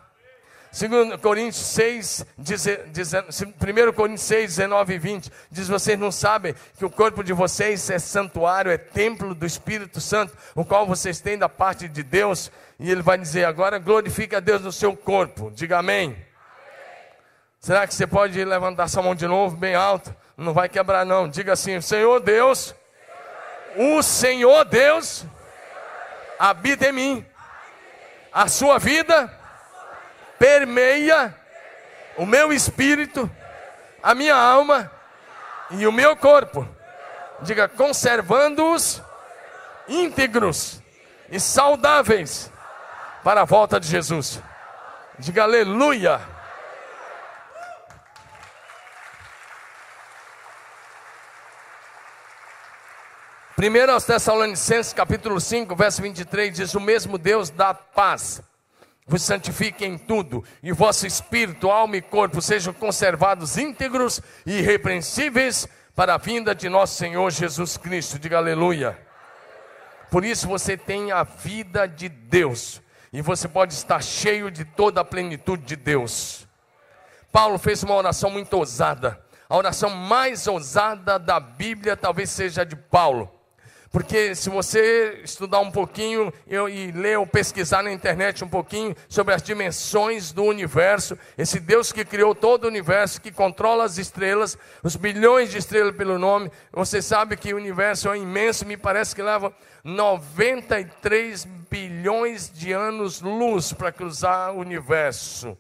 2 0.71 1.17
Coríntios 1.21 1.65
6, 1.65 2.27
1 2.39 3.93
Coríntios 3.93 4.23
6, 4.23 4.57
19 4.57 4.95
e 4.95 4.99
20, 4.99 5.33
diz: 5.51 5.67
Vocês 5.67 5.99
não 5.99 6.13
sabem 6.13 6.55
que 6.77 6.85
o 6.85 6.91
corpo 6.91 7.25
de 7.25 7.33
vocês 7.33 7.89
é 7.89 7.99
santuário, 7.99 8.71
é 8.71 8.77
templo 8.77 9.35
do 9.35 9.47
Espírito 9.47 10.01
Santo, 10.01 10.37
o 10.55 10.65
qual 10.65 10.87
vocês 10.87 11.21
têm 11.21 11.39
da 11.39 11.49
parte 11.49 11.89
de 11.89 12.03
Deus. 12.03 12.51
E 12.79 12.91
ele 12.91 13.01
vai 13.01 13.17
dizer: 13.17 13.45
Agora 13.45 13.79
glorifique 13.79 14.37
a 14.37 14.41
Deus 14.41 14.61
no 14.61 14.71
seu 14.71 14.95
corpo. 14.95 15.51
Diga 15.51 15.79
amém. 15.79 16.11
amém. 16.11 16.27
Será 17.61 17.87
que 17.87 17.95
você 17.95 18.07
pode 18.07 18.45
levantar 18.45 18.89
sua 18.89 19.03
mão 19.03 19.15
de 19.15 19.27
novo, 19.27 19.57
bem 19.57 19.75
alto? 19.75 20.15
Não 20.37 20.53
vai 20.53 20.69
quebrar, 20.69 21.07
não. 21.07 21.29
Diga 21.29 21.55
assim: 21.55 21.81
Senhor 21.81 22.21
Deus, 22.21 22.75
o 23.75 24.03
Senhor 24.03 24.67
Deus 24.67 25.25
habita 26.39 26.91
em 26.91 26.93
mim. 26.93 27.27
A 28.31 28.47
sua 28.47 28.79
vida 28.79 29.38
permeia 30.39 31.35
o 32.17 32.25
meu 32.25 32.53
espírito, 32.53 33.31
a 34.03 34.15
minha 34.15 34.35
alma 34.35 34.91
e 35.71 35.87
o 35.87 35.93
meu 35.93 36.17
corpo. 36.17 36.67
Diga, 37.41 37.69
conservando-os 37.69 39.03
íntegros 39.87 40.81
e 41.31 41.39
saudáveis 41.39 42.51
para 43.23 43.43
a 43.43 43.45
volta 43.45 43.79
de 43.79 43.89
Jesus. 43.89 44.41
Diga 45.19 45.43
aleluia. 45.45 46.21
Primeiro 53.55 53.91
aos 53.91 54.05
Tessalonicenses, 54.05 54.93
capítulo 54.93 55.41
5, 55.41 55.75
verso 55.75 56.01
23, 56.01 56.55
diz: 56.55 56.75
O 56.75 56.81
mesmo 56.81 57.19
Deus 57.19 57.51
dá 57.51 57.75
paz 57.75 58.41
vos 59.09 59.23
santifique 59.23 59.87
em 59.87 59.97
tudo, 59.97 60.45
e 60.63 60.71
vosso 60.71 61.07
espírito, 61.07 61.71
alma 61.71 61.97
e 61.97 62.03
corpo 62.03 62.43
sejam 62.43 62.75
conservados 62.75 63.57
íntegros 63.57 64.21
e 64.45 64.59
irrepreensíveis 64.59 65.67
para 65.97 66.15
a 66.15 66.19
vinda 66.19 66.55
de 66.55 66.69
nosso 66.69 66.97
Senhor 66.97 67.31
Jesus 67.31 67.79
Cristo. 67.79 68.19
Diga 68.19 68.37
aleluia. 68.37 68.99
Por 70.11 70.27
isso 70.27 70.47
você 70.47 70.77
tem 70.77 71.11
a 71.11 71.23
vida 71.23 71.89
de 71.89 72.11
Deus, 72.11 72.83
e 73.11 73.23
você 73.23 73.49
pode 73.49 73.73
estar 73.73 74.03
cheio 74.03 74.51
de 74.51 74.67
toda 74.67 75.01
a 75.01 75.05
plenitude 75.05 75.63
de 75.65 75.77
Deus. 75.77 76.47
Paulo 77.33 77.59
fez 77.59 77.83
uma 77.83 77.95
oração 77.95 78.29
muito 78.29 78.53
ousada, 78.55 79.19
a 79.49 79.57
oração 79.57 79.89
mais 79.89 80.47
ousada 80.47 81.19
da 81.19 81.41
Bíblia 81.41 81.97
talvez 81.97 82.29
seja 82.29 82.65
de 82.65 82.77
Paulo. 82.77 83.38
Porque 83.91 84.35
se 84.35 84.51
você 84.51 85.23
estudar 85.25 85.61
um 85.61 85.71
pouquinho 85.71 86.33
eu, 86.47 86.69
e 86.69 86.93
ler 86.93 87.19
ou 87.19 87.27
pesquisar 87.27 87.83
na 87.83 87.91
internet 87.91 88.45
um 88.45 88.49
pouquinho 88.49 88.95
sobre 89.09 89.33
as 89.33 89.43
dimensões 89.43 90.31
do 90.31 90.45
universo, 90.45 91.19
esse 91.39 91.59
Deus 91.59 91.91
que 91.91 92.05
criou 92.05 92.35
todo 92.35 92.65
o 92.65 92.69
universo, 92.69 93.21
que 93.21 93.33
controla 93.33 93.85
as 93.85 93.97
estrelas, 93.97 94.59
os 94.83 94.95
bilhões 94.95 95.51
de 95.51 95.57
estrelas 95.57 95.97
pelo 95.97 96.19
nome, 96.19 96.53
você 96.71 97.01
sabe 97.01 97.37
que 97.37 97.55
o 97.55 97.57
universo 97.57 98.13
é 98.13 98.19
imenso, 98.19 98.67
me 98.67 98.77
parece 98.77 99.15
que 99.15 99.23
leva 99.23 99.55
93 99.83 101.47
bilhões 101.71 102.53
de 102.53 102.73
anos-luz 102.73 103.73
para 103.73 103.91
cruzar 103.91 104.53
o 104.53 104.59
universo. 104.59 105.57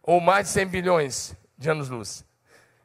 Ou 0.00 0.20
mais 0.20 0.46
de 0.46 0.52
100 0.52 0.66
bilhões 0.66 1.36
de 1.58 1.68
anos-luz. 1.68 2.29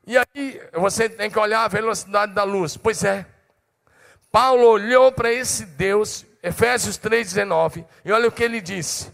E 0.08 0.18
aí 0.18 0.62
você 0.74 1.10
tem 1.10 1.30
que 1.30 1.40
olhar 1.40 1.64
a 1.64 1.68
velocidade 1.68 2.34
da 2.34 2.44
luz. 2.44 2.78
Pois 2.78 3.04
é. 3.04 3.26
Paulo 4.32 4.68
olhou 4.68 5.12
para 5.12 5.32
esse 5.32 5.66
Deus, 5.66 6.26
Efésios 6.44 6.98
3,19, 7.00 7.86
e 8.04 8.12
olha 8.12 8.28
o 8.28 8.32
que 8.32 8.44
ele 8.44 8.60
disse. 8.60 9.12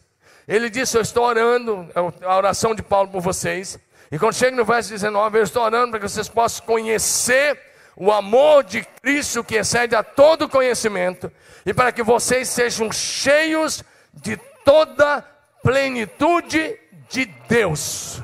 Ele 0.48 0.70
disse: 0.70 0.98
Eu 0.98 1.02
estou 1.02 1.24
orando, 1.24 1.88
é 1.96 2.26
a 2.26 2.36
oração 2.36 2.74
de 2.74 2.82
Paulo 2.82 3.10
por 3.10 3.22
vocês. 3.22 3.80
E 4.12 4.20
quando 4.20 4.34
chega 4.34 4.58
no 4.58 4.66
verso 4.66 4.89
19, 4.89 5.38
eu 5.38 5.44
estou 5.44 5.64
orando 5.64 5.92
para 5.92 6.00
que 6.00 6.10
vocês 6.10 6.28
possam 6.28 6.66
conhecer 6.66 7.58
o 7.96 8.12
amor 8.12 8.64
de 8.64 8.84
Cristo 9.02 9.44
que 9.44 9.56
excede 9.56 9.96
a 9.96 10.04
todo 10.04 10.50
conhecimento, 10.50 11.32
e 11.66 11.74
para 11.74 11.92
que 11.92 12.04
vocês 12.04 12.50
sejam 12.50 12.92
cheios 12.92 13.84
de 14.14 14.38
toda 14.66 15.22
plenitude 15.64 16.78
de 17.10 17.26
Deus. 17.48 18.22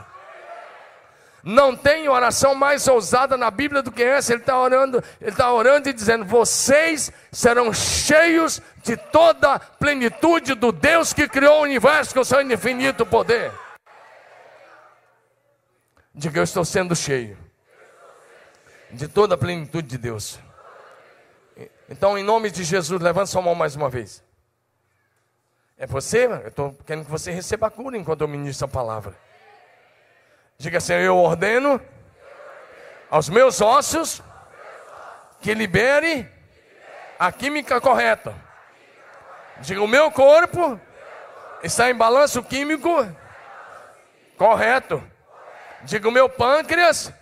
Não 1.47 1.77
tem 1.77 2.09
oração 2.09 2.53
mais 2.53 2.85
ousada 2.89 3.37
na 3.37 3.49
Bíblia 3.49 3.81
do 3.81 3.89
que 3.89 4.03
essa. 4.03 4.33
Ele 4.33 4.41
está 4.41 4.59
orando, 4.59 5.01
ele 5.21 5.31
está 5.31 5.49
orando 5.49 5.87
e 5.87 5.93
dizendo: 5.93 6.25
vocês 6.25 7.09
serão 7.31 7.73
cheios 7.73 8.61
de 8.83 8.97
toda 8.97 9.53
a 9.53 9.59
plenitude 9.59 10.55
do 10.55 10.73
Deus 10.73 11.13
que 11.13 11.25
criou 11.25 11.61
o 11.61 11.63
universo 11.63 12.13
com 12.13 12.21
seu 12.21 12.41
infinito 12.41 13.05
poder. 13.05 13.53
Diga, 16.13 16.41
eu 16.41 16.43
estou 16.43 16.65
sendo 16.65 16.93
cheio 16.93 17.37
de 18.91 19.07
toda 19.07 19.35
a 19.35 19.37
plenitude 19.37 19.87
de 19.87 19.97
Deus. 19.97 20.37
Então, 21.89 22.17
em 22.17 22.23
nome 22.25 22.51
de 22.51 22.65
Jesus, 22.65 23.01
levante 23.01 23.29
sua 23.29 23.41
mão 23.41 23.55
mais 23.55 23.73
uma 23.73 23.89
vez. 23.89 24.21
É 25.77 25.87
você? 25.87 26.25
Eu 26.25 26.49
estou 26.49 26.73
querendo 26.85 27.05
que 27.05 27.11
você 27.11 27.31
receba 27.31 27.67
a 27.67 27.71
cura 27.71 27.95
enquanto 27.95 28.19
eu 28.19 28.27
ministro 28.27 28.65
a 28.65 28.69
palavra. 28.69 29.26
Diga 30.59 30.79
assim: 30.79 30.93
Eu 30.93 31.15
ordeno 31.17 31.79
aos 33.11 33.29
meus 33.29 33.61
ossos 33.61 34.23
que 35.39 35.53
libere 35.53 36.27
a 37.19 37.31
química 37.31 37.79
correta. 37.79 38.33
Diga: 39.59 39.83
O 39.83 39.87
meu 39.87 40.09
corpo 40.09 40.81
está 41.61 41.91
em 41.91 41.95
balanço 41.95 42.41
químico 42.41 42.89
correto. 44.35 45.03
Diga: 45.83 46.09
O 46.09 46.11
meu 46.11 46.27
pâncreas 46.27 47.13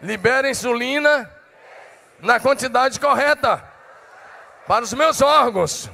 libera 0.00 0.48
insulina 0.48 1.28
na 2.20 2.38
quantidade 2.38 3.00
correta 3.00 3.64
para 4.64 4.84
os 4.84 4.92
meus 4.92 5.20
órgãos, 5.20 5.90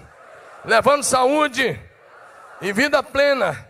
levando 0.63 1.05
saúde 1.05 1.81
e 2.61 2.71
vida 2.71 3.03
plena. 3.03 3.67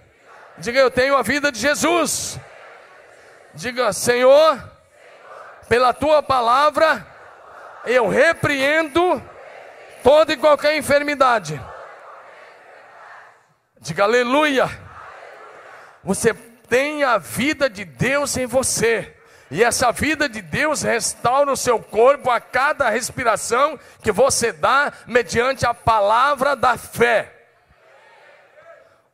Diga: 0.58 0.80
Eu 0.80 0.90
tenho 0.90 1.16
a 1.16 1.22
vida 1.22 1.52
de 1.52 1.60
Jesus. 1.60 2.39
Diga, 3.54 3.92
Senhor, 3.92 4.62
pela 5.68 5.92
tua 5.92 6.22
palavra, 6.22 7.06
eu 7.84 8.08
repreendo 8.08 9.22
toda 10.02 10.32
e 10.32 10.36
qualquer 10.36 10.76
enfermidade. 10.76 11.60
Diga 13.80 14.04
aleluia. 14.04 14.70
Você 16.04 16.32
tem 16.68 17.02
a 17.02 17.18
vida 17.18 17.68
de 17.68 17.84
Deus 17.84 18.36
em 18.36 18.46
você. 18.46 19.16
E 19.50 19.64
essa 19.64 19.90
vida 19.90 20.28
de 20.28 20.40
Deus 20.40 20.82
restaura 20.82 21.50
o 21.50 21.56
seu 21.56 21.80
corpo 21.80 22.30
a 22.30 22.40
cada 22.40 22.88
respiração 22.88 23.78
que 24.00 24.12
você 24.12 24.52
dá 24.52 24.92
mediante 25.08 25.66
a 25.66 25.74
palavra 25.74 26.54
da 26.54 26.76
fé. 26.76 27.39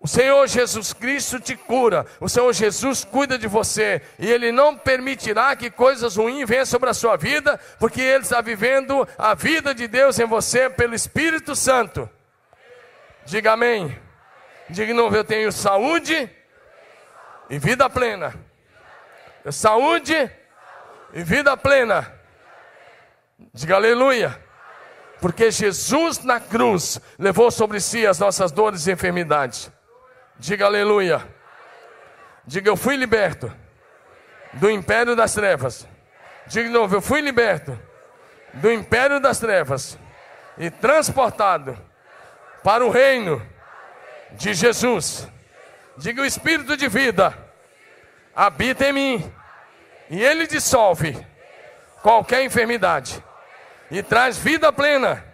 O 0.06 0.08
Senhor 0.08 0.46
Jesus 0.46 0.92
Cristo 0.92 1.40
te 1.40 1.56
cura, 1.56 2.06
o 2.20 2.28
Senhor 2.28 2.52
Jesus 2.52 3.04
cuida 3.04 3.36
de 3.36 3.48
você, 3.48 4.00
e 4.20 4.30
Ele 4.30 4.52
não 4.52 4.76
permitirá 4.76 5.56
que 5.56 5.68
coisas 5.68 6.14
ruins 6.14 6.48
venham 6.48 6.64
sobre 6.64 6.88
a 6.88 6.94
sua 6.94 7.16
vida, 7.16 7.58
porque 7.80 8.00
Ele 8.00 8.22
está 8.22 8.40
vivendo 8.40 9.04
a 9.18 9.34
vida 9.34 9.74
de 9.74 9.88
Deus 9.88 10.16
em 10.20 10.24
você 10.24 10.70
pelo 10.70 10.94
Espírito 10.94 11.56
Santo. 11.56 12.08
Diga 13.24 13.54
amém. 13.54 13.98
Diga 14.70 14.86
de 14.86 14.92
novo: 14.92 15.16
eu 15.16 15.24
tenho 15.24 15.50
saúde 15.50 16.30
e 17.50 17.58
vida 17.58 17.90
plena. 17.90 18.32
Saúde 19.50 20.30
e 21.14 21.22
vida 21.24 21.56
plena. 21.56 22.14
Diga 23.52 23.74
aleluia. 23.74 24.40
Porque 25.20 25.50
Jesus 25.50 26.22
na 26.22 26.38
cruz 26.38 27.00
levou 27.18 27.50
sobre 27.50 27.80
si 27.80 28.06
as 28.06 28.20
nossas 28.20 28.52
dores 28.52 28.86
e 28.86 28.92
enfermidades. 28.92 29.74
Diga 30.38 30.66
aleluia. 30.66 31.26
Diga 32.44 32.70
eu 32.70 32.76
fui 32.76 32.96
liberto 32.96 33.52
do 34.52 34.70
império 34.70 35.16
das 35.16 35.34
trevas. 35.34 35.86
Diga 36.46 36.68
de 36.68 36.72
novo, 36.72 36.94
eu 36.94 37.00
fui 37.00 37.20
liberto 37.20 37.78
do 38.54 38.72
império 38.72 39.20
das 39.20 39.38
trevas 39.38 39.98
e 40.56 40.70
transportado 40.70 41.76
para 42.62 42.84
o 42.84 42.90
reino 42.90 43.42
de 44.32 44.54
Jesus. 44.54 45.28
Diga 45.96 46.22
o 46.22 46.26
espírito 46.26 46.76
de 46.76 46.88
vida 46.88 47.46
habita 48.36 48.86
em 48.86 48.92
mim 48.92 49.32
e 50.10 50.22
ele 50.22 50.46
dissolve 50.46 51.26
qualquer 52.02 52.44
enfermidade 52.44 53.24
e 53.90 54.02
traz 54.02 54.36
vida 54.36 54.70
plena 54.70 55.24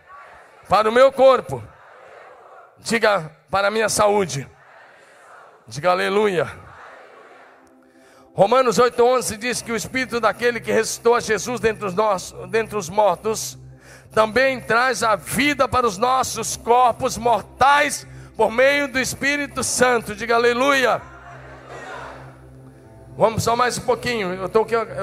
para 0.69 0.89
o 0.89 0.93
meu 0.93 1.11
corpo. 1.11 1.63
Diga 2.79 3.31
para 3.51 3.69
a 3.69 3.71
minha 3.71 3.89
saúde. 3.89 4.49
Diga 5.67 5.91
aleluia. 5.91 6.51
Romanos 8.35 8.79
8,11 8.79 9.39
diz 9.39 9.63
que 9.63 9.71
o 9.71 9.77
Espírito 9.77 10.19
daquele 10.19 10.59
que 10.59 10.73
ressuscitou 10.73 11.15
a 11.15 11.21
Jesus 11.21 11.61
dentre 11.61 11.87
os, 11.87 11.95
nossos, 11.95 12.51
dentre 12.51 12.77
os 12.77 12.89
mortos 12.89 13.59
também 14.13 14.61
traz 14.61 15.03
a 15.03 15.15
vida 15.15 15.69
para 15.69 15.87
os 15.87 15.97
nossos 15.97 16.57
corpos 16.57 17.17
mortais 17.17 18.07
por 18.37 18.51
meio 18.51 18.89
do 18.89 18.99
Espírito 18.99 19.63
Santo. 19.63 20.17
Diga 20.17 20.35
aleluia. 20.35 21.01
Vamos 23.17 23.45
só 23.45 23.55
mais 23.55 23.79
um 23.79 23.83
pouquinho. 23.83 24.35
Eu 24.35 24.47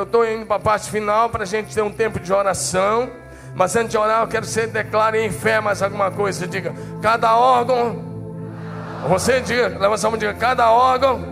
estou 0.04 0.28
indo 0.28 0.46
para 0.46 0.58
a 0.58 0.60
parte 0.60 0.90
final 0.90 1.30
para 1.30 1.44
a 1.44 1.48
gente 1.48 1.74
ter 1.74 1.82
um 1.82 1.92
tempo 1.92 2.20
de 2.20 2.34
oração. 2.34 3.10
Mas 3.56 3.76
antes 3.76 3.92
de 3.92 3.98
orar, 3.98 4.24
eu 4.24 4.28
quero 4.28 4.46
que 4.46 4.52
você 4.52 4.68
declare 4.68 5.20
em 5.20 5.32
fé 5.32 5.62
mais 5.62 5.82
alguma 5.82 6.12
coisa. 6.12 6.48
Diga: 6.48 6.74
cada 7.02 7.36
órgão 7.38 8.09
você 9.08 9.40
diga, 9.40 9.68
levanta 9.80 10.08
a 10.08 10.10
mão 10.10 10.20
diga, 10.20 10.34
cada 10.34 10.72
órgão 10.72 11.24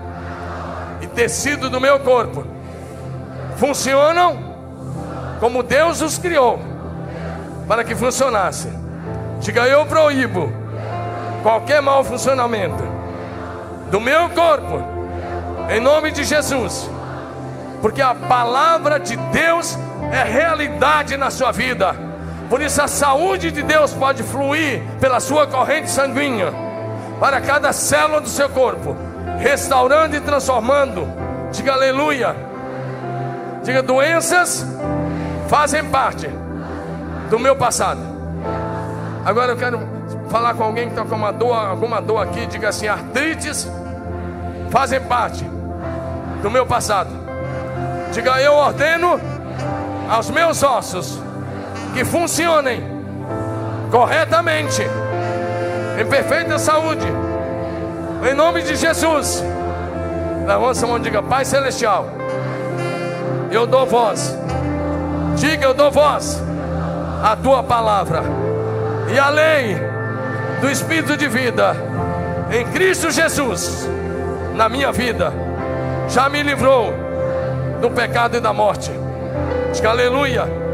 e 1.01 1.07
tecido 1.07 1.69
do 1.69 1.81
meu 1.81 1.99
corpo 1.99 2.45
funcionam 3.57 4.55
como 5.39 5.61
Deus 5.61 6.01
os 6.01 6.17
criou 6.17 6.59
para 7.67 7.83
que 7.83 7.93
funcionasse. 7.93 8.69
Diga, 9.39 9.67
eu 9.67 9.85
proíbo 9.85 10.51
qualquer 11.43 11.81
mau 11.81 12.03
funcionamento 12.03 12.83
do 13.91 13.99
meu 13.99 14.29
corpo, 14.29 14.81
em 15.69 15.79
nome 15.79 16.11
de 16.11 16.23
Jesus, 16.23 16.89
porque 17.81 18.01
a 18.01 18.15
palavra 18.15 18.99
de 18.99 19.15
Deus 19.15 19.77
é 20.11 20.23
realidade 20.23 21.17
na 21.17 21.29
sua 21.29 21.51
vida. 21.51 21.95
Por 22.49 22.61
isso 22.61 22.81
a 22.81 22.87
saúde 22.87 23.51
de 23.51 23.61
Deus 23.61 23.93
pode 23.93 24.23
fluir 24.23 24.81
pela 24.99 25.19
sua 25.19 25.45
corrente 25.45 25.89
sanguínea 25.89 26.66
para 27.19 27.41
cada 27.41 27.73
célula 27.73 28.21
do 28.21 28.29
seu 28.29 28.49
corpo, 28.49 28.95
restaurando 29.39 30.15
e 30.15 30.21
transformando. 30.21 31.07
Diga 31.51 31.73
aleluia. 31.73 32.35
Diga 33.63 33.81
doenças 33.81 34.65
fazem 35.47 35.83
parte 35.85 36.29
do 37.29 37.39
meu 37.39 37.55
passado. 37.55 38.01
Agora 39.25 39.51
eu 39.51 39.57
quero 39.57 39.79
falar 40.29 40.53
com 40.53 40.63
alguém 40.63 40.85
que 40.85 40.93
está 40.93 41.03
com 41.03 41.15
uma 41.15 41.31
dor, 41.31 41.53
alguma 41.53 42.01
dor 42.01 42.21
aqui, 42.21 42.45
diga 42.45 42.69
assim: 42.69 42.87
artrites 42.87 43.69
fazem 44.69 45.01
parte 45.01 45.43
do 46.41 46.49
meu 46.49 46.65
passado. 46.65 47.09
Diga 48.11 48.41
eu 48.41 48.53
ordeno 48.53 49.19
aos 50.09 50.29
meus 50.29 50.63
ossos 50.63 51.19
que 51.93 52.05
funcionem 52.05 52.81
corretamente 53.91 54.83
em 55.97 56.05
perfeita 56.05 56.59
saúde, 56.59 57.07
em 58.29 58.33
nome 58.35 58.61
de 58.61 58.75
Jesus. 58.75 59.43
Levanta 60.45 60.85
a 60.85 60.87
mão 60.87 60.97
e 60.97 61.01
diga: 61.01 61.23
Pai 61.23 61.43
Celestial, 61.43 62.07
eu 63.51 63.65
dou 63.65 63.85
voz, 63.85 64.37
diga 65.35 65.65
eu 65.65 65.73
dou 65.73 65.91
voz 65.91 66.41
à 67.23 67.35
tua 67.35 67.63
palavra, 67.63 68.21
e 69.11 69.17
a 69.17 69.29
lei 69.29 69.77
do 70.61 70.69
Espírito 70.69 71.17
de 71.17 71.27
vida 71.27 71.75
em 72.51 72.65
Cristo 72.67 73.11
Jesus, 73.11 73.87
na 74.55 74.69
minha 74.69 74.91
vida, 74.91 75.33
já 76.07 76.29
me 76.29 76.41
livrou 76.43 76.93
do 77.81 77.89
pecado 77.89 78.37
e 78.37 78.39
da 78.39 78.53
morte. 78.53 78.91
Diga 79.73 79.89
aleluia. 79.89 80.66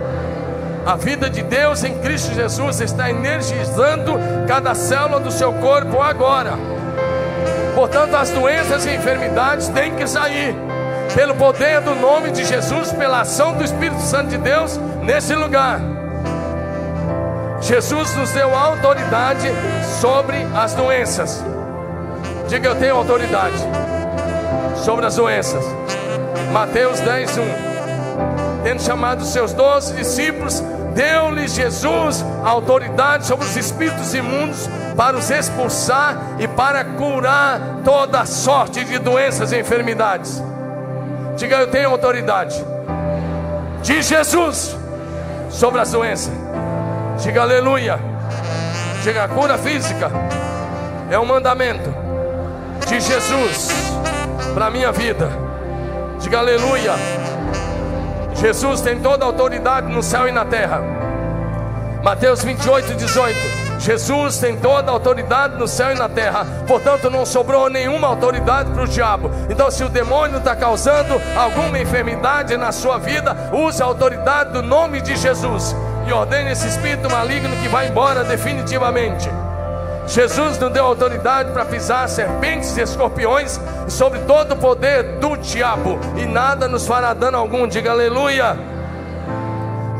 A 0.85 0.97
vida 0.97 1.29
de 1.29 1.41
Deus 1.41 1.81
em 1.85 1.97
Cristo 1.99 2.33
Jesus 2.33 2.81
está 2.81 3.09
energizando 3.09 4.19
cada 4.47 4.75
célula 4.75 5.19
do 5.19 5.31
seu 5.31 5.53
corpo 5.53 6.01
agora. 6.01 6.53
Portanto, 7.73 8.15
as 8.15 8.29
doenças 8.31 8.85
e 8.85 8.89
enfermidades 8.89 9.69
têm 9.69 9.95
que 9.95 10.05
sair. 10.05 10.53
Pelo 11.15 11.35
poder 11.35 11.79
do 11.79 11.95
nome 11.95 12.31
de 12.31 12.43
Jesus, 12.43 12.91
pela 12.91 13.21
ação 13.21 13.53
do 13.53 13.63
Espírito 13.63 14.01
Santo 14.01 14.29
de 14.29 14.37
Deus 14.37 14.77
nesse 15.01 15.33
lugar. 15.33 15.79
Jesus 17.61 18.13
nos 18.17 18.31
deu 18.31 18.53
autoridade 18.53 19.47
sobre 20.01 20.35
as 20.53 20.73
doenças. 20.73 21.43
Diga 22.49 22.69
eu 22.69 22.75
tenho 22.75 22.97
autoridade 22.97 23.57
sobre 24.83 25.05
as 25.05 25.15
doenças. 25.15 25.63
Mateus 26.51 26.99
10, 26.99 27.37
1 27.37 27.73
tendo 28.63 28.81
chamado 28.81 29.25
seus 29.25 29.53
doze 29.53 29.93
discípulos, 29.93 30.63
deu-lhes 30.93 31.53
Jesus 31.53 32.23
autoridade 32.43 33.25
sobre 33.25 33.45
os 33.45 33.55
espíritos 33.55 34.13
imundos 34.13 34.69
para 34.95 35.17
os 35.17 35.29
expulsar 35.29 36.17
e 36.39 36.47
para 36.47 36.83
curar 36.83 37.59
toda 37.83 38.25
sorte 38.25 38.83
de 38.83 38.99
doenças 38.99 39.51
e 39.51 39.59
enfermidades. 39.59 40.41
Diga, 41.35 41.57
eu 41.57 41.67
tenho 41.67 41.89
autoridade 41.89 42.63
de 43.81 44.01
Jesus 44.01 44.77
sobre 45.49 45.81
as 45.81 45.91
doenças. 45.91 46.33
Diga 47.21 47.41
aleluia. 47.41 47.99
Diga, 49.03 49.27
cura 49.27 49.57
física 49.57 50.11
é 51.09 51.19
um 51.19 51.25
mandamento 51.25 51.93
de 52.87 52.99
Jesus 52.99 53.69
para 54.53 54.67
a 54.67 54.69
minha 54.69 54.91
vida. 54.91 55.29
Diga 56.19 56.39
aleluia. 56.39 56.93
Jesus 58.35 58.81
tem 58.81 58.99
toda 58.99 59.23
a 59.23 59.27
autoridade 59.27 59.91
no 59.91 60.01
céu 60.01 60.27
e 60.27 60.31
na 60.31 60.45
terra. 60.45 60.81
Mateus 62.03 62.43
28, 62.43 62.95
18. 62.95 63.63
Jesus 63.79 64.37
tem 64.37 64.55
toda 64.57 64.91
a 64.91 64.93
autoridade 64.93 65.57
no 65.57 65.67
céu 65.67 65.91
e 65.91 65.95
na 65.95 66.07
terra, 66.07 66.45
portanto 66.67 67.09
não 67.09 67.25
sobrou 67.25 67.69
nenhuma 67.69 68.07
autoridade 68.07 68.71
para 68.71 68.83
o 68.83 68.87
diabo. 68.87 69.29
Então, 69.49 69.69
se 69.69 69.83
o 69.83 69.89
demônio 69.89 70.37
está 70.37 70.55
causando 70.55 71.21
alguma 71.35 71.79
enfermidade 71.79 72.55
na 72.55 72.71
sua 72.71 72.97
vida, 72.97 73.35
use 73.51 73.81
a 73.81 73.85
autoridade 73.85 74.53
do 74.53 74.61
nome 74.61 75.01
de 75.01 75.15
Jesus 75.15 75.75
e 76.07 76.13
ordene 76.13 76.51
esse 76.51 76.67
espírito 76.67 77.09
maligno 77.09 77.55
que 77.57 77.67
vai 77.67 77.87
embora 77.87 78.23
definitivamente. 78.23 79.29
Jesus 80.07 80.57
nos 80.59 80.71
deu 80.71 80.85
autoridade 80.85 81.51
para 81.51 81.65
pisar 81.65 82.07
serpentes 82.09 82.75
e 82.77 82.81
escorpiões 82.81 83.59
sobre 83.87 84.19
todo 84.19 84.53
o 84.53 84.57
poder 84.57 85.19
do 85.19 85.35
diabo, 85.37 85.99
e 86.17 86.25
nada 86.25 86.67
nos 86.67 86.85
fará 86.85 87.13
dano 87.13 87.37
algum. 87.37 87.67
Diga 87.67 87.91
aleluia. 87.91 88.57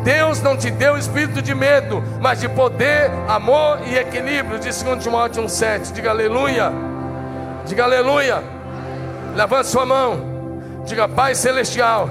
Deus 0.04 0.41
não 0.41 0.58
te 0.58 0.70
deu 0.70 0.97
espírito 0.97 1.41
de 1.41 1.56
medo, 1.56 2.04
mas 2.20 2.41
de 2.41 2.49
poder, 2.49 3.10
amor 3.28 3.80
e 3.86 3.97
equilíbrio, 3.97 4.60
diz 4.60 4.82
2 4.84 5.01
Timóteo 5.01 5.43
1,7. 5.43 5.93
Diga 5.93 6.10
aleluia. 6.10 6.72
Diga 7.66 7.86
aleluia. 7.86 8.43
Levante 9.34 9.68
sua 9.68 9.86
mão. 9.86 10.34
Diga 10.86 11.08
Pai 11.08 11.34
Celestial. 11.34 12.10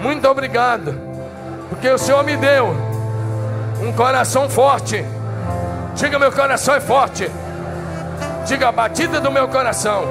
Muito 0.00 0.28
obrigado, 0.28 0.94
porque 1.68 1.90
o 1.90 1.98
Senhor 1.98 2.22
me 2.22 2.36
deu 2.36 2.68
um 3.82 3.92
coração 3.92 4.48
forte 4.48 5.04
Diga: 5.98 6.16
meu 6.16 6.30
coração 6.30 6.76
é 6.76 6.80
forte. 6.80 7.28
Diga: 8.46 8.68
a 8.68 8.72
batida 8.72 9.20
do 9.20 9.32
meu 9.32 9.48
coração 9.48 10.04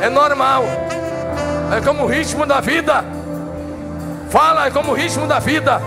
é 0.00 0.08
normal. 0.08 0.64
É 1.76 1.80
como 1.80 2.04
o 2.04 2.06
ritmo 2.06 2.46
da 2.46 2.60
vida. 2.60 3.04
Fala, 4.30 4.66
é 4.66 4.70
como 4.70 4.92
o 4.92 4.94
ritmo 4.94 5.26
da 5.26 5.40
vida. 5.40 5.82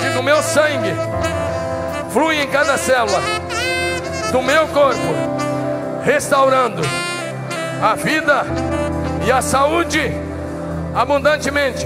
Diga: 0.00 0.20
o 0.20 0.22
meu 0.22 0.40
sangue 0.44 0.94
flui 2.12 2.40
em 2.40 2.46
cada 2.46 2.78
célula 2.78 3.20
do 4.30 4.40
meu 4.40 4.68
corpo 4.68 5.34
restaurando 6.04 6.82
a 7.82 7.96
vida 7.96 8.44
e 9.26 9.32
a 9.32 9.42
saúde 9.42 10.00
abundantemente. 10.94 11.84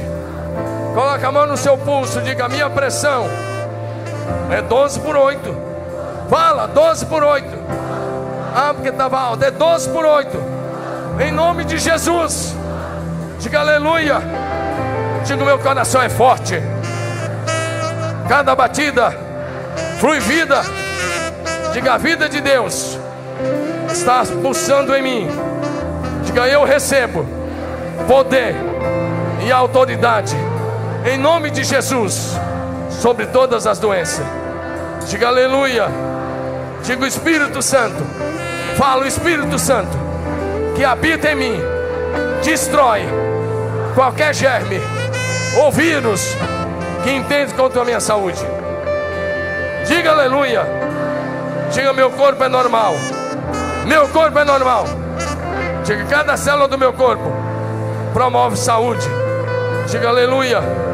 Coloca 0.92 1.26
a 1.26 1.32
mão 1.32 1.46
no 1.46 1.56
seu 1.56 1.78
pulso, 1.78 2.20
diga: 2.20 2.50
minha 2.50 2.68
pressão 2.68 3.47
é 4.50 4.62
12 4.62 5.00
por 5.00 5.16
8. 5.16 5.56
Fala, 6.28 6.66
12 6.66 7.06
por 7.06 7.22
8. 7.22 7.46
Ah, 8.54 8.72
porque 8.74 8.88
estava 8.88 9.18
alto, 9.18 9.44
é 9.44 9.50
12 9.50 9.88
por 9.90 10.04
8. 10.04 10.42
Em 11.20 11.32
nome 11.32 11.64
de 11.64 11.78
Jesus. 11.78 12.54
Diga 13.38 13.60
aleluia. 13.60 14.20
Diga: 15.24 15.44
meu 15.44 15.58
coração 15.58 16.02
é 16.02 16.08
forte. 16.08 16.60
Cada 18.28 18.54
batida 18.54 19.14
flui 19.98 20.20
vida. 20.20 20.62
Diga: 21.72 21.94
a 21.94 21.98
vida 21.98 22.28
de 22.28 22.40
Deus 22.40 22.98
está 23.90 24.22
pulsando 24.42 24.94
em 24.94 25.02
mim. 25.02 25.28
Diga: 26.24 26.48
eu 26.48 26.64
recebo 26.64 27.26
poder 28.06 28.54
e 29.44 29.52
autoridade 29.52 30.36
em 31.04 31.16
nome 31.16 31.50
de 31.50 31.62
Jesus 31.62 32.36
sobre 32.98 33.26
todas 33.26 33.66
as 33.66 33.78
doenças. 33.78 34.24
Diga 35.08 35.28
aleluia. 35.28 35.86
Diga 36.82 37.04
o 37.04 37.06
Espírito 37.06 37.62
Santo. 37.62 38.02
Fala 38.76 39.04
o 39.04 39.06
Espírito 39.06 39.58
Santo 39.58 39.96
que 40.76 40.84
habita 40.84 41.30
em 41.30 41.34
mim. 41.34 41.60
Destrói 42.44 43.02
qualquer 43.94 44.34
germe 44.34 44.80
ou 45.60 45.72
vírus 45.72 46.36
que 47.02 47.10
entende 47.10 47.54
contra 47.54 47.82
a 47.82 47.84
minha 47.84 48.00
saúde. 48.00 48.44
Diga 49.86 50.10
aleluia. 50.10 50.62
Diga 51.72 51.92
meu 51.92 52.10
corpo 52.10 52.44
é 52.44 52.48
normal. 52.48 52.94
Meu 53.86 54.08
corpo 54.08 54.38
é 54.38 54.44
normal. 54.44 54.84
Diga 55.84 56.04
cada 56.04 56.36
célula 56.36 56.68
do 56.68 56.76
meu 56.76 56.92
corpo 56.92 57.48
promove 58.12 58.56
saúde. 58.56 59.06
Diga 59.86 60.08
aleluia. 60.08 60.87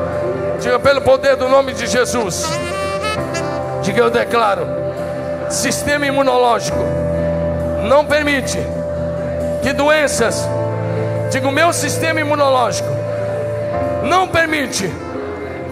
Diga 0.65 0.79
pelo 0.79 1.03
poder 1.03 1.37
do 1.37 1.47
nome 1.47 1.75
de 1.75 1.87
Jesus. 1.87 2.47
Diga 3.83 4.01
eu 4.01 4.09
declaro: 4.09 4.67
sistema 5.51 6.07
imunológico 6.07 6.79
não 7.87 8.07
permite 8.07 8.59
que 9.63 9.75
doenças, 9.75 10.49
diga 11.31 11.47
o 11.47 11.53
meu 11.53 11.71
sistema 11.71 12.19
imunológico 12.19 12.89
não 14.05 14.27
permite 14.27 14.91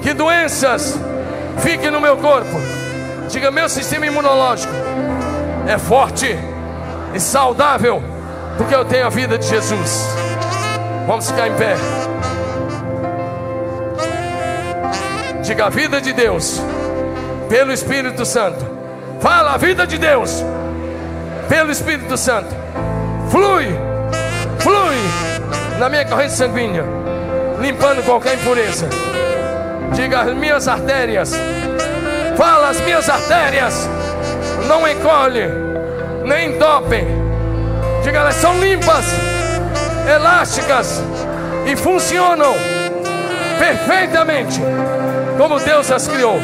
que 0.02 0.12
doenças 0.12 1.00
fiquem 1.60 1.90
no 1.90 1.98
meu 1.98 2.18
corpo. 2.18 2.60
Diga 3.30 3.50
meu 3.50 3.70
sistema 3.70 4.04
imunológico 4.04 4.74
é 5.66 5.78
forte 5.78 6.38
e 7.14 7.18
saudável 7.18 8.02
porque 8.58 8.74
eu 8.74 8.84
tenho 8.84 9.06
a 9.06 9.08
vida 9.08 9.38
de 9.38 9.46
Jesus. 9.46 10.06
Vamos 11.06 11.30
ficar 11.30 11.48
em 11.48 11.54
pé. 11.54 11.76
Diga 15.52 15.66
a 15.66 15.68
vida 15.68 16.00
de 16.00 16.14
Deus, 16.14 16.62
pelo 17.46 17.74
Espírito 17.74 18.24
Santo. 18.24 18.66
Fala 19.20 19.52
a 19.52 19.58
vida 19.58 19.86
de 19.86 19.98
Deus, 19.98 20.42
pelo 21.46 21.70
Espírito 21.70 22.16
Santo. 22.16 22.48
Flui, 23.30 23.66
flui 24.60 24.96
na 25.78 25.90
minha 25.90 26.06
corrente 26.06 26.32
sanguínea, 26.32 26.84
limpando 27.60 28.02
qualquer 28.02 28.36
impureza. 28.36 28.88
Diga 29.92 30.22
as 30.22 30.34
minhas 30.34 30.66
artérias. 30.66 31.34
Fala 32.34 32.70
as 32.70 32.80
minhas 32.80 33.06
artérias. 33.10 33.86
Não 34.66 34.88
encolhe, 34.88 35.48
nem 36.24 36.54
entopem. 36.54 37.06
Diga 38.02 38.20
elas 38.20 38.36
são 38.36 38.58
limpas, 38.58 39.04
elásticas 40.10 41.02
e 41.66 41.76
funcionam 41.76 42.54
perfeitamente 43.58 44.58
como 45.36 45.60
Deus 45.60 45.90
as 45.90 46.06
criou. 46.08 46.38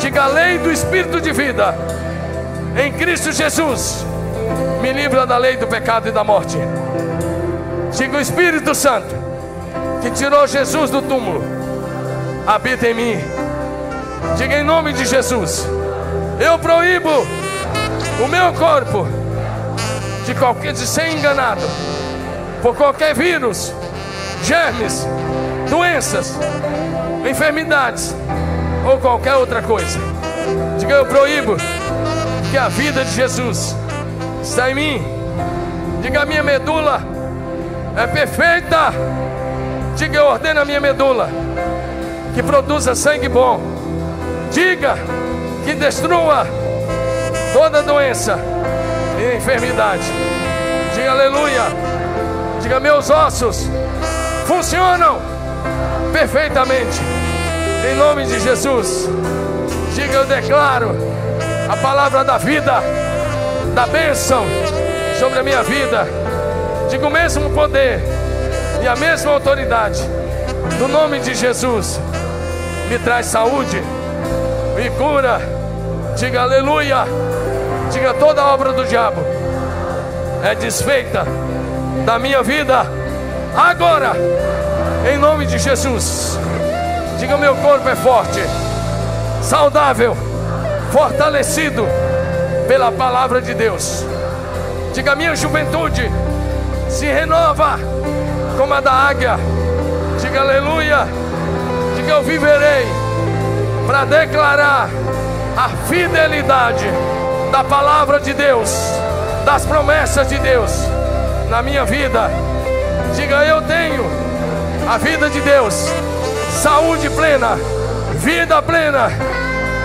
Diga 0.00 0.24
a 0.24 0.26
lei 0.26 0.58
do 0.58 0.70
Espírito 0.70 1.20
de 1.20 1.32
vida 1.32 1.74
em 2.76 2.92
Cristo 2.92 3.32
Jesus 3.32 4.04
me 4.82 4.92
livra 4.92 5.26
da 5.26 5.38
lei 5.38 5.56
do 5.56 5.66
pecado 5.66 6.08
e 6.08 6.12
da 6.12 6.22
morte. 6.22 6.58
Diga 7.96 8.18
o 8.18 8.20
Espírito 8.20 8.74
Santo 8.74 9.14
que 10.02 10.10
tirou 10.10 10.46
Jesus 10.46 10.90
do 10.90 11.00
túmulo 11.00 11.42
habita 12.46 12.86
em 12.86 12.94
mim. 12.94 13.18
Diga 14.36 14.58
em 14.58 14.62
nome 14.62 14.92
de 14.92 15.04
Jesus. 15.04 15.66
Eu 16.38 16.58
proíbo 16.58 17.26
o 18.22 18.28
meu 18.28 18.52
corpo 18.52 19.08
de 20.24 20.34
qualquer 20.34 20.72
de 20.72 20.86
ser 20.86 21.08
enganado 21.12 21.62
por 22.62 22.76
qualquer 22.76 23.14
vírus, 23.14 23.72
germes, 24.42 25.06
doenças, 25.68 26.38
enfermidades 27.26 28.14
ou 28.84 28.98
qualquer 28.98 29.34
outra 29.34 29.62
coisa. 29.62 29.98
Diga 30.78 30.94
eu 30.94 31.06
proíbo 31.06 31.56
que 32.50 32.56
a 32.56 32.68
vida 32.68 33.04
de 33.04 33.10
Jesus 33.12 33.74
está 34.42 34.70
em 34.70 34.74
mim. 34.74 35.04
Diga 36.02 36.22
a 36.22 36.26
minha 36.26 36.42
medula 36.42 37.02
é 37.96 38.06
perfeita. 38.06 38.92
Diga 39.96 40.18
eu 40.18 40.26
ordeno 40.26 40.60
a 40.60 40.64
minha 40.64 40.80
medula 40.80 41.28
que 42.34 42.42
produza 42.42 42.94
sangue 42.94 43.28
bom. 43.28 43.60
Diga 44.52 44.96
que 45.64 45.74
destrua 45.74 46.46
toda 47.52 47.82
doença 47.82 48.38
e 49.18 49.36
enfermidade. 49.36 50.04
Diga 50.94 51.10
aleluia. 51.10 51.62
Diga 52.60 52.78
meus 52.78 53.10
ossos 53.10 53.68
funcionam 54.46 55.20
perfeitamente. 56.12 57.15
Em 57.90 57.94
nome 57.96 58.26
de 58.26 58.40
Jesus. 58.40 59.08
Diga 59.94 60.14
eu 60.14 60.26
declaro 60.26 60.90
a 61.68 61.76
palavra 61.76 62.24
da 62.24 62.38
vida, 62.38 62.82
da 63.74 63.86
bênção 63.86 64.44
sobre 65.18 65.38
a 65.38 65.42
minha 65.42 65.62
vida. 65.62 66.06
Diga 66.90 67.06
o 67.06 67.10
mesmo 67.10 67.50
poder 67.50 68.00
e 68.82 68.88
a 68.88 68.96
mesma 68.96 69.32
autoridade. 69.32 70.02
No 70.78 70.88
nome 70.88 71.20
de 71.20 71.34
Jesus 71.34 72.00
me 72.88 72.98
traz 72.98 73.26
saúde, 73.26 73.82
me 74.74 74.90
cura. 74.90 75.40
Diga 76.16 76.42
aleluia. 76.42 77.04
Diga 77.92 78.14
toda 78.14 78.42
a 78.42 78.52
obra 78.52 78.72
do 78.72 78.84
diabo 78.84 79.36
é 80.46 80.54
desfeita 80.54 81.24
da 82.04 82.18
minha 82.18 82.42
vida 82.42 82.86
agora, 83.56 84.12
em 85.12 85.18
nome 85.18 85.46
de 85.46 85.58
Jesus. 85.58 86.35
Diga: 87.18 87.36
meu 87.36 87.54
corpo 87.56 87.88
é 87.88 87.96
forte, 87.96 88.40
saudável, 89.42 90.16
fortalecido 90.92 91.86
pela 92.68 92.92
palavra 92.92 93.40
de 93.40 93.54
Deus. 93.54 94.04
Diga: 94.92 95.14
minha 95.14 95.34
juventude 95.34 96.10
se 96.88 97.06
renova 97.06 97.78
como 98.56 98.74
a 98.74 98.80
da 98.80 98.92
águia. 98.92 99.36
Diga 100.20 100.40
aleluia 100.40 101.06
que 102.06 102.12
eu 102.12 102.22
viverei 102.22 102.86
para 103.84 104.04
declarar 104.04 104.88
a 105.56 105.68
fidelidade 105.88 106.86
da 107.50 107.64
palavra 107.64 108.20
de 108.20 108.32
Deus, 108.32 108.70
das 109.44 109.66
promessas 109.66 110.28
de 110.28 110.38
Deus 110.38 110.70
na 111.50 111.62
minha 111.62 111.84
vida. 111.84 112.30
Diga, 113.16 113.44
eu 113.44 113.60
tenho 113.62 114.04
a 114.88 114.98
vida 114.98 115.28
de 115.28 115.40
Deus, 115.40 115.88
saúde 116.56 117.10
plena, 117.10 117.56
vida 118.14 118.60
plena. 118.62 119.10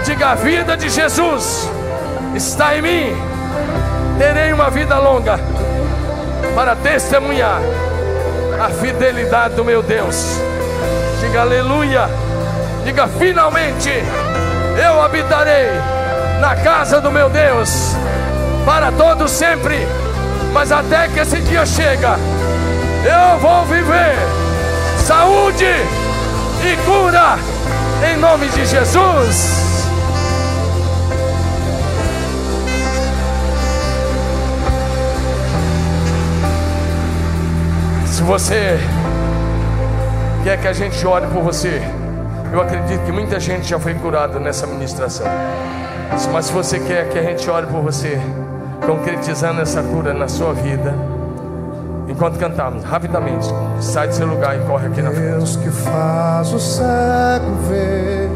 Diga, 0.06 0.30
a 0.32 0.36
vida 0.36 0.76
de 0.78 0.90
Jesus 0.90 1.70
está 2.34 2.76
em 2.76 2.82
mim. 2.82 3.16
Terei 4.18 4.54
uma 4.54 4.70
vida 4.70 4.98
longa 4.98 5.40
para 6.56 6.76
testemunhar 6.76 7.60
a 8.64 8.70
fidelidade 8.70 9.56
do 9.56 9.66
meu 9.66 9.84
Deus. 9.84 10.40
Diga 11.20 11.42
aleluia. 11.42 12.10
Diga 12.84 13.08
finalmente 13.08 13.92
eu 14.84 15.02
habitarei 15.02 15.70
na 16.40 16.56
casa 16.56 17.00
do 17.00 17.12
meu 17.12 17.30
Deus 17.30 17.96
para 18.66 18.92
todo 18.92 19.28
sempre. 19.28 19.86
Mas 20.54 20.72
até 20.72 21.08
que 21.08 21.20
esse 21.20 21.38
dia 21.42 21.66
chega, 21.66 22.18
eu 23.06 23.40
vou 23.40 23.66
viver 23.66 24.16
saúde 25.06 26.01
e 26.66 26.78
cura 26.86 27.38
em 28.12 28.18
nome 28.18 28.48
de 28.50 28.66
Jesus. 28.66 29.36
Se 38.06 38.22
você 38.24 38.80
quer 40.44 40.60
que 40.60 40.68
a 40.68 40.74
gente 40.74 41.06
ore 41.06 41.28
por 41.28 41.44
você. 41.44 41.82
Eu 42.52 42.62
acredito 42.62 43.06
que 43.06 43.12
muita 43.12 43.40
gente 43.40 43.68
já 43.68 43.80
foi 43.80 43.94
curada 43.94 44.40
nessa 44.40 44.68
ministração. 44.68 45.26
Mas 46.32 46.46
se 46.46 46.54
você 46.54 46.80
quer 46.80 47.10
que 47.10 47.18
a 47.18 47.24
gente 47.24 47.50
ore 47.50 47.68
por 47.68 47.82
você, 47.82 48.20
concretizando 48.86 49.62
essa 49.62 49.82
cura 49.82 50.14
na 50.14 50.28
sua 50.28 50.54
vida. 50.54 50.94
Enquanto 52.12 52.38
cantamos, 52.38 52.84
rapidamente, 52.84 53.48
sai 53.80 54.10
do 54.10 54.14
seu 54.14 54.28
lugar 54.28 54.54
e 54.58 54.60
corre 54.66 54.88
aqui 54.88 55.02
na 55.02 55.12
frente. 55.12 55.32
Deus 55.32 55.56
que 55.56 55.70
faz 55.70 56.54
o 56.54 56.60
cego 56.60 57.56
ver 57.70 58.30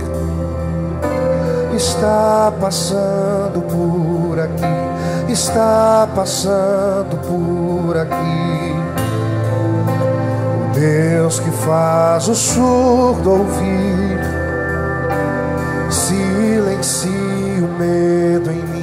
está 1.76 2.54
passando 2.62 3.62
por 3.64 4.40
aqui, 4.40 5.32
está 5.32 6.08
passando 6.16 7.18
por 7.28 7.98
aqui. 7.98 8.76
Deus 10.74 11.42
que 11.42 11.52
faz 11.52 12.30
o 12.30 12.36
surdo 12.36 13.30
ouvir, 13.30 14.20
silencia 15.90 17.12
o 17.12 17.78
medo 17.78 18.52
em 18.52 18.56
mim. 18.56 18.75